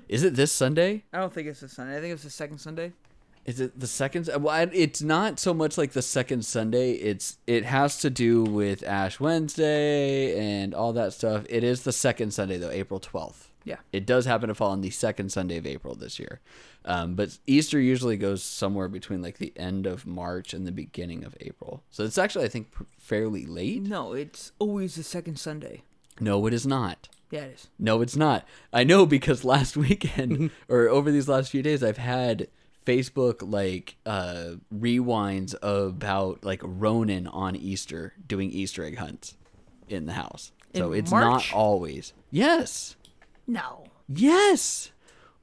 [0.08, 1.04] is it this Sunday?
[1.12, 1.96] I don't think it's the Sunday.
[1.98, 2.92] I think it's the second Sunday.
[3.44, 4.30] Is it the second?
[4.38, 6.92] Well, it's not so much like the second Sunday.
[6.92, 11.44] It's it has to do with Ash Wednesday and all that stuff.
[11.48, 13.50] It is the second Sunday though, April twelfth.
[13.64, 13.76] Yeah.
[13.92, 16.40] It does happen to fall on the second Sunday of April this year.
[16.84, 21.24] Um, but Easter usually goes somewhere between like the end of March and the beginning
[21.24, 21.82] of April.
[21.90, 23.82] So it's actually I think pr- fairly late.
[23.82, 25.82] No, it's always the second Sunday.
[26.20, 27.08] No, it is not.
[27.30, 27.68] Yeah, it is.
[27.78, 28.46] No, it's not.
[28.72, 32.48] I know because last weekend or over these last few days, I've had
[32.84, 39.36] Facebook like uh, rewinds about like Ronan on Easter doing Easter egg hunts
[39.88, 40.52] in the house.
[40.74, 41.52] So it's March?
[41.52, 42.12] not always.
[42.30, 42.96] Yes.
[43.46, 43.84] No.
[44.08, 44.91] Yes.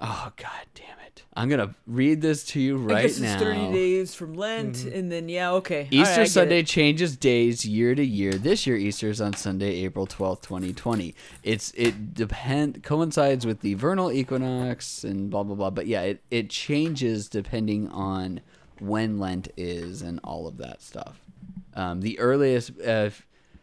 [0.01, 1.23] Oh god damn it!
[1.34, 3.34] I'm gonna read this to you I right guess now.
[3.34, 5.89] it's 30 days from Lent, and then, yeah, okay.
[5.91, 8.31] Easter I get Sunday changes days year to year.
[8.31, 11.15] This year Easter is on Sunday, April twelfth, twenty twenty.
[11.43, 15.69] It's it depend coincides with the vernal equinox and blah blah blah.
[15.69, 18.39] But yeah, it, it changes depending on
[18.80, 21.19] when Lent is and all of that stuff.
[21.73, 23.09] Um, the earliest, uh,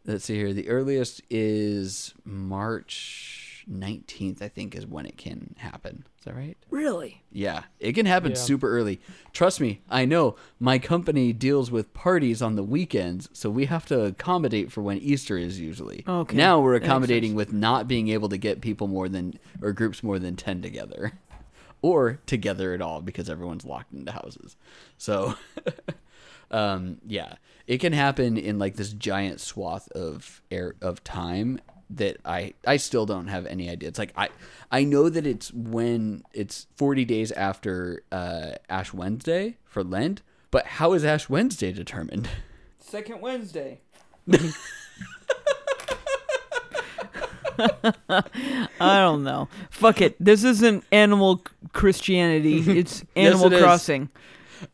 [0.04, 4.40] let's see here, the earliest is March nineteenth.
[4.43, 6.05] I think is when it can happen.
[6.18, 6.56] Is that right?
[6.70, 7.22] Really?
[7.32, 8.36] Yeah, it can happen Yeah.
[8.36, 9.01] super early.
[9.32, 10.36] Trust me, I know.
[10.60, 14.98] My company deals with parties on the weekends, so we have to accommodate for when
[14.98, 16.05] Easter is usually.
[16.06, 20.02] Okay, Now we're accommodating with not being able to get people more than or groups
[20.02, 21.12] more than 10 together
[21.82, 24.56] or together at all because everyone's locked into houses.
[24.98, 25.34] So
[26.51, 27.34] um yeah,
[27.66, 31.60] it can happen in like this giant swath of air of time
[31.90, 33.88] that I I still don't have any idea.
[33.88, 34.28] It's like I
[34.70, 40.66] I know that it's when it's 40 days after uh Ash Wednesday for Lent, but
[40.66, 42.28] how is Ash Wednesday determined?
[42.78, 43.80] Second Wednesday.
[47.58, 49.48] I don't know.
[49.70, 50.16] Fuck it.
[50.20, 51.42] This isn't animal
[51.72, 52.62] Christianity.
[52.78, 53.60] It's Animal it is.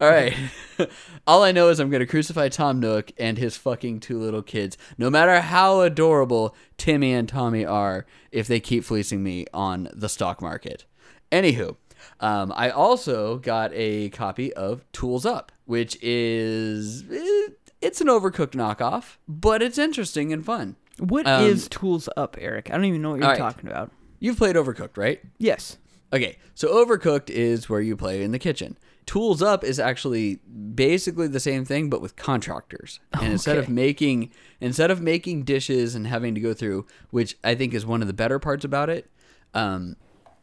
[0.01, 0.35] All right.
[1.27, 4.43] All I know is I'm going to crucify Tom Nook and his fucking two little
[4.43, 9.89] kids, no matter how adorable Timmy and Tommy are, if they keep fleecing me on
[9.93, 10.85] the stock market.
[11.31, 11.77] Anywho,
[12.21, 17.05] um, I also got a copy of Tools Up, which is.
[17.11, 17.49] eh,
[17.81, 20.77] It's an overcooked knockoff, but it's interesting and fun.
[20.99, 22.71] What is Um, Tools Up, Eric?
[22.71, 23.39] I don't even know what you're right.
[23.39, 23.91] talking about.
[24.21, 25.21] You've played Overcooked, right?
[25.39, 25.79] Yes.
[26.13, 28.77] Okay, so Overcooked is where you play in the kitchen.
[29.07, 30.37] Tools Up is actually
[30.75, 33.01] basically the same thing, but with contractors.
[33.13, 34.31] And instead of making
[34.61, 38.07] instead of making dishes and having to go through, which I think is one of
[38.07, 39.11] the better parts about it,
[39.55, 39.97] um,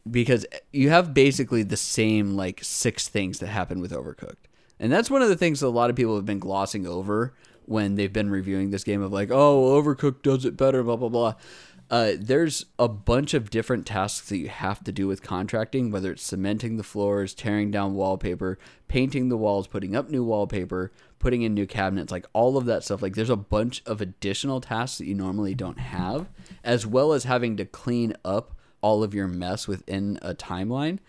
[0.10, 4.48] because you have basically the same like six things that happen with Overcooked,
[4.80, 7.34] and that's one of the things that a lot of people have been glossing over
[7.65, 11.10] when they've been reviewing this game of like, oh, Overcooked does it better, blah blah
[11.10, 11.36] blah.
[11.89, 16.11] Uh, there's a bunch of different tasks that you have to do with contracting, whether
[16.11, 21.41] it's cementing the floors, tearing down wallpaper, painting the walls, putting up new wallpaper, putting
[21.41, 23.01] in new cabinets, like all of that stuff.
[23.01, 26.29] Like there's a bunch of additional tasks that you normally don't have,
[26.63, 30.99] as well as having to clean up all of your mess within a timeline.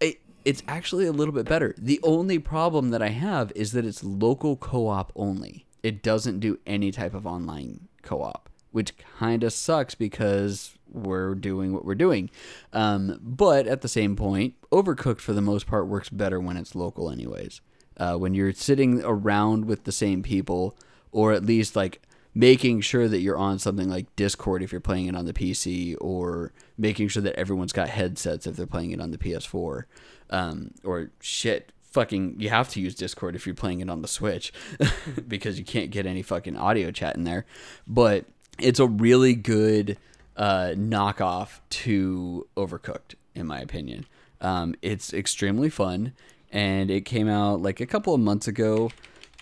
[0.00, 1.74] It, it's actually a little bit better.
[1.76, 5.66] The only problem that I have is that it's local co op only.
[5.82, 11.34] It doesn't do any type of online co op, which kind of sucks because we're
[11.34, 12.30] doing what we're doing.
[12.72, 16.74] Um, but at the same point, Overcooked for the most part works better when it's
[16.74, 17.60] local, anyways.
[17.96, 20.76] Uh, when you're sitting around with the same people,
[21.12, 22.00] or at least like
[22.34, 25.96] making sure that you're on something like Discord if you're playing it on the PC,
[26.00, 29.84] or making sure that everyone's got headsets if they're playing it on the PS4,
[30.30, 34.08] um, or shit, fucking, you have to use Discord if you're playing it on the
[34.08, 34.52] Switch
[35.28, 37.44] because you can't get any fucking audio chat in there.
[37.86, 38.24] But
[38.58, 39.98] it's a really good
[40.36, 44.06] uh, knockoff to Overcooked, in my opinion.
[44.40, 46.12] Um, it's extremely fun,
[46.50, 48.90] and it came out like a couple of months ago,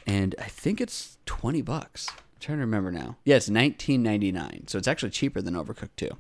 [0.07, 2.09] and I think it's twenty bucks.
[2.11, 3.16] I'm trying to remember now.
[3.24, 6.16] Yeah, it's nineteen ninety nine, so it's actually cheaper than Overcooked too.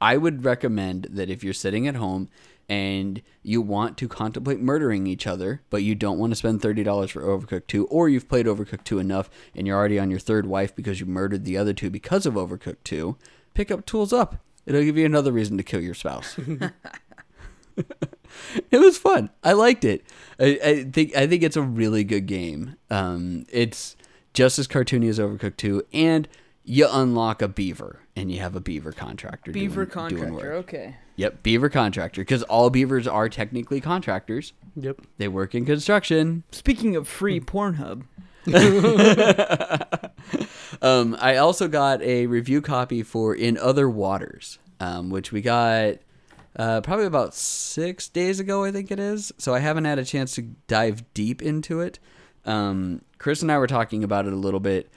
[0.00, 2.28] I would recommend that if you're sitting at home
[2.68, 7.10] and you want to contemplate murdering each other, but you don't want to spend $30
[7.10, 10.46] for Overcooked 2, or you've played Overcooked 2 enough and you're already on your third
[10.46, 13.16] wife because you murdered the other two because of Overcooked 2,
[13.54, 14.36] pick up Tools Up.
[14.66, 16.36] It'll give you another reason to kill your spouse.
[18.70, 19.30] it was fun.
[19.44, 20.04] I liked it.
[20.38, 22.76] I, I think I think it's a really good game.
[22.90, 23.96] Um, it's
[24.34, 26.28] just as cartoony as Overcooked 2, and
[26.66, 29.52] you unlock a beaver, and you have a beaver contractor.
[29.52, 30.50] Beaver doing, doing contractor.
[30.50, 30.64] work.
[30.64, 30.96] Okay.
[31.16, 34.52] Yep, beaver contractor, because all beavers are technically contractors.
[34.74, 35.00] Yep.
[35.16, 36.42] They work in construction.
[36.50, 38.02] Speaking of free Pornhub,
[40.82, 45.96] Um, I also got a review copy for In Other Waters, um, which we got
[46.56, 49.32] uh, probably about six days ago, I think it is.
[49.38, 51.98] So I haven't had a chance to dive deep into it.
[52.44, 54.90] Um, Chris and I were talking about it a little bit.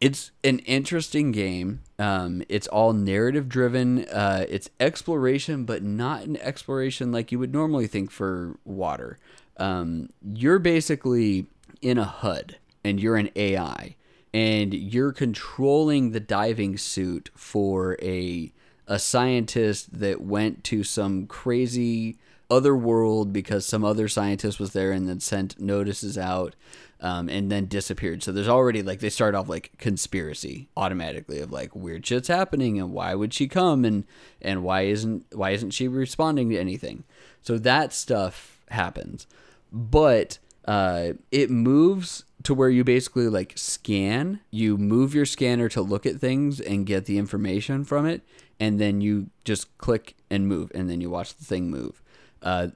[0.00, 1.80] It's an interesting game.
[1.98, 4.04] Um, it's all narrative driven.
[4.04, 9.18] Uh, it's exploration, but not an exploration like you would normally think for water.
[9.56, 11.46] Um, you're basically
[11.80, 13.96] in a HUD and you're an AI
[14.34, 18.52] and you're controlling the diving suit for a
[18.88, 22.18] a scientist that went to some crazy
[22.50, 26.54] other world because some other scientist was there and then sent notices out
[27.00, 28.22] um, and then disappeared.
[28.22, 32.78] So there's already like they start off like conspiracy automatically of like weird shit's happening
[32.78, 34.04] and why would she come and
[34.40, 37.04] and why isn't why isn't she responding to anything?
[37.42, 39.26] So that stuff happens,
[39.70, 44.40] but uh, it moves to where you basically like scan.
[44.50, 48.22] You move your scanner to look at things and get the information from it,
[48.58, 52.02] and then you just click and move, and then you watch the thing move.
[52.46, 52.68] Uh,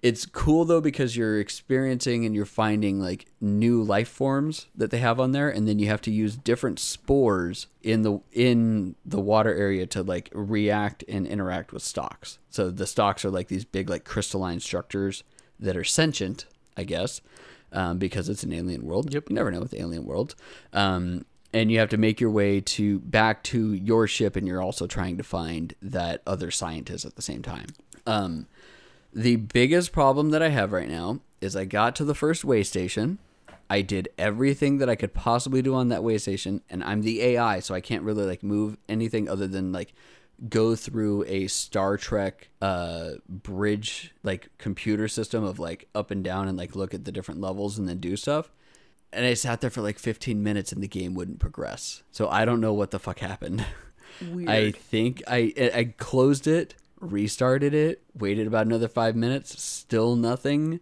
[0.00, 4.98] it's cool though because you're experiencing and you're finding like new life forms that they
[4.98, 9.20] have on there and then you have to use different spores in the in the
[9.20, 12.38] water area to like react and interact with stocks.
[12.48, 15.24] So the stocks are like these big like crystalline structures
[15.58, 16.46] that are sentient
[16.76, 17.20] i guess
[17.72, 19.12] um, because it's an alien world.
[19.12, 19.30] Yep.
[19.30, 20.36] you never know with alien worlds
[20.72, 24.62] um, and you have to make your way to back to your ship and you're
[24.62, 27.66] also trying to find that other scientist at the same time.
[28.06, 28.46] Um,
[29.12, 32.62] the biggest problem that I have right now is I got to the first way
[32.62, 33.18] station.
[33.70, 37.22] I did everything that I could possibly do on that way station, and I'm the
[37.22, 39.92] AI, so I can't really like move anything other than like
[40.48, 46.46] go through a Star Trek uh bridge like computer system of like up and down
[46.46, 48.50] and like look at the different levels and then do stuff.
[49.12, 52.02] And I sat there for like 15 minutes and the game wouldn't progress.
[52.12, 53.64] So I don't know what the fuck happened.
[54.32, 54.48] weird.
[54.48, 60.80] I think I I closed it, restarted it, waited about another five minutes, still nothing.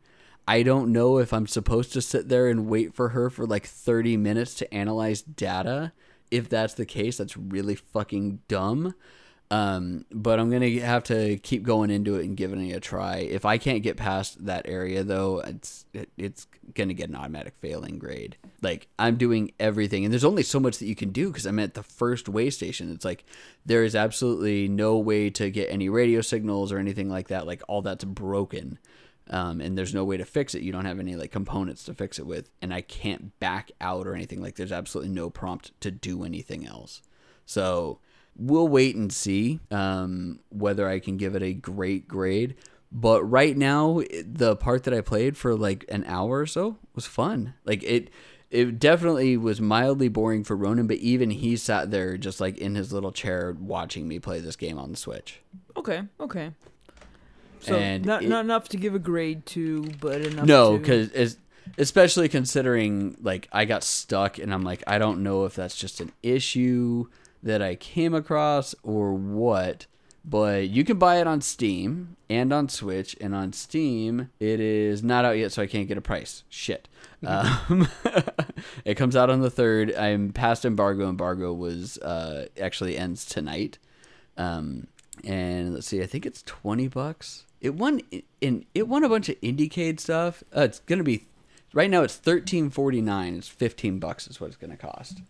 [0.48, 3.66] I don't know if I'm supposed to sit there and wait for her for like
[3.66, 5.92] 30 minutes to analyze data.
[6.30, 8.94] If that's the case, that's really fucking dumb.
[9.50, 13.18] Um, but I'm gonna have to keep going into it and giving it a try.
[13.18, 17.54] If I can't get past that area, though, it's it, it's gonna get an automatic
[17.60, 18.36] failing grade.
[18.60, 21.60] Like I'm doing everything, and there's only so much that you can do because I'm
[21.60, 22.90] at the first way station.
[22.92, 23.24] It's like
[23.64, 27.46] there is absolutely no way to get any radio signals or anything like that.
[27.46, 28.78] Like all that's broken.
[29.28, 30.62] Um, and there's no way to fix it.
[30.62, 34.08] You don't have any like components to fix it with, and I can't back out
[34.08, 34.40] or anything.
[34.42, 37.02] Like there's absolutely no prompt to do anything else.
[37.44, 38.00] So
[38.38, 42.54] we'll wait and see um, whether I can give it a great grade.
[42.92, 47.04] But right now, the part that I played for like an hour or so was
[47.06, 47.54] fun.
[47.64, 48.10] Like it,
[48.50, 52.74] it definitely was mildly boring for Ronan, but even he sat there just like in
[52.76, 55.40] his little chair watching me play this game on the Switch.
[55.76, 56.52] okay, okay.
[57.60, 60.46] So And not it- not enough to give a grade to, but enough.
[60.46, 61.36] No, to- because
[61.78, 66.00] especially considering like I got stuck, and I'm like, I don't know if that's just
[66.00, 67.06] an issue
[67.42, 69.86] that I came across or what.
[70.28, 75.04] But you can buy it on Steam and on Switch, and on Steam it is
[75.04, 76.42] not out yet, so I can't get a price.
[76.48, 76.88] Shit.
[77.24, 77.88] Um,
[78.84, 79.94] it comes out on the third.
[79.94, 81.08] I'm past embargo.
[81.08, 83.78] Embargo was uh, actually ends tonight.
[84.36, 84.88] Um,
[85.24, 87.44] and let's see, I think it's twenty bucks.
[87.60, 88.00] It won
[88.40, 90.42] in it won a bunch of Indiecade stuff.
[90.54, 91.26] Uh, it's gonna be
[91.76, 92.02] right now.
[92.02, 93.36] It's thirteen forty nine.
[93.36, 95.20] It's fifteen bucks is what it's gonna cost.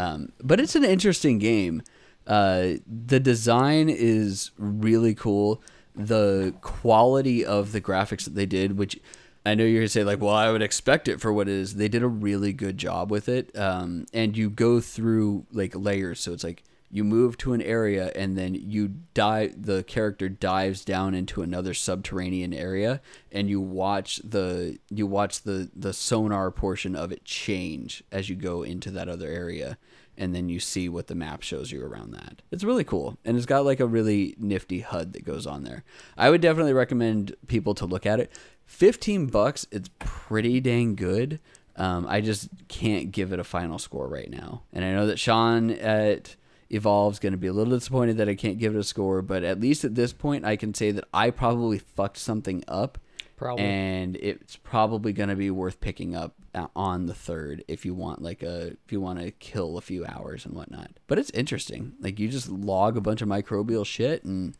[0.00, 1.82] Um, but it's an interesting game.
[2.26, 5.62] Uh, the design is really cool.
[5.94, 8.98] The quality of the graphics that they did, which
[9.44, 11.74] I know you're gonna say like, well, I would expect it for what it is.
[11.74, 16.20] They did a really good job with it, um, and you go through like layers.
[16.20, 16.62] So it's like
[16.94, 19.64] you move to an area, and then you dive.
[19.64, 23.00] The character dives down into another subterranean area,
[23.32, 28.36] and you watch the you watch the the sonar portion of it change as you
[28.36, 29.78] go into that other area.
[30.18, 32.42] And then you see what the map shows you around that.
[32.50, 35.84] It's really cool, and it's got like a really nifty HUD that goes on there.
[36.18, 38.30] I would definitely recommend people to look at it.
[38.66, 41.40] 15 bucks it's pretty dang good
[41.76, 45.18] um, i just can't give it a final score right now and i know that
[45.18, 46.36] sean at
[46.72, 49.44] evolve's going to be a little disappointed that i can't give it a score but
[49.44, 52.98] at least at this point i can say that i probably fucked something up.
[53.36, 53.64] Probably.
[53.64, 57.92] and it's probably going to be worth picking up uh, on the third if you
[57.92, 60.92] want like a if you want to kill a few hours and whatnot.
[61.08, 61.94] But it's interesting.
[61.98, 64.56] Like you just log a bunch of microbial shit and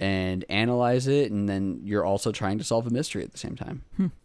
[0.00, 3.54] and analyze it and then you're also trying to solve a mystery at the same
[3.54, 3.82] time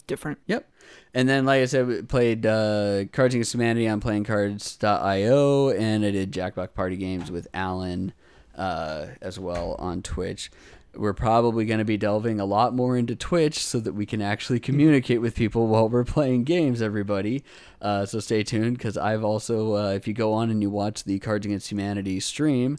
[0.08, 0.40] Different.
[0.48, 0.70] Yep.
[1.14, 6.12] And then, like I said, we played uh, Cards Against Humanity on playingcards.io, and I
[6.12, 8.14] did Jackbox Party Games with Alan
[8.56, 10.52] uh, as well on Twitch.
[10.94, 14.22] We're probably going to be delving a lot more into Twitch so that we can
[14.22, 17.44] actually communicate with people while we're playing games, everybody.
[17.82, 21.04] Uh, so stay tuned because I've also, uh, if you go on and you watch
[21.04, 22.78] the Cards Against Humanity stream,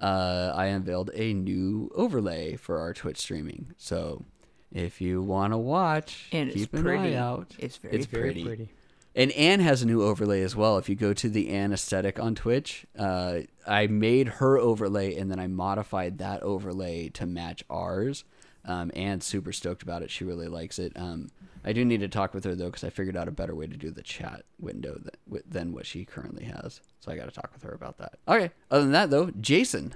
[0.00, 3.74] uh, I unveiled a new overlay for our Twitch streaming.
[3.76, 4.24] So
[4.72, 7.14] if you want to watch, And keep it's an pretty.
[7.14, 7.54] eye out.
[7.58, 8.44] It's very It's Very pretty.
[8.44, 8.68] pretty.
[9.14, 10.76] And Anne has a new overlay as well.
[10.76, 15.30] If you go to the Anne aesthetic on Twitch, uh, I made her overlay and
[15.30, 18.24] then I modified that overlay to match ours.
[18.66, 20.10] Um, Anne's super stoked about it.
[20.10, 20.92] She really likes it.
[20.96, 21.28] Um,
[21.64, 23.66] I do need to talk with her though because I figured out a better way
[23.66, 26.80] to do the chat window that, than what she currently has.
[27.00, 28.14] So I got to talk with her about that.
[28.28, 28.50] Okay.
[28.70, 29.94] Other than that though, Jason.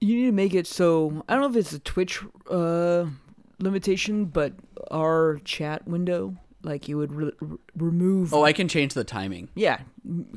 [0.00, 2.20] You need to make it so I don't know if it's a Twitch
[2.50, 3.06] uh,
[3.60, 4.52] limitation, but
[4.90, 8.34] our chat window, like you would re- re- remove.
[8.34, 9.48] Oh, I can change the timing.
[9.54, 9.80] yeah,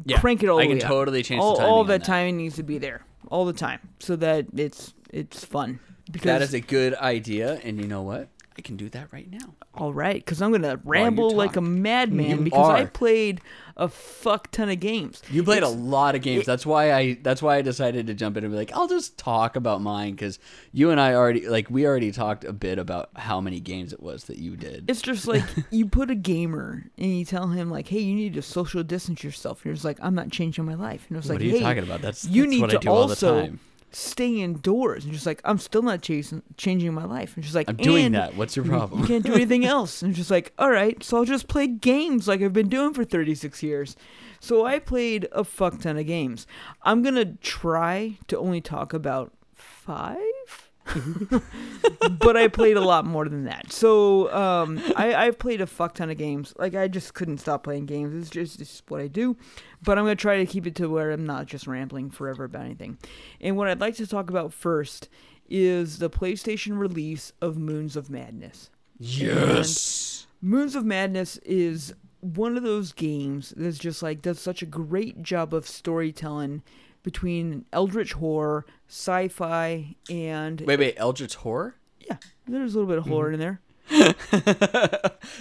[0.06, 0.60] Yeah, crank it all.
[0.60, 0.88] I the can up.
[0.88, 1.72] totally change all, the timing.
[1.74, 5.80] all that timing needs to be there all the time, so that it's it's fun.
[6.12, 8.30] Because That is a good idea, and you know what?
[8.58, 9.54] I can do that right now.
[9.74, 13.42] all right, because I'm gonna ramble like a madman You because I played
[13.76, 15.22] a fuck ton of games.
[15.30, 16.44] You played a lot of games.
[16.44, 17.18] it- that's why I.
[17.22, 20.12] That's why I decided to jump in and be like, I'll just talk about mine
[20.12, 20.40] because
[20.72, 24.02] you and I already like we already talked a bit about how many games it
[24.02, 24.90] was that you did.
[24.90, 28.36] It's just like you put a gamer and you tell him like, "Hey, you need
[28.36, 31.20] to social distance yourself." And you're just like, "I'm not changing my life." And it
[31.20, 32.02] was like, what are you "Hey, talking about?
[32.02, 33.60] That's you that's need what to I do all the also time.
[33.96, 37.70] Stay indoors." And just like, "I'm still not chasing, changing my life." And she's like,
[37.70, 38.36] I'm doing that.
[38.36, 39.02] What's your problem?
[39.02, 42.28] You can't do anything else." And just like, "All right, so I'll just play games
[42.28, 43.96] like I've been doing for 36 years."
[44.40, 46.46] So I played a fuck ton of games.
[46.84, 50.65] I'm gonna try to only talk about five.
[52.20, 53.72] but I played a lot more than that.
[53.72, 56.54] So um, I, I've played a fuck ton of games.
[56.58, 58.16] Like I just couldn't stop playing games.
[58.16, 59.36] It's just, it's just what I do.
[59.82, 62.66] But I'm gonna try to keep it to where I'm not just rambling forever about
[62.66, 62.98] anything.
[63.42, 65.10] And what I'd like to talk about first
[65.50, 68.70] is the PlayStation release of Moons of Madness.
[69.00, 70.28] yes.
[70.42, 75.22] Moons of Madness is one of those games that's just like does such a great
[75.22, 76.64] job of storytelling
[77.06, 80.96] between eldritch horror, sci-fi, and Wait, wait.
[80.98, 81.76] Eldritch horror?
[82.02, 82.18] yeah,
[82.48, 83.62] there's a little bit of horror in there.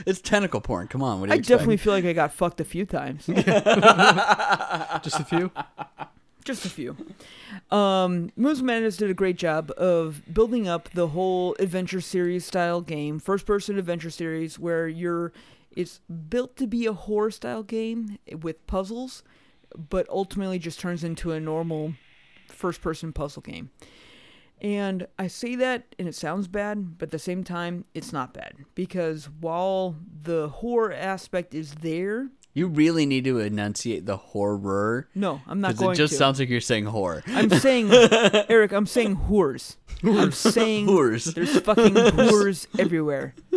[0.06, 0.86] it's tentacle porn.
[0.86, 1.18] Come on.
[1.20, 1.58] What do I you expect?
[1.58, 3.26] definitely feel like I got fucked a few times.
[5.02, 5.50] Just a few.
[6.44, 6.94] Just a few.
[7.70, 12.44] Um, Moons of Madness did a great job of building up the whole adventure series
[12.44, 15.32] style game, first person adventure series, where you're
[15.72, 19.22] it's built to be a horror style game with puzzles,
[19.76, 21.94] but ultimately just turns into a normal
[22.48, 23.70] first person puzzle game.
[24.60, 28.32] And I say that and it sounds bad, but at the same time, it's not
[28.32, 28.54] bad.
[28.74, 35.42] Because while the horror aspect is there, You really need to enunciate the horror no,
[35.48, 36.18] I'm not going it just to.
[36.18, 37.22] sounds like you're saying horror.
[37.26, 37.90] I'm saying,
[38.48, 39.76] Eric, I'm saying whores.
[40.04, 41.34] I'm saying Whores.
[41.34, 43.34] there's fucking whores everywhere.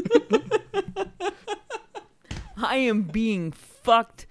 [2.57, 4.25] I am being fucked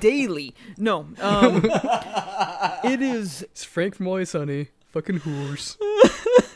[0.00, 0.54] daily.
[0.78, 1.62] No, um,
[2.84, 3.42] it is.
[3.42, 4.68] It's Frank from Always Sunny.
[4.92, 5.76] Fucking whores.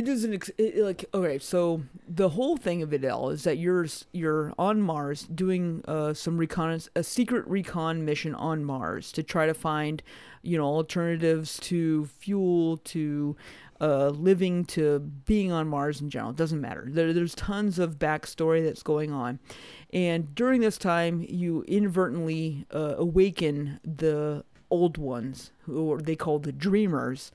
[0.00, 1.38] It is an ex- it, like okay.
[1.38, 6.14] So the whole thing of it all is that you're you're on Mars doing uh,
[6.14, 10.02] some recon, a secret recon mission on Mars to try to find,
[10.42, 13.36] you know, alternatives to fuel to
[13.80, 16.30] uh, living to being on Mars in general.
[16.30, 16.86] It doesn't matter.
[16.88, 19.38] There, there's tons of backstory that's going on,
[19.92, 26.52] and during this time, you inadvertently uh, awaken the old ones, who they call the
[26.52, 27.32] Dreamers,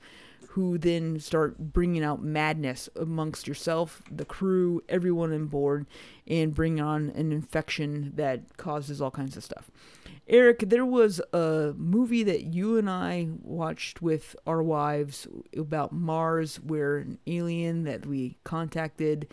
[0.56, 5.84] who then start bringing out madness amongst yourself, the crew, everyone on board,
[6.26, 9.70] and bring on an infection that causes all kinds of stuff.
[10.26, 16.56] Eric, there was a movie that you and I watched with our wives about Mars,
[16.56, 19.26] where an alien that we contacted.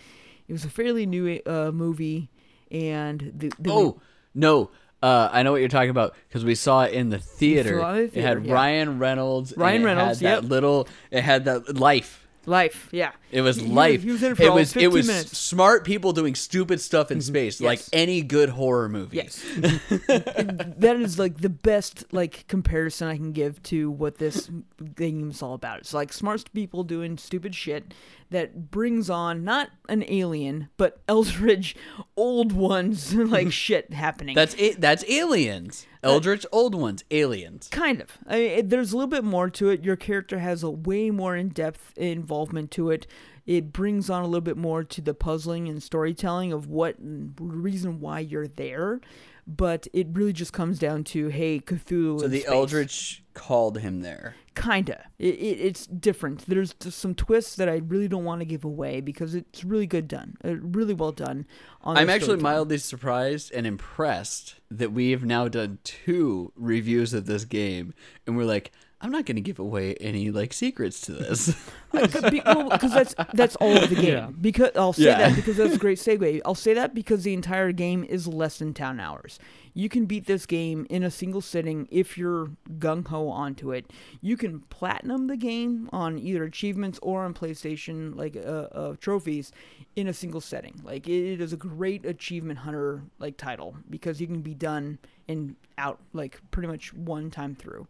[0.50, 2.32] It was a fairly new uh, movie,
[2.70, 4.02] and the, the Oh
[4.36, 4.72] no,
[5.04, 7.80] uh, I know what you're talking about because we saw it in the theater.
[7.80, 8.54] saw it It had yeah.
[8.54, 9.52] Ryan Reynolds.
[9.52, 10.50] and Ryan it Reynolds, Had that yep.
[10.50, 10.88] little.
[11.12, 12.22] It had that life.
[12.46, 14.04] life, yeah, It was He- life.
[14.04, 14.74] he was in it for it was.
[14.74, 15.38] 15 It was minutes.
[15.38, 19.16] smart people doing stupid stuff in space, like any good horror movie.
[19.18, 19.42] Yes.
[20.08, 24.50] that is like the best like comparison I can give to what this
[24.96, 25.80] game is all about.
[25.80, 27.94] It's like smart people doing stupid shit
[28.34, 31.76] that brings on not an alien, but Eldritch
[32.18, 34.36] old ones like shit happening.
[34.36, 34.82] That's it.
[34.82, 35.88] That's aliens.
[36.04, 37.04] Uh, Eldritch old ones.
[37.12, 37.70] Aliens.
[37.72, 38.18] Kind of.
[38.28, 39.84] I it, there's a little bit more to it.
[39.84, 43.08] Your character has a way more in-depth involvement to it.
[43.46, 47.34] It brings on a little bit more to the puzzling and storytelling of what mm,
[47.38, 49.02] reason why you're there.
[49.46, 52.20] But it really just comes down to hey, Cthulhu.
[52.20, 52.52] So the space.
[52.52, 54.36] Eldritch called him there.
[54.56, 55.06] Kinda.
[55.18, 56.46] It, it, it's different.
[56.48, 60.08] There's some twists that I really don't want to give away because it's really good
[60.08, 60.38] done.
[60.46, 61.48] Uh, really well done.
[61.82, 67.26] On I'm actually mildly surprised and impressed that we have now done two reviews of
[67.26, 67.94] this game,
[68.28, 68.72] and we're like,
[69.04, 71.48] I'm not going to give away any like secrets to this.
[71.92, 74.06] because well, 'cause that's that's all of the game.
[74.06, 74.30] Yeah.
[74.40, 75.18] Because I'll say Yeah.
[75.30, 76.42] that because that's a great segue.
[76.46, 79.40] I'll say that because the entire game is less than ten hours.
[79.76, 83.92] You can beat this game in a single sitting if you're gung ho onto it.
[84.22, 88.40] You can platinum the game on either achievements or on PlayStation like uh,
[88.72, 89.52] uh, trophies
[89.96, 90.80] in a single setting.
[90.84, 94.98] Like it, it is a great achievement hunter like title because you can be done
[95.28, 97.88] and out like pretty much one time through.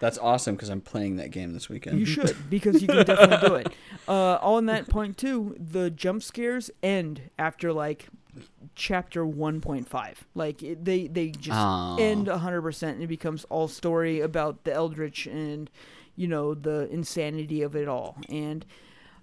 [0.00, 1.98] That's awesome because I'm playing that game this weekend.
[1.98, 3.72] You should because you can definitely do it.
[4.08, 8.08] Uh, on that point too, the jump scares end after like
[8.74, 10.14] chapter 1.5.
[10.34, 11.96] Like it, they they just Aw.
[11.96, 15.70] end 100% and it becomes all story about the eldritch and
[16.14, 18.16] you know the insanity of it all.
[18.28, 18.64] And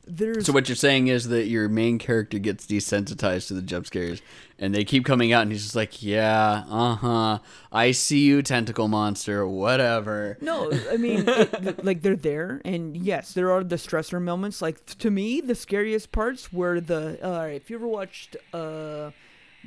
[0.05, 3.87] there's So what you're saying is that your main character gets desensitized to the jump
[3.87, 4.21] scares,
[4.59, 7.39] and they keep coming out, and he's just like, "Yeah, uh huh,
[7.71, 13.33] I see you, tentacle monster, whatever." No, I mean, it, like they're there, and yes,
[13.33, 14.61] there are the stressor moments.
[14.61, 17.17] Like to me, the scariest parts were the.
[17.23, 19.11] All right, if you ever watched uh,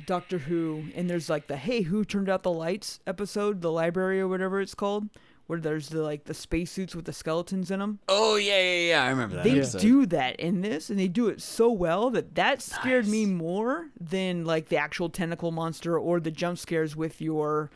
[0.05, 4.19] Doctor Who, and there's like the "Hey, who turned out the lights" episode, the library
[4.19, 5.09] or whatever it's called,
[5.47, 7.99] where there's the like the spacesuits with the skeletons in them.
[8.07, 9.43] Oh yeah, yeah, yeah, I remember that.
[9.43, 9.81] They episode.
[9.81, 13.87] do that in this, and they do it so well that that scared me more
[13.99, 17.71] than like the actual tentacle monster or the jump scares with your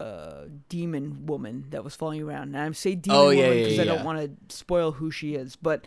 [0.00, 2.54] uh, demon woman that was following you around.
[2.54, 3.94] And I say demon Oh, woman because yeah, I yeah.
[3.96, 5.84] don't want to spoil who she is, but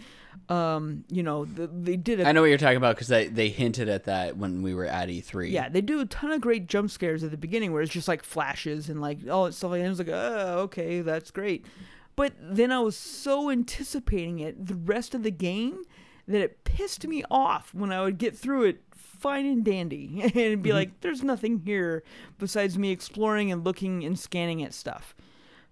[0.50, 3.28] um, you know, the, they did a I know what you're talking about because they
[3.28, 5.52] they hinted at that when we were at E E3.
[5.52, 8.08] yeah, they do a ton of great jump scares at the beginning where it's just
[8.08, 9.86] like flashes and like all that stuff like that.
[9.88, 11.66] I was like, oh, okay, that's great.
[12.16, 15.84] But then I was so anticipating it the rest of the game
[16.28, 18.82] that it pissed me off when I would get through it
[19.24, 22.04] fine and dandy and be like, there's nothing here
[22.38, 25.16] besides me exploring and looking and scanning at stuff.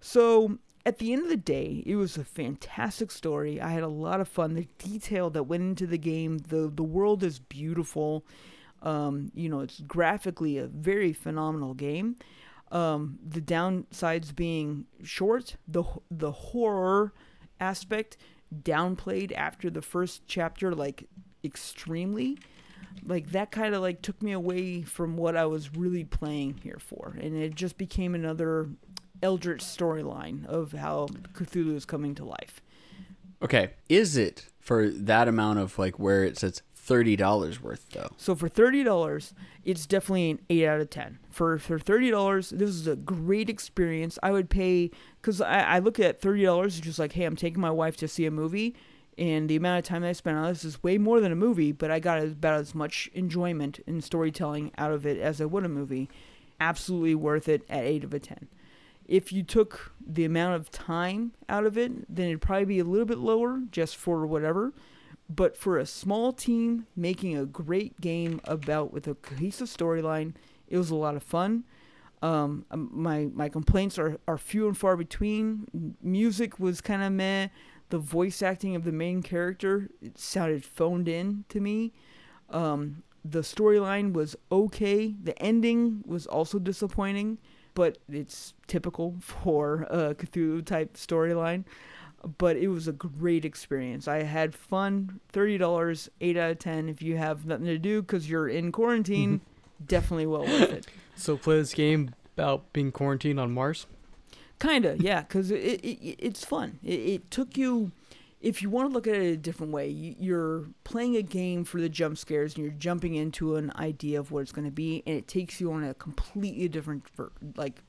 [0.00, 3.60] So at the end of the day, it was a fantastic story.
[3.60, 4.54] I had a lot of fun.
[4.54, 8.24] The detail that went into the game, the the world is beautiful.
[8.80, 12.16] Um, you know, it's graphically a very phenomenal game.
[12.72, 17.12] Um, the downsides being short, the the horror
[17.60, 18.16] aspect
[18.62, 21.06] downplayed after the first chapter, like
[21.44, 22.38] extremely.
[23.04, 26.78] Like that kind of like took me away from what I was really playing here
[26.78, 28.68] for, and it just became another
[29.22, 32.60] Eldritch storyline of how Cthulhu is coming to life.
[33.42, 38.10] Okay, is it for that amount of like where it says thirty dollars worth though?
[38.16, 39.34] So for thirty dollars,
[39.64, 41.18] it's definitely an eight out of ten.
[41.30, 44.18] For for thirty dollars, this is a great experience.
[44.22, 44.90] I would pay
[45.20, 48.08] because I, I look at thirty dollars just like, hey, I'm taking my wife to
[48.08, 48.76] see a movie,
[49.18, 51.72] and the amount of time I spent on this is way more than a movie,
[51.72, 55.64] but I got about as much enjoyment and storytelling out of it as I would
[55.64, 56.08] a movie.
[56.60, 58.48] Absolutely worth it at eight of a ten.
[59.06, 62.84] If you took the amount of time out of it, then it'd probably be a
[62.84, 64.72] little bit lower just for whatever
[65.34, 70.34] but for a small team making a great game about with a cohesive storyline,
[70.68, 71.64] it was a lot of fun.
[72.22, 75.96] Um, um, my my complaints are, are few and far between.
[76.00, 77.48] Music was kind of meh.
[77.92, 81.92] The voice acting of the main character it sounded phoned in to me.
[82.48, 85.14] Um, the storyline was okay.
[85.22, 87.36] The ending was also disappointing,
[87.74, 91.64] but it's typical for a Cthulhu type storyline.
[92.38, 94.08] but it was a great experience.
[94.08, 95.20] I had fun.
[95.28, 96.88] Thirty dollars, eight out of ten.
[96.88, 99.42] If you have nothing to do because you're in quarantine,
[99.86, 100.86] definitely well worth it.
[101.14, 103.86] So play this game about being quarantined on Mars.
[104.62, 106.78] Kinda, yeah, because it, it, it it's fun.
[106.84, 107.90] It, it took you.
[108.40, 111.64] If you want to look at it a different way, you, you're playing a game
[111.64, 114.70] for the jump scares, and you're jumping into an idea of what it's going to
[114.70, 117.04] be, and it takes you on a completely different
[117.56, 117.82] like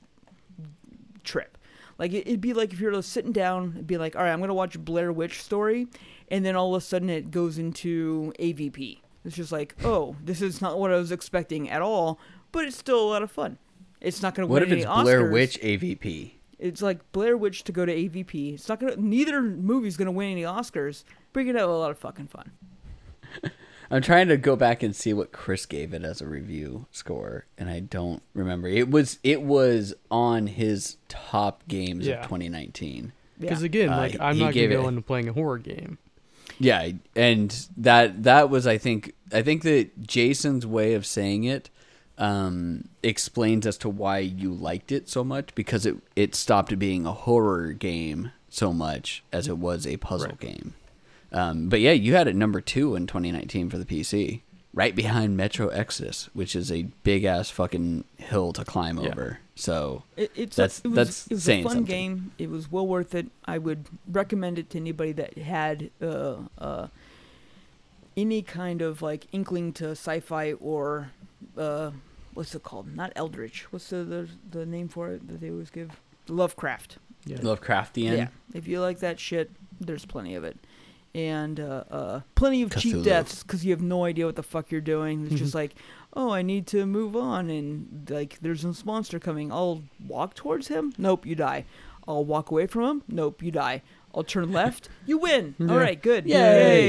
[1.22, 1.56] trip.
[1.96, 4.40] Like it, it'd be like if you're sitting down, it'd be like, all right, I'm
[4.40, 5.86] gonna watch Blair Witch Story,
[6.28, 8.98] and then all of a sudden it goes into AVP.
[9.24, 12.18] It's just like, oh, this is not what I was expecting at all,
[12.50, 13.58] but it's still a lot of fun.
[14.00, 16.32] It's not gonna win What win if it's any Blair Witch AVP?
[16.58, 18.54] It's like Blair Witch to go to AVP.
[18.54, 18.96] It's not gonna.
[18.96, 21.04] Neither movie's gonna win any Oscars.
[21.32, 22.52] But you're gonna have a lot of fucking fun.
[23.90, 27.46] I'm trying to go back and see what Chris gave it as a review score,
[27.58, 28.66] and I don't remember.
[28.68, 32.16] It was it was on his top games Yeah.
[32.20, 33.12] of 2019.
[33.38, 33.66] Because Yeah.
[33.66, 35.98] again, Uh, like I'm not gonna go into playing a horror game.
[36.58, 41.68] Yeah, and that that was I think I think that Jason's way of saying it
[42.18, 47.06] um, explains as to why you liked it so much because it it stopped being
[47.06, 50.40] a horror game so much as it was a puzzle Right.
[50.40, 50.74] game.
[51.32, 54.42] Um, but yeah, you had it number two in 2019 for the PC,
[54.72, 59.08] right behind Metro Exodus, which is a big ass fucking hill to climb Yeah.
[59.08, 59.38] over.
[59.56, 61.84] So It, it's That's- a, it was, that's it was a fun something.
[61.84, 62.32] game.
[62.38, 63.26] It was well worth it.
[63.44, 66.86] I would recommend it to anybody that had uh, uh,
[68.16, 71.10] any kind of like inkling to sci-fi or
[71.58, 71.90] uh,
[72.34, 72.94] what's it called?
[72.94, 73.72] Not Eldritch.
[73.72, 75.90] What's the, the the name for it that they always give?
[76.28, 76.98] Lovecraft.
[77.24, 77.38] Yeah.
[77.38, 78.16] Lovecraftian.
[78.16, 78.28] Yeah.
[78.54, 79.50] If you like that shit,
[79.80, 80.58] there's plenty of it.
[81.14, 84.72] And uh, uh, plenty of cheap deaths because you have no idea what the fuck
[84.72, 85.26] you're doing.
[85.26, 85.76] It's just like,
[86.14, 89.52] oh, I need to move on, and like, there's this monster coming.
[89.52, 90.92] I'll walk towards him.
[90.98, 91.66] Nope, you die.
[92.08, 93.02] I'll walk away from him.
[93.06, 93.82] Nope, you die.
[94.14, 94.88] I'll turn left.
[95.06, 95.54] You win.
[95.58, 95.70] Yeah.
[95.70, 96.26] All right, good.
[96.26, 96.34] Yay.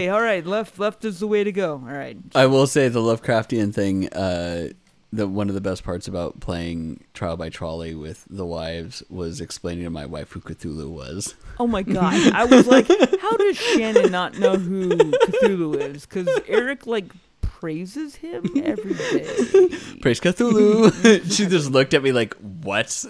[0.04, 0.10] Yay.
[0.10, 0.80] All right, left.
[0.80, 1.74] Left is the way to go.
[1.74, 2.18] All right.
[2.34, 4.10] I will say the Lovecraftian thing.
[4.10, 4.70] Uh,
[5.12, 9.40] the one of the best parts about playing Trial by Trolley with the wives was
[9.40, 11.36] explaining to my wife who Cthulhu was.
[11.60, 12.34] Oh my god!
[12.34, 16.06] I was like, how does Shannon not know who Cthulhu is?
[16.06, 17.06] Because Eric like
[17.42, 19.26] praises him every day.
[20.02, 21.32] Praise Cthulhu.
[21.32, 23.06] she just looked at me like, "What?"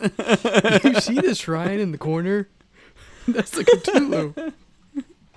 [0.83, 2.47] you see this shrine in the corner?
[3.33, 4.53] That's the Cthulhu.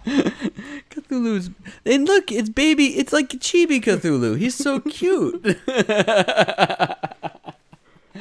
[0.90, 1.50] Cthulhu's
[1.84, 2.98] and look, it's baby.
[2.98, 4.38] It's like Chibi Cthulhu.
[4.38, 5.42] He's so cute.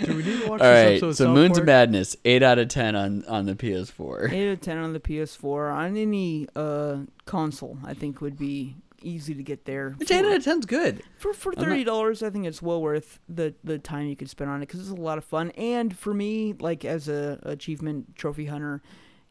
[0.03, 1.59] Do we need to watch All this right, episode so South Moons Park?
[1.61, 4.31] of Madness, eight out of ten on on the PS4.
[4.31, 8.75] Eight out of ten on the PS4 on any uh, console, I think would be
[9.01, 9.91] easy to get there.
[9.97, 11.01] Which eight out of ten's good.
[11.17, 14.15] For for I'm not- thirty dollars, I think it's well worth the the time you
[14.15, 15.49] could spend on it because it's a lot of fun.
[15.51, 18.83] And for me, like as a achievement trophy hunter,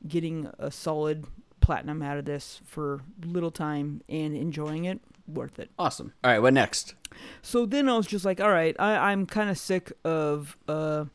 [0.08, 1.26] getting a solid
[1.60, 5.70] platinum out of this for little time and enjoying it, worth it.
[5.78, 6.12] Awesome.
[6.22, 6.94] All right, what next?
[7.42, 11.06] So then I was just like, all right, I, I'm kind of sick of uh,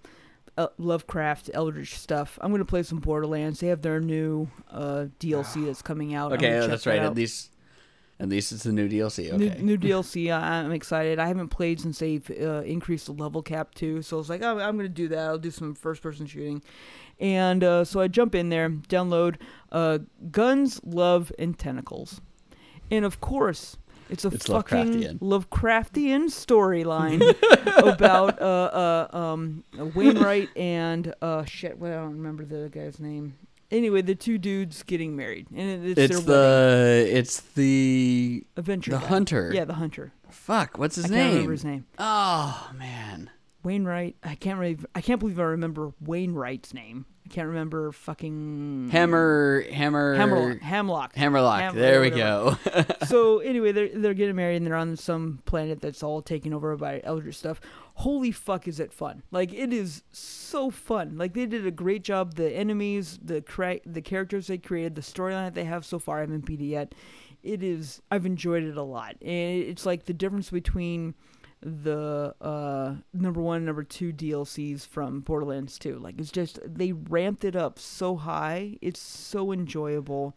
[0.57, 2.37] uh, Lovecraft, Eldritch stuff.
[2.41, 3.59] I'm gonna play some Borderlands.
[3.59, 6.33] They have their new uh, DLC that's coming out.
[6.33, 6.99] Okay, that's that right.
[6.99, 7.05] out.
[7.07, 7.50] At least,
[8.21, 9.35] at least it's the new DLC.
[9.37, 9.61] New, Okay.
[9.61, 10.31] new DLC.
[10.31, 11.19] I, I'm excited.
[11.19, 14.01] I haven't played since they've uh, increased the level cap too.
[14.01, 15.19] So I was like, oh, I'm going to do that.
[15.19, 16.61] I'll do some first person shooting.
[17.19, 19.35] And uh, so I jump in there, download
[19.71, 19.99] uh,
[20.31, 22.21] Guns, Love, and Tentacles.
[22.89, 23.77] And of course,
[24.09, 25.19] it's a It's fucking Lovecraftian.
[25.19, 27.21] Lovecraftian storyline
[27.93, 29.63] about uh, uh, um,
[29.95, 31.77] Wainwright and uh, shit.
[31.79, 33.35] Well, I don't remember the guy's name.
[33.71, 37.07] Anyway, the two dudes getting married, and it's, It's their wedding.
[37.07, 38.91] the it's the adventure.
[38.91, 39.05] the guy.
[39.07, 39.51] hunter.
[39.53, 40.11] Yeah, the hunter.
[40.29, 41.29] Fuck, what's his I can't name?
[41.33, 41.85] remember his name.
[41.97, 43.29] Oh man.
[43.63, 44.15] Wainwright.
[44.23, 44.77] I can't really.
[44.95, 47.05] I can't believe I remember Wainwright's name.
[47.31, 50.59] Can't remember fucking Hammer Hammer Hammerlock.
[50.59, 51.15] Hamlock.
[51.15, 51.61] Hammerlock.
[51.61, 52.57] Ham- there we whatever.
[52.83, 52.95] go.
[53.05, 56.75] so anyway, they're they're getting married and they're on some planet that's all taken over
[56.75, 57.61] by Eldritch stuff.
[57.95, 59.23] Holy fuck, is it fun?
[59.31, 61.17] Like it is so fun.
[61.17, 62.35] Like they did a great job.
[62.35, 66.17] The enemies, the cra- the characters they created, the storyline that they have so far.
[66.17, 66.93] I haven't beat it yet.
[67.43, 68.01] It is.
[68.11, 71.15] I've enjoyed it a lot, and it's like the difference between
[71.61, 75.99] the uh number one number two DLCs from Borderlands 2.
[75.99, 78.77] Like it's just they ramped it up so high.
[78.81, 80.35] It's so enjoyable.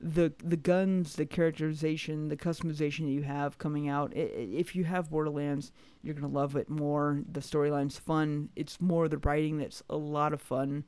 [0.00, 4.12] The the guns, the characterization, the customization that you have coming out.
[4.14, 5.72] If you have Borderlands,
[6.02, 7.22] you're gonna love it more.
[7.30, 8.48] The storyline's fun.
[8.54, 10.84] It's more the writing that's a lot of fun.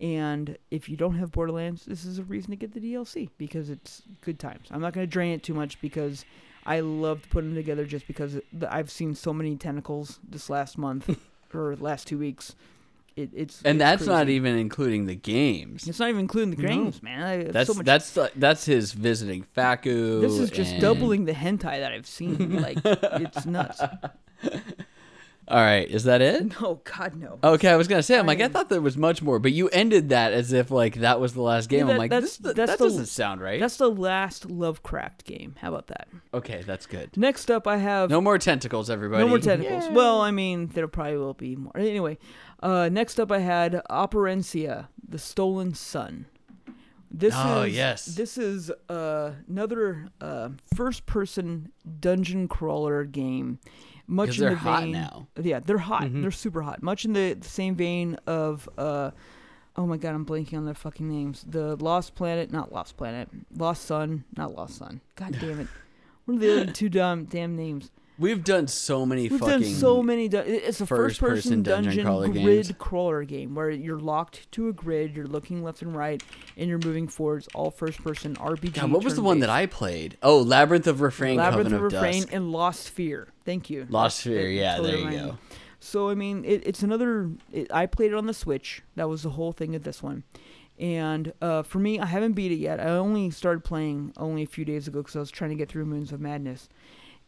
[0.00, 3.70] And if you don't have Borderlands, this is a reason to get the DLC because
[3.70, 4.66] it's good times.
[4.72, 6.24] I'm not gonna drain it too much because
[6.64, 10.78] I loved putting them together just because the- I've seen so many tentacles this last
[10.78, 11.18] month
[11.54, 12.54] or last two weeks,
[13.16, 15.86] it, it's and it's that's not even including the games.
[15.88, 16.68] It's not even including the No.
[16.68, 17.22] games, man.
[17.22, 17.84] I That's so much.
[17.84, 20.20] that's uh, that's his visiting Fakku.
[20.22, 22.60] this is just and- doubling the hentai that I've seen.
[22.62, 23.80] Like it's nuts.
[25.52, 26.52] All right, is that it?
[26.60, 27.38] No, God no.
[27.44, 29.52] Okay, I was gonna say, I'm like, I I- thought there was much more, but
[29.52, 31.86] you ended that as if like that was the last game.
[31.86, 33.60] that- I'm like, that's- this, that's that the- doesn't sound right.
[33.60, 35.54] That's the last Lovecraft game.
[35.60, 36.08] How about that?
[36.32, 37.16] Okay, that's good.
[37.16, 39.22] Next up, I have No more tentacles, everybody.
[39.22, 39.88] No more tentacles.
[39.90, 41.76] Well, I mean, there probably will be more.
[41.76, 42.18] Anyway,
[42.62, 46.26] uh, next up I had Operencia, the Stolen Sun.
[47.14, 48.06] This Oh, is yes.
[48.06, 51.70] This is uh, another uh, first-person
[52.00, 53.58] dungeon crawler game.
[54.12, 55.26] Much 'Cause in they're the hot vein, now.
[55.40, 56.02] Yeah, they're hot.
[56.04, 56.22] Mhm.
[56.22, 56.82] They're super hot.
[56.82, 58.68] Much in the, the same vein of.
[58.76, 59.10] Uh,
[59.76, 61.44] oh my god, I'm blanking on their fucking names.
[61.48, 63.28] The Lost Planet, not Lost Planet.
[63.56, 65.00] Lost Sun, not Lost Sun.
[65.16, 65.68] God damn it.
[66.26, 67.90] What are the other two dumb damn names?
[68.18, 70.28] We've done so many We've done so many.
[70.28, 72.72] Du- it's a first-person dungeon dungeon, crawler grid games.
[72.78, 76.22] crawler game where you're locked to a grid, you're looking left and right,
[76.56, 77.48] and you're moving forwards.
[77.54, 78.74] All first-person RPG.
[78.74, 79.50] God, what was the one that.
[79.50, 80.18] I played?
[80.22, 82.32] Oh, Labyrinth of Refrain, Labyrinth Coven of of, Refrain Dusk.
[82.32, 83.26] and Lost Sphear.
[83.44, 83.86] Thank you.
[83.88, 85.38] Lost it yeah, totally there you go.
[85.80, 87.30] So I mean, it, it's another.
[87.50, 88.82] It, I played it on the Switch.
[88.94, 90.22] That was the whole thing of this one.
[90.78, 92.80] And uh, for me, I haven't beat it yet.
[92.80, 95.68] I only started playing only a few days ago because I was trying to get
[95.68, 96.68] through Moons of Madness.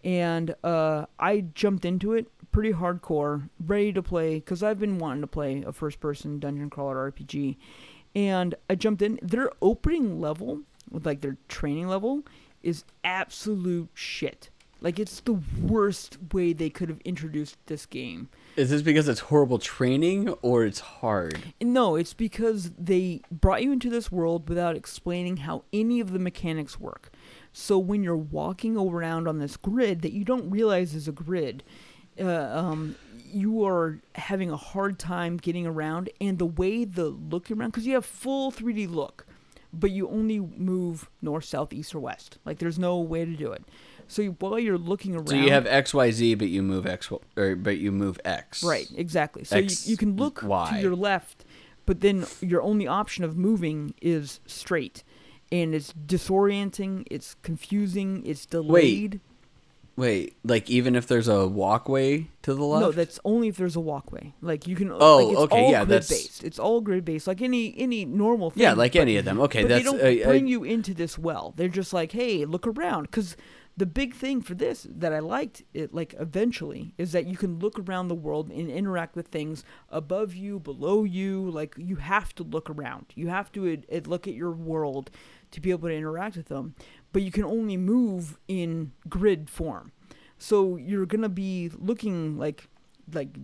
[0.05, 5.23] And uh, I jumped into it pretty hardcore, ready to play because I've been wanting
[5.23, 7.57] to play a first-person dungeon crawler RPG.
[8.15, 9.19] And I jumped in.
[9.23, 10.61] Their opening level,
[10.91, 12.23] with like their training level,
[12.63, 14.51] is absolute shit.
[14.81, 18.29] Like it's the worst way they could have introduced this game.
[18.55, 21.55] Is this because it's horrible training or it's hard?
[21.63, 26.19] No, it's because they brought you into this world without explaining how any of the
[26.19, 27.11] mechanics work.
[27.57, 31.63] So when you're walking around on this grid that you don't realize is a grid,
[32.21, 36.11] uh, um, you are having a hard time getting around.
[36.21, 39.25] And the way the look around, because you have full 3D look,
[39.73, 42.39] but you only move north, south, east, or west.
[42.45, 43.65] Like there's no way to do it.
[44.09, 46.87] So you, while you're looking around, So you have X Y Z, but you move
[46.87, 48.65] X, or but you move X.
[48.65, 49.45] Right, exactly.
[49.45, 50.71] So X, you, you can look Y.
[50.73, 51.45] to your left,
[51.87, 55.05] but then your only option of moving is straight.
[55.53, 59.21] And it's disorienting, it's confusing, it's delayed.
[59.97, 60.37] Wait, wait.
[60.43, 62.81] like even if there's a walkway to the left?
[62.83, 64.33] No, that's only if there's a walkway.
[64.41, 64.91] Like you can.
[64.91, 66.45] Oh, like, it's okay, all yeah, grid that's- based.
[66.45, 68.63] It's all grid based, like any any normal thing.
[68.63, 69.41] yeah, like but- any of them.
[69.43, 71.53] Okay, but that's they don't uh, bring you into this well.
[71.57, 73.37] They're just like, hey, look around, because
[73.77, 77.59] the big thing for this that I liked it like eventually is that you can
[77.59, 81.51] look around the world and interact with things above you, below you.
[81.51, 83.07] Like you have to look around.
[83.17, 85.11] You have to ad- ad- look at your world
[85.51, 86.75] to be able to interact with them.
[87.13, 89.93] But you can only move in grid form.
[90.39, 92.69] So you're gonna be looking like
[93.13, 93.37] like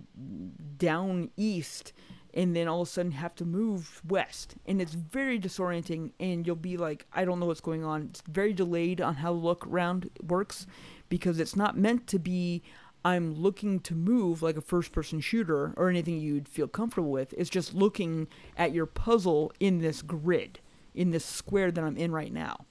[0.78, 1.92] down east
[2.34, 4.54] and then all of a sudden have to move west.
[4.66, 8.08] And it's very disorienting and you'll be like i don't know what's going on.
[8.10, 10.66] It's very delayed on how look around works
[11.08, 12.62] because it's not meant to be
[13.04, 17.32] i'm looking to move like a first person shooter or anything you'd feel comfortable with.
[17.36, 20.60] It's just looking at your puzzle in this grid
[20.94, 22.66] in this square that i'm in right now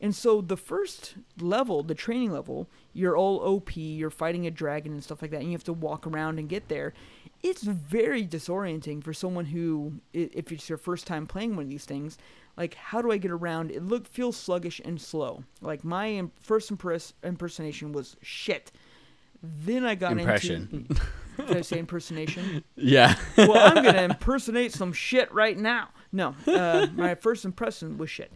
[0.00, 4.92] and so the first level, the training level, you're all OP, you're fighting a dragon
[4.92, 6.92] and stuff like that, and you have to walk around and get there.
[7.42, 11.84] It's very disorienting for someone who, if it's your first time playing one of these
[11.84, 12.16] things,
[12.56, 13.70] like how do I get around?
[13.70, 15.44] It look feels sluggish and slow.
[15.60, 18.72] Like my first impress impersonation was shit.
[19.42, 20.86] Then I got Impression.
[20.88, 21.02] into.
[21.48, 22.62] Did I say impersonation?
[22.76, 23.16] yeah.
[23.36, 25.88] well, I'm gonna impersonate some shit right now.
[26.12, 28.32] No, uh, my first impression was shit.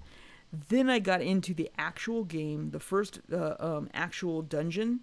[0.53, 5.01] Then I got into the actual game, the first uh, um, actual dungeon,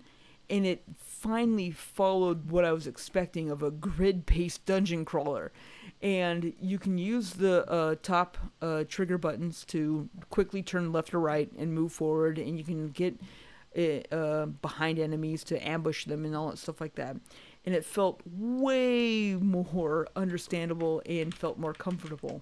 [0.50, 5.52] and it finally followed what I was expecting of a grid-based dungeon crawler.
[6.02, 11.20] And you can use the uh, top uh, trigger buttons to quickly turn left or
[11.20, 13.20] right and move forward, and you can get
[13.78, 17.18] uh, uh, behind enemies to ambush them and all that stuff like that.
[17.66, 22.42] And it felt way more understandable and felt more comfortable.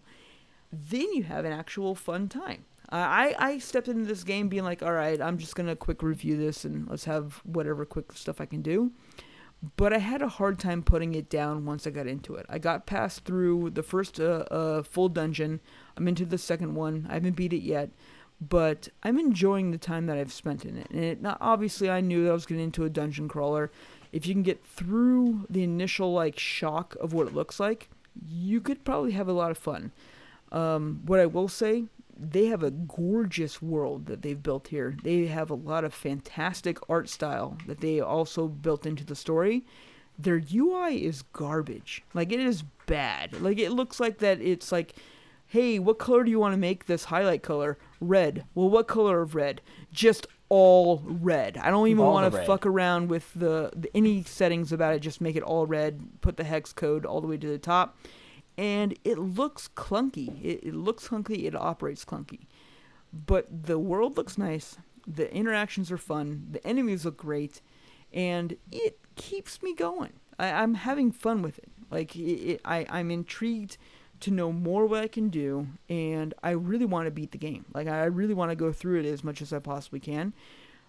[0.72, 2.66] Then you have an actual fun time.
[2.96, 6.38] I, I stepped into this game being like, all right, I'm just to quick review
[6.38, 8.92] this and let's have whatever quick stuff I can do.
[9.78, 12.46] But I had a hard time putting it down once I got into it.
[12.50, 15.62] I got past through the first uh, uh, full dungeon.
[15.98, 17.08] I'm into the second one.
[17.10, 17.90] I haven't beat it yet,
[18.42, 20.90] but I'm enjoying the time that I've spent in it.
[20.92, 23.72] And it, not, obviously, I knew that I was getting into a dungeon crawler.
[24.12, 27.90] If you can get through the initial like shock of what it looks like,
[28.28, 29.94] you could probably have a lot of fun.
[30.52, 31.86] Um, what I will say,
[32.18, 34.96] they have a gorgeous world that they've built here.
[35.04, 39.66] They have a lot of fantastic art style that they also built into the story.
[40.18, 42.04] their UI is garbage.
[42.14, 43.42] Like it is bad.
[43.42, 44.96] Like it looks like that it's like
[45.48, 47.78] hey, what color do you want to make this highlight color?
[48.02, 48.44] Red.
[48.56, 49.62] Well, what color of red?
[49.92, 51.58] Just all red.
[51.58, 55.00] I don't even All want to fuck around with the, the any settings about it.
[55.00, 56.22] Just make it all red.
[56.22, 57.96] Put the hex code all the way to the top,
[58.58, 60.44] and it looks clunky.
[60.44, 61.46] It, it looks clunky.
[61.46, 62.48] It operates clunky,
[63.12, 64.78] but the world looks nice.
[65.06, 66.48] The interactions are fun.
[66.52, 67.62] The enemies look great,
[68.14, 70.14] and it keeps me going.
[70.40, 71.70] I, I'm having fun with it.
[71.92, 73.78] Like it, it, I, I'm intrigued
[74.22, 77.66] to know more what I can do, and I really want to beat the game.
[77.74, 80.34] Like I really want to go through it as much as I possibly can.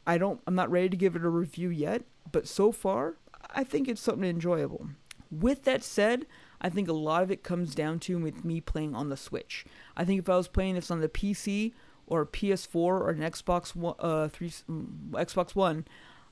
[0.07, 0.41] I don't.
[0.47, 3.17] I'm not ready to give it a review yet, but so far,
[3.51, 4.89] I think it's something enjoyable.
[5.31, 6.27] With that said,
[6.65, 9.67] I think a lot of it comes down to with me playing on the Switch.
[9.99, 11.75] I think if I was playing this on the PC
[12.07, 15.87] or PS4 or an Xbox One, uh, three, mm, Xbox One,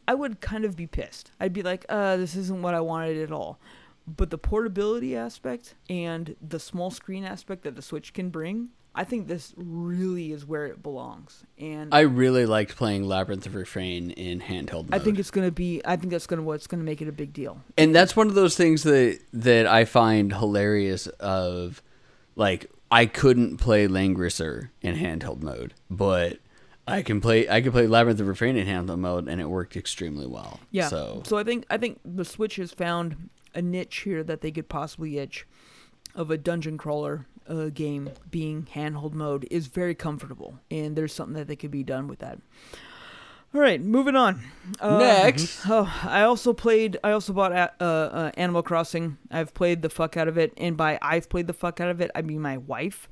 [0.08, 1.32] I would kind of be pissed.
[1.38, 3.60] I'd be like, uh, this isn't what I wanted at all.
[4.06, 9.04] But the portability aspect and the small screen aspect that the Switch can bring, I
[9.04, 11.44] think this really is where it belongs.
[11.58, 14.94] And I really liked playing Labyrinth of Refrain in handheld mode.
[14.94, 15.80] I think it's gonna be.
[15.84, 17.62] I think that's gonna what's gonna make it a big deal.
[17.78, 21.06] and that's one of those things that that I find hilarious.
[21.06, 21.82] Of
[22.36, 26.38] like, I couldn't play Langrisser in handheld mode, but
[26.86, 27.48] I can play.
[27.48, 30.60] I can play Labyrinth of Refrain in handheld mode, and it worked extremely well.
[30.70, 30.88] Yeah.
[30.88, 34.50] So So I think I think the Switch has found a niche here that they
[34.50, 35.46] could possibly itch
[36.14, 41.34] of a dungeon crawler uh, game being handheld mode is very comfortable, and there's something
[41.34, 42.38] that they could be done with that.
[43.54, 44.42] All right, moving on.
[44.80, 45.60] Uh, Next.
[45.68, 46.98] oh, I also played.
[47.04, 49.18] I also bought uh, uh, Animal Crossing.
[49.30, 52.00] I've played the fuck out of it, and by I've played the fuck out of
[52.00, 53.08] it, I mean my wife.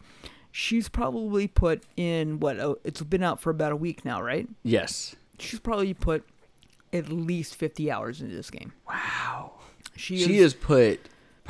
[0.52, 2.58] She's probably put in what?
[2.58, 4.48] Oh, it's been out for about a week now, right?
[4.62, 5.14] yes.
[5.38, 6.22] She's probably put
[6.92, 8.74] at least 50 hours into this game.
[8.86, 9.52] Wow.
[9.96, 11.00] She, She is, has put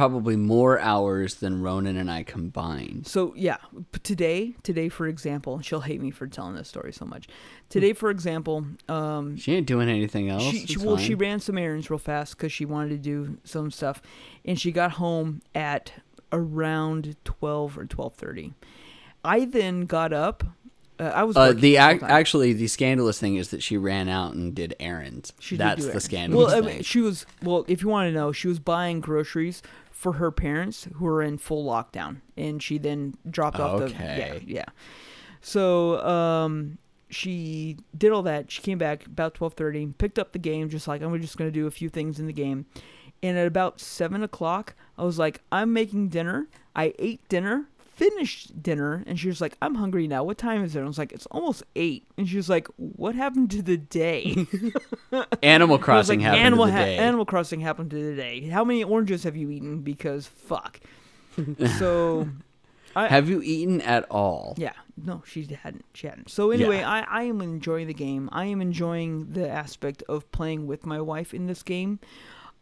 [0.00, 3.06] probably more hours than Ronan and I combined.
[3.06, 3.58] So yeah,
[4.02, 7.28] today, today for example, she'll hate me for telling this story so much.
[7.68, 10.42] Today, for example, um, She ain't doing anything else.
[10.42, 13.70] she, she well, she ran some errands real fast because she wanted to do some
[13.70, 14.00] stuff,
[14.46, 15.92] and she got home at
[16.32, 18.54] around twelve or twelve thirty.
[19.22, 20.44] I then got up.
[20.98, 24.34] Uh, I was Uh, the ac- actually the scandalous thing is that she ran out
[24.34, 25.32] and did errands.
[25.40, 26.04] She did That's do the errands.
[26.04, 26.74] scandalous Well, I thing.
[26.76, 27.64] mean, she was well.
[27.68, 29.62] If you want to know, she was buying groceries
[30.00, 34.38] for her parents who were in full lockdown, and she then dropped off the yeah
[34.46, 34.64] yeah.
[35.42, 36.78] So um,
[37.10, 38.50] she did all that.
[38.50, 41.50] She came back about twelve thirty, picked up the game, just like I'm just gonna
[41.50, 42.64] do a few things in the game.
[43.22, 46.48] And at about seven o'clock, I was like, I'm making dinner.
[46.74, 47.68] I ate dinner,
[48.00, 50.24] finished dinner, and she was like, I'm hungry now.
[50.24, 50.80] What time is it?
[50.80, 52.06] I was like, it's almost eight.
[52.16, 54.46] And she was like, What happened to the day?
[55.42, 56.96] Animal Crossing like, happened Animal, to the ha- day.
[56.96, 58.40] Animal Crossing happened to the day.
[58.48, 59.80] How many oranges have you eaten?
[59.80, 60.80] Because fuck.
[61.78, 62.28] so,
[62.96, 64.54] I, Have you eaten at all?
[64.56, 65.84] yeah, no, she hadn't.
[65.92, 66.30] She hadn't.
[66.30, 68.30] So anyway, I, I am enjoying the game.
[68.32, 72.00] I am enjoying the aspect of playing with my wife in this game.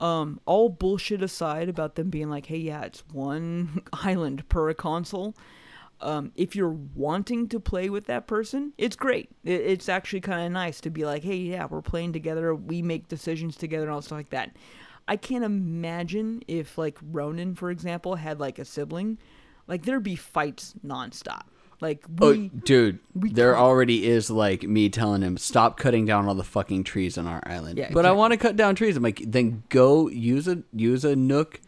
[0.01, 5.35] Um, all bullshit aside about them being like, hey, yeah, it's one island per console.
[6.01, 9.31] Um, if you're wanting to play with that person, it's great.
[9.43, 12.55] It, it's actually kind of nice to be like, hey, yeah, we're playing together.
[12.55, 14.57] We make decisions together and all stuff like that.
[15.09, 19.19] I can't imagine if like Ronan, for example, had like a sibling,
[19.67, 21.45] like there'd be fights nonstop.
[21.81, 26.27] Like Oh, dude, we there can't- already is like me telling him stop cutting down
[26.27, 27.79] all the fucking trees on our island.
[27.79, 28.97] Yeah, but I want to cut down trees.
[28.97, 31.61] I'm like, then go use a use a Nook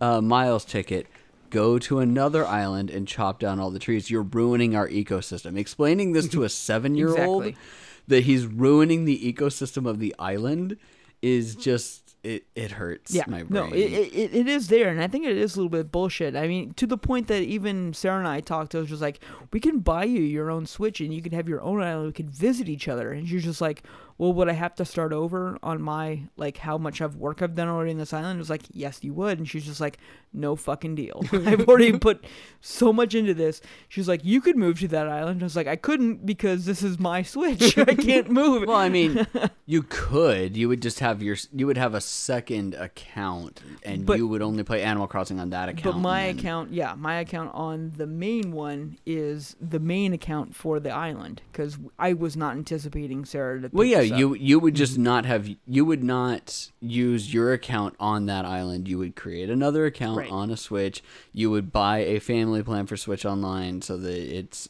[0.00, 1.06] uh, miles ticket.
[1.50, 4.10] Go to another island and chop down all the trees.
[4.10, 5.56] You're ruining our ecosystem.
[5.58, 7.62] Explaining this to a seven year old Exactly.
[8.08, 10.76] that he's ruining the ecosystem of the island
[11.22, 12.46] is just it.
[12.54, 13.70] It hurts yeah, my brain.
[13.70, 16.34] no, it, it, it is there, and I think it is a little bit bullshit.
[16.36, 18.74] I mean, to the point that even Sarah and I talked.
[18.74, 19.20] I was just like,
[19.52, 22.06] we can buy you your own Switch, and you can have your own island.
[22.06, 23.82] We could visit each other, and she's just like,
[24.18, 27.54] well, would I have to start over on my like how much of work I've
[27.54, 28.36] done already in this island?
[28.36, 29.98] I was like, yes, you would, and she's just like,
[30.32, 31.22] no fucking deal.
[31.32, 32.24] I've already put
[32.60, 33.60] so much into this.
[33.88, 35.42] She's like, you could move to that island.
[35.42, 37.76] I was like, I couldn't because this is my Switch.
[37.78, 38.66] I can't move.
[38.66, 39.26] Well, I mean,
[39.66, 40.56] you could.
[40.56, 41.36] You would just have your.
[41.54, 45.50] You would have a second account, and But- you would only play Animal Crossing on
[45.50, 45.96] that account.
[45.96, 50.54] But my then- account, yeah, my account on the main one is the main account
[50.54, 53.70] for the island because I was not anticipating Sarah to.
[53.72, 54.18] Well, yeah, up.
[54.18, 55.48] you you would just not have.
[55.66, 58.88] You would not use your account on that island.
[58.88, 60.30] You would create another account Right.
[60.30, 61.02] on a Switch.
[61.32, 64.68] You would buy a family plan for Switch Online so that it's.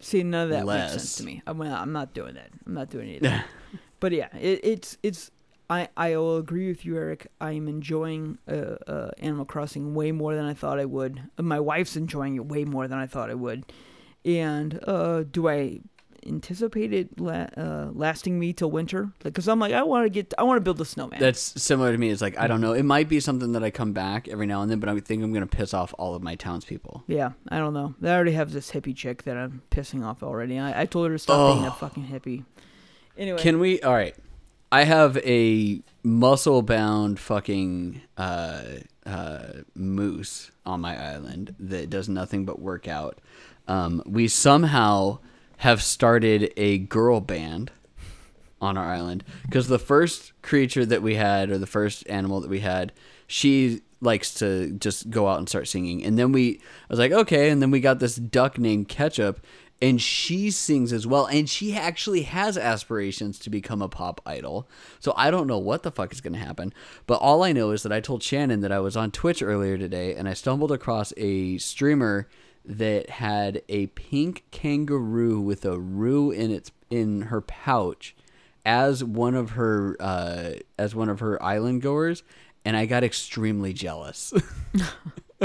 [0.00, 1.42] See, none of that makes sense to me.
[1.46, 2.50] I'm, I'm not doing that.
[2.66, 3.46] I'm not doing that.
[4.00, 5.30] but yeah, it, it's it's.
[5.70, 7.26] I I will agree with you, Eric.
[7.40, 11.20] I am enjoying uh, uh, Animal Crossing way more than I thought I would.
[11.38, 13.64] My wife's enjoying it way more than I thought I would.
[14.24, 15.80] And uh, do I
[16.26, 19.10] anticipate it la- uh, lasting me till winter?
[19.22, 21.20] Because I'm like, I want to get, I want to build a snowman.
[21.20, 22.10] That's similar to me.
[22.10, 22.72] It's like I don't know.
[22.72, 25.22] It might be something that I come back every now and then, but I think
[25.22, 27.04] I'm gonna piss off all of my townspeople.
[27.06, 27.94] yeah, I don't know.
[28.02, 30.58] I already have this hippie chick that I'm pissing off already.
[30.58, 31.72] I, I told her to stop being a Oh.
[31.72, 32.44] fucking hippie.
[33.16, 33.80] Anyway, Can we?
[33.82, 34.14] All right.
[34.70, 38.62] I have a muscle bound fucking uh,
[39.06, 39.42] uh,
[39.74, 43.18] moose on my island that does nothing but work out.
[43.66, 45.20] Um, we somehow
[45.58, 47.70] have started a girl band
[48.60, 52.50] on our island because the first creature that we had, or the first animal that
[52.50, 52.92] we had,
[53.26, 56.04] she likes to just go out and start singing.
[56.04, 57.50] And then we, I was like, okay.
[57.50, 59.44] And then we got this duck named Ketchup,
[59.82, 61.26] and she sings as well.
[61.26, 64.68] And she actually has aspirations to become a pop idol.
[65.00, 66.72] So I don't know what the fuck is going to happen.
[67.06, 69.76] But all I know is that I told Shannon that I was on Twitch earlier
[69.76, 72.28] today, and I stumbled across a streamer
[72.68, 78.14] that had a pink kangaroo with a roo in its in her pouch
[78.64, 82.22] as one of her uh, as one of her island goers,
[82.64, 84.34] and I got extremely jealous.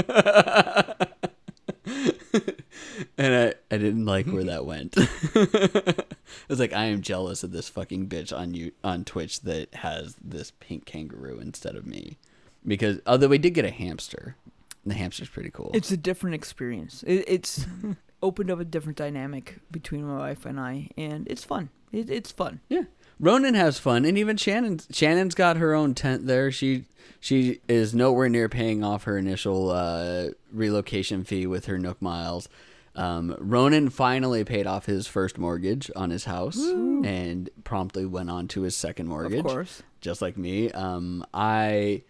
[3.16, 4.94] and I, I didn't like where that went.
[4.98, 6.04] I
[6.48, 10.16] was like, I am jealous of this fucking bitch on you on Twitch that has
[10.22, 12.18] this pink kangaroo instead of me.
[12.66, 14.36] Because although we did get a hamster,
[14.86, 15.70] the hamster's pretty cool.
[15.74, 17.02] it's a different experience.
[17.06, 17.66] It, it's
[18.22, 21.70] opened up a different dynamic between my wife and I, and it's fun.
[21.92, 22.60] It, it's fun.
[22.68, 22.82] Yeah.
[23.20, 24.80] Ronan has fun, and even Shannon.
[24.90, 26.50] Shannon's got her own tent there.
[26.50, 26.84] She
[27.20, 32.48] she is nowhere near paying off her initial uh, relocation fee with her Nook miles.
[32.96, 38.46] Um, Ronan finally paid off his first mortgage on his house and promptly went on
[38.48, 39.82] to his second mortgage, Of course.
[40.00, 40.70] just like me.
[40.70, 42.02] Um, I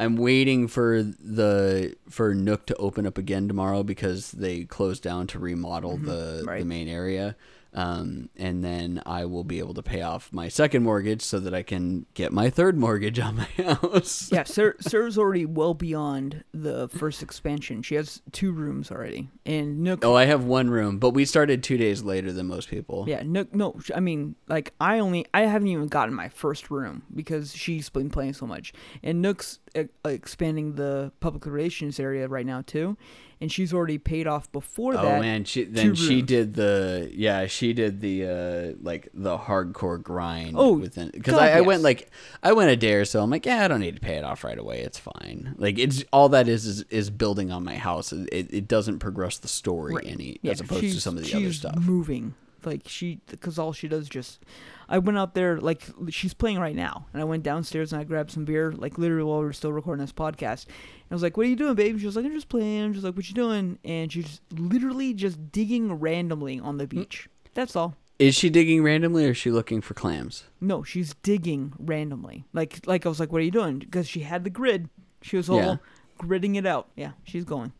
[0.00, 5.26] I'm waiting for the for Nook to open up again tomorrow because they closed down
[5.28, 6.06] to remodel mm-hmm.
[6.06, 6.66] the the Right.
[6.66, 7.36] main area.
[7.72, 11.54] Um, and then I will be able to pay off my second mortgage so that
[11.54, 14.30] I can get my third mortgage on my house.
[14.32, 17.82] Yeah, Sir, Sir's already well beyond the first expansion.
[17.82, 20.04] She has two rooms already, and Nook.
[20.04, 23.04] Oh, I have one room, but we started two days later than most people.
[23.06, 23.54] Yeah, Nook.
[23.54, 27.88] No, I mean, like I only I haven't even gotten my first room because she's
[27.88, 28.72] been playing so much,
[29.02, 32.96] and Nook's uh, expanding the public relations area right now too,
[33.40, 35.18] and she's already paid off before Oh that.
[35.18, 40.02] Oh man, she then she did the yeah she did the uh like the hardcore
[40.02, 40.54] grind.
[40.56, 42.10] Oh, within because I, I went like
[42.42, 43.22] I went a day or so.
[43.22, 44.80] I'm like yeah I don't need to pay it off right away.
[44.80, 45.54] It's fine.
[45.58, 48.12] Like it's all that is is, is building on my house.
[48.12, 50.06] It, it doesn't progress the story Right.
[50.06, 51.76] any yeah, as opposed to some of the other stuff.
[51.78, 52.34] moving
[52.66, 54.40] like she because all she does just
[54.88, 58.04] i went out there like she's playing right now and i went downstairs and i
[58.04, 60.64] grabbed some beer like literally while we were still recording this podcast.
[60.66, 61.98] And i was like what are you doing babe?
[61.98, 62.82] She was like i'm just playing.
[62.84, 63.78] I'm just like what you doing?
[63.84, 67.28] And she's literally just digging randomly on the beach.
[67.54, 67.96] That's all.
[68.18, 70.44] Is she digging randomly or is she looking for clams?
[70.60, 72.44] no she's digging randomly.
[72.52, 73.78] Like like i was like what are you doing?
[73.78, 74.88] Because she had the grid.
[75.22, 75.76] She was all Yeah.
[76.18, 76.88] gridding it out.
[76.96, 77.72] Yeah she's going.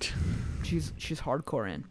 [0.64, 1.84] She's she's hardcore in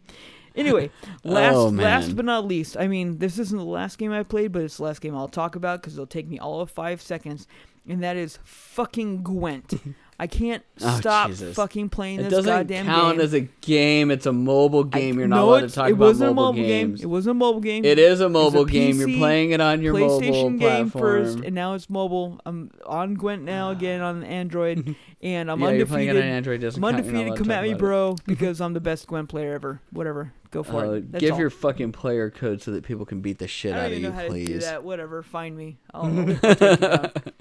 [0.56, 0.90] anyway
[1.24, 4.52] last Oh, last but not least i mean this isn't the last game i played
[4.52, 7.00] but it's the last game i'll talk about because it'll take me all of five
[7.02, 7.46] seconds
[7.88, 9.74] and that is fucking gwent
[10.20, 11.56] i can't Oh, stop Jesus.
[11.56, 14.10] fucking playing It this doesn't goddamn count game as a game.
[14.12, 15.18] It's a mobile I- game.
[15.18, 17.00] You're not no, allowed to talk it about wasn't mobile a mobile games.
[17.00, 18.98] game it was a mobile game It is a was a mobile game.
[18.98, 21.02] You're playing it on your mobile PlayStation game platform.
[21.02, 22.40] first, and now it's mobile.
[22.46, 23.72] I'm on Gwent now ah.
[23.72, 26.34] again on Android, and I'm yeah, you're playing it on undefeated.
[26.36, 26.60] Android.
[26.60, 27.04] Doesn't I'm count.
[27.06, 27.44] You're not undefeated.
[27.46, 29.80] Come at me, bro, because I'm the best Gwent player ever.
[29.90, 31.12] Whatever, go for Uh, it.
[31.12, 31.40] That's give all.
[31.40, 34.12] your fucking player code so that people can beat the shit out of you, know
[34.12, 34.64] how to do please.
[34.64, 34.82] that.
[34.84, 35.78] Whatever, find me.
[35.94, 37.10] I'll, I'll take you down.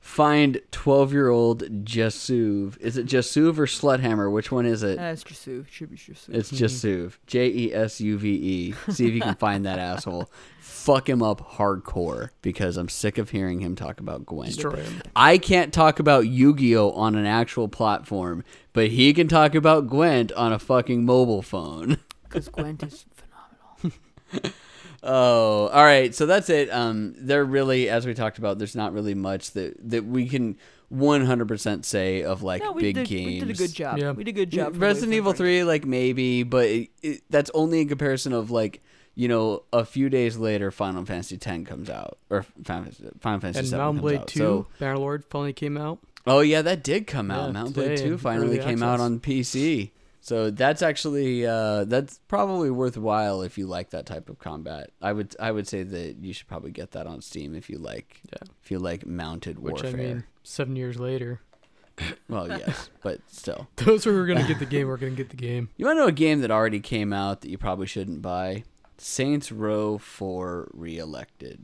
[0.00, 2.76] Find 12 year old Jesuve.
[2.78, 4.30] Is it Jesuve or Sluthammer?
[4.30, 4.98] Which one is it?
[4.98, 5.66] Uh, it's Jesuve.
[5.70, 6.34] Should be Jesuve.
[6.34, 7.16] It's Jesuve.
[7.26, 8.74] J E S U V E.
[8.92, 10.30] See if you can find that asshole.
[10.60, 14.52] Fuck him up hardcore because I'm sick of hearing him talk about Gwent.
[14.52, 15.00] Destroy him.
[15.16, 16.90] I can't talk about Yu Gi Oh!
[16.90, 18.44] on an actual platform,
[18.74, 21.96] but he can talk about Gwent on a fucking mobile phone.
[22.34, 24.52] Because Gwent is phenomenal.
[25.06, 26.14] Oh, all right.
[26.14, 26.72] So that's it.
[26.72, 30.56] Um, there really, as we talked about, there's not really much that that we can
[30.90, 33.26] 100% say of like no, we big did, games.
[33.26, 33.98] we did a good job.
[33.98, 34.12] Yeah.
[34.12, 34.80] We did a good job.
[34.80, 38.82] Resident Evil 3, like maybe, but it, it, that's only in comparison of like
[39.14, 42.90] you know a few days later, Final Fantasy 10 comes out or Final,
[43.20, 44.28] Final Fantasy And 7 Mountain comes Blade out.
[44.28, 45.98] 2, So, Bannerlord finally came out.
[46.26, 47.48] oh yeah, that did come out.
[47.48, 49.90] Yeah, Mount & Blade 2 finally early came out on PC.
[50.24, 54.88] So that's actually uh, that's probably worthwhile if you like that type of combat.
[55.02, 57.76] I would I would say that you should probably get that on Steam if you
[57.76, 58.48] like Yeah.
[58.62, 59.90] if you like mounted Which warfare.
[59.90, 61.42] I mean, seven years later,
[62.30, 63.68] well, yes, but still.
[63.76, 65.68] those who are gonna get the game are gonna get the game.
[65.76, 68.64] You want to know a game that already came out that you probably shouldn't buy?
[68.96, 71.60] Saints Row 4 Reelected.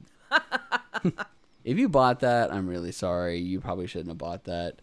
[1.64, 3.38] if you bought that, I'm really sorry.
[3.38, 4.82] You probably shouldn't have bought that.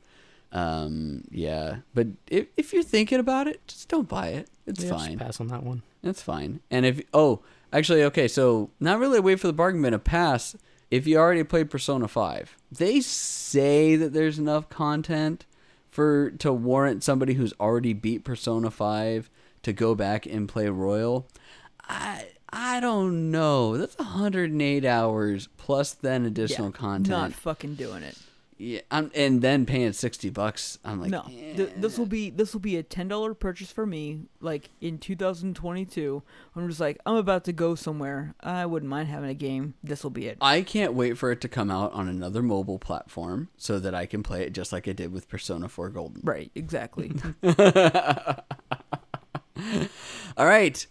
[0.51, 4.49] Um, yeah, but if if you're thinking about it, just don't buy it.
[4.65, 5.17] It's Yeah, just fine.
[5.19, 5.81] Pass on that one.
[6.03, 6.61] It's fine.
[6.71, 7.41] And if oh,
[7.73, 10.55] actually, okay, so not really a wait for the bargain bin, a pass.
[10.89, 15.45] If you already played Persona Five, they say that there's enough content
[15.89, 19.29] for to warrant somebody who's already beat Persona Five
[19.63, 21.27] to go back and play Royal.
[21.89, 23.77] I I don't know.
[23.77, 27.09] That's 108 hours plus then additional Yeah, content.
[27.09, 28.17] Not fucking doing it.
[28.57, 30.79] Yeah, I'm, and then paying 60 bucks.
[30.83, 33.85] I'm like, no, Th- this will be this will be a ten dollar purchase for
[33.85, 34.21] me.
[34.41, 36.23] Like in 2022,
[36.55, 38.33] I'm just like I'm about to go somewhere.
[38.41, 39.75] I wouldn't mind having a game.
[39.83, 40.37] This will be it.
[40.41, 44.05] I can't wait for it to come out on another mobile platform so that I
[44.07, 46.21] can play it just like I did with Persona 4 Golden.
[46.23, 47.11] Right, exactly.
[50.37, 50.85] All right.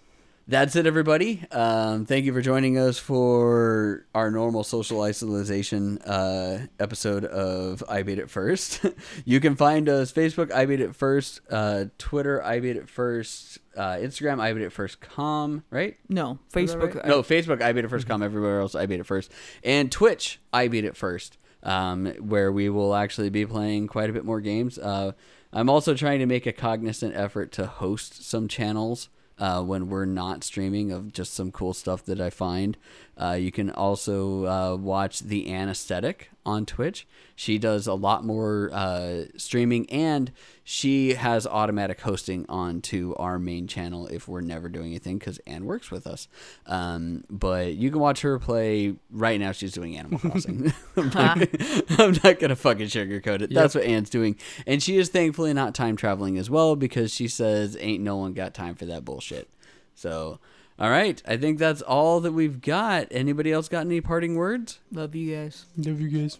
[0.48, 1.42] That's it, everybody.
[1.50, 8.04] Um, thank you for joining us for our normal social isolation uh, episode of I
[8.04, 8.86] Beat It First.
[9.24, 13.58] you can find us Facebook, I Beat It First, uh, Twitter, I Beat It First,
[13.76, 15.96] uh, Instagram, I Beat It First, com, right?
[16.08, 16.94] no, Facebook.
[16.94, 17.04] right?
[17.06, 18.06] I- no, Facebook, I beat it first.
[18.06, 19.32] Com everywhere else, I beat it first,
[19.64, 21.38] and Twitch, I beat it first.
[21.64, 24.78] Um, where we will actually be playing quite a bit more games.
[24.78, 25.12] Uh,
[25.52, 30.04] I'm also trying to make a cognizant effort to host some channels uh, when we're
[30.04, 32.76] not streaming of just some cool stuff that I find.
[33.20, 37.06] Uh, you can also uh, watch the Anesthetic on Twitch.
[37.34, 40.32] She does a lot more uh, streaming and
[40.64, 45.64] she has automatic hosting onto our main channel if we're never doing anything because Anne
[45.64, 46.28] works with us.
[46.66, 49.52] Um, but you can watch her play right now.
[49.52, 50.72] She's doing Animal Crossing.
[50.96, 53.52] I'm, not, I'm not gonna fucking sugarcoat it.
[53.52, 54.36] That's what Anne's doing,
[54.66, 58.32] and she is thankfully not time traveling as well because she says ain't no one
[58.32, 59.48] got time for that bullshit.
[59.94, 60.40] So.
[60.78, 63.08] All right, I think that's all that we've got.
[63.10, 64.78] Anybody else got any parting words?
[64.92, 65.64] Love you guys.
[65.78, 66.38] Love you guys.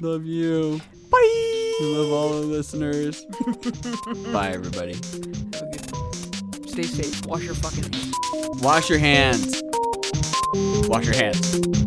[0.00, 0.80] Love you.
[1.10, 1.74] Bye.
[1.80, 3.24] Love all the listeners.
[4.32, 4.94] Bye, everybody.
[4.94, 6.70] Have a good.
[6.70, 7.26] Stay safe.
[7.26, 8.14] Wash your fucking hands.
[8.62, 9.60] Wash your hands.
[10.88, 11.83] Wash your hands.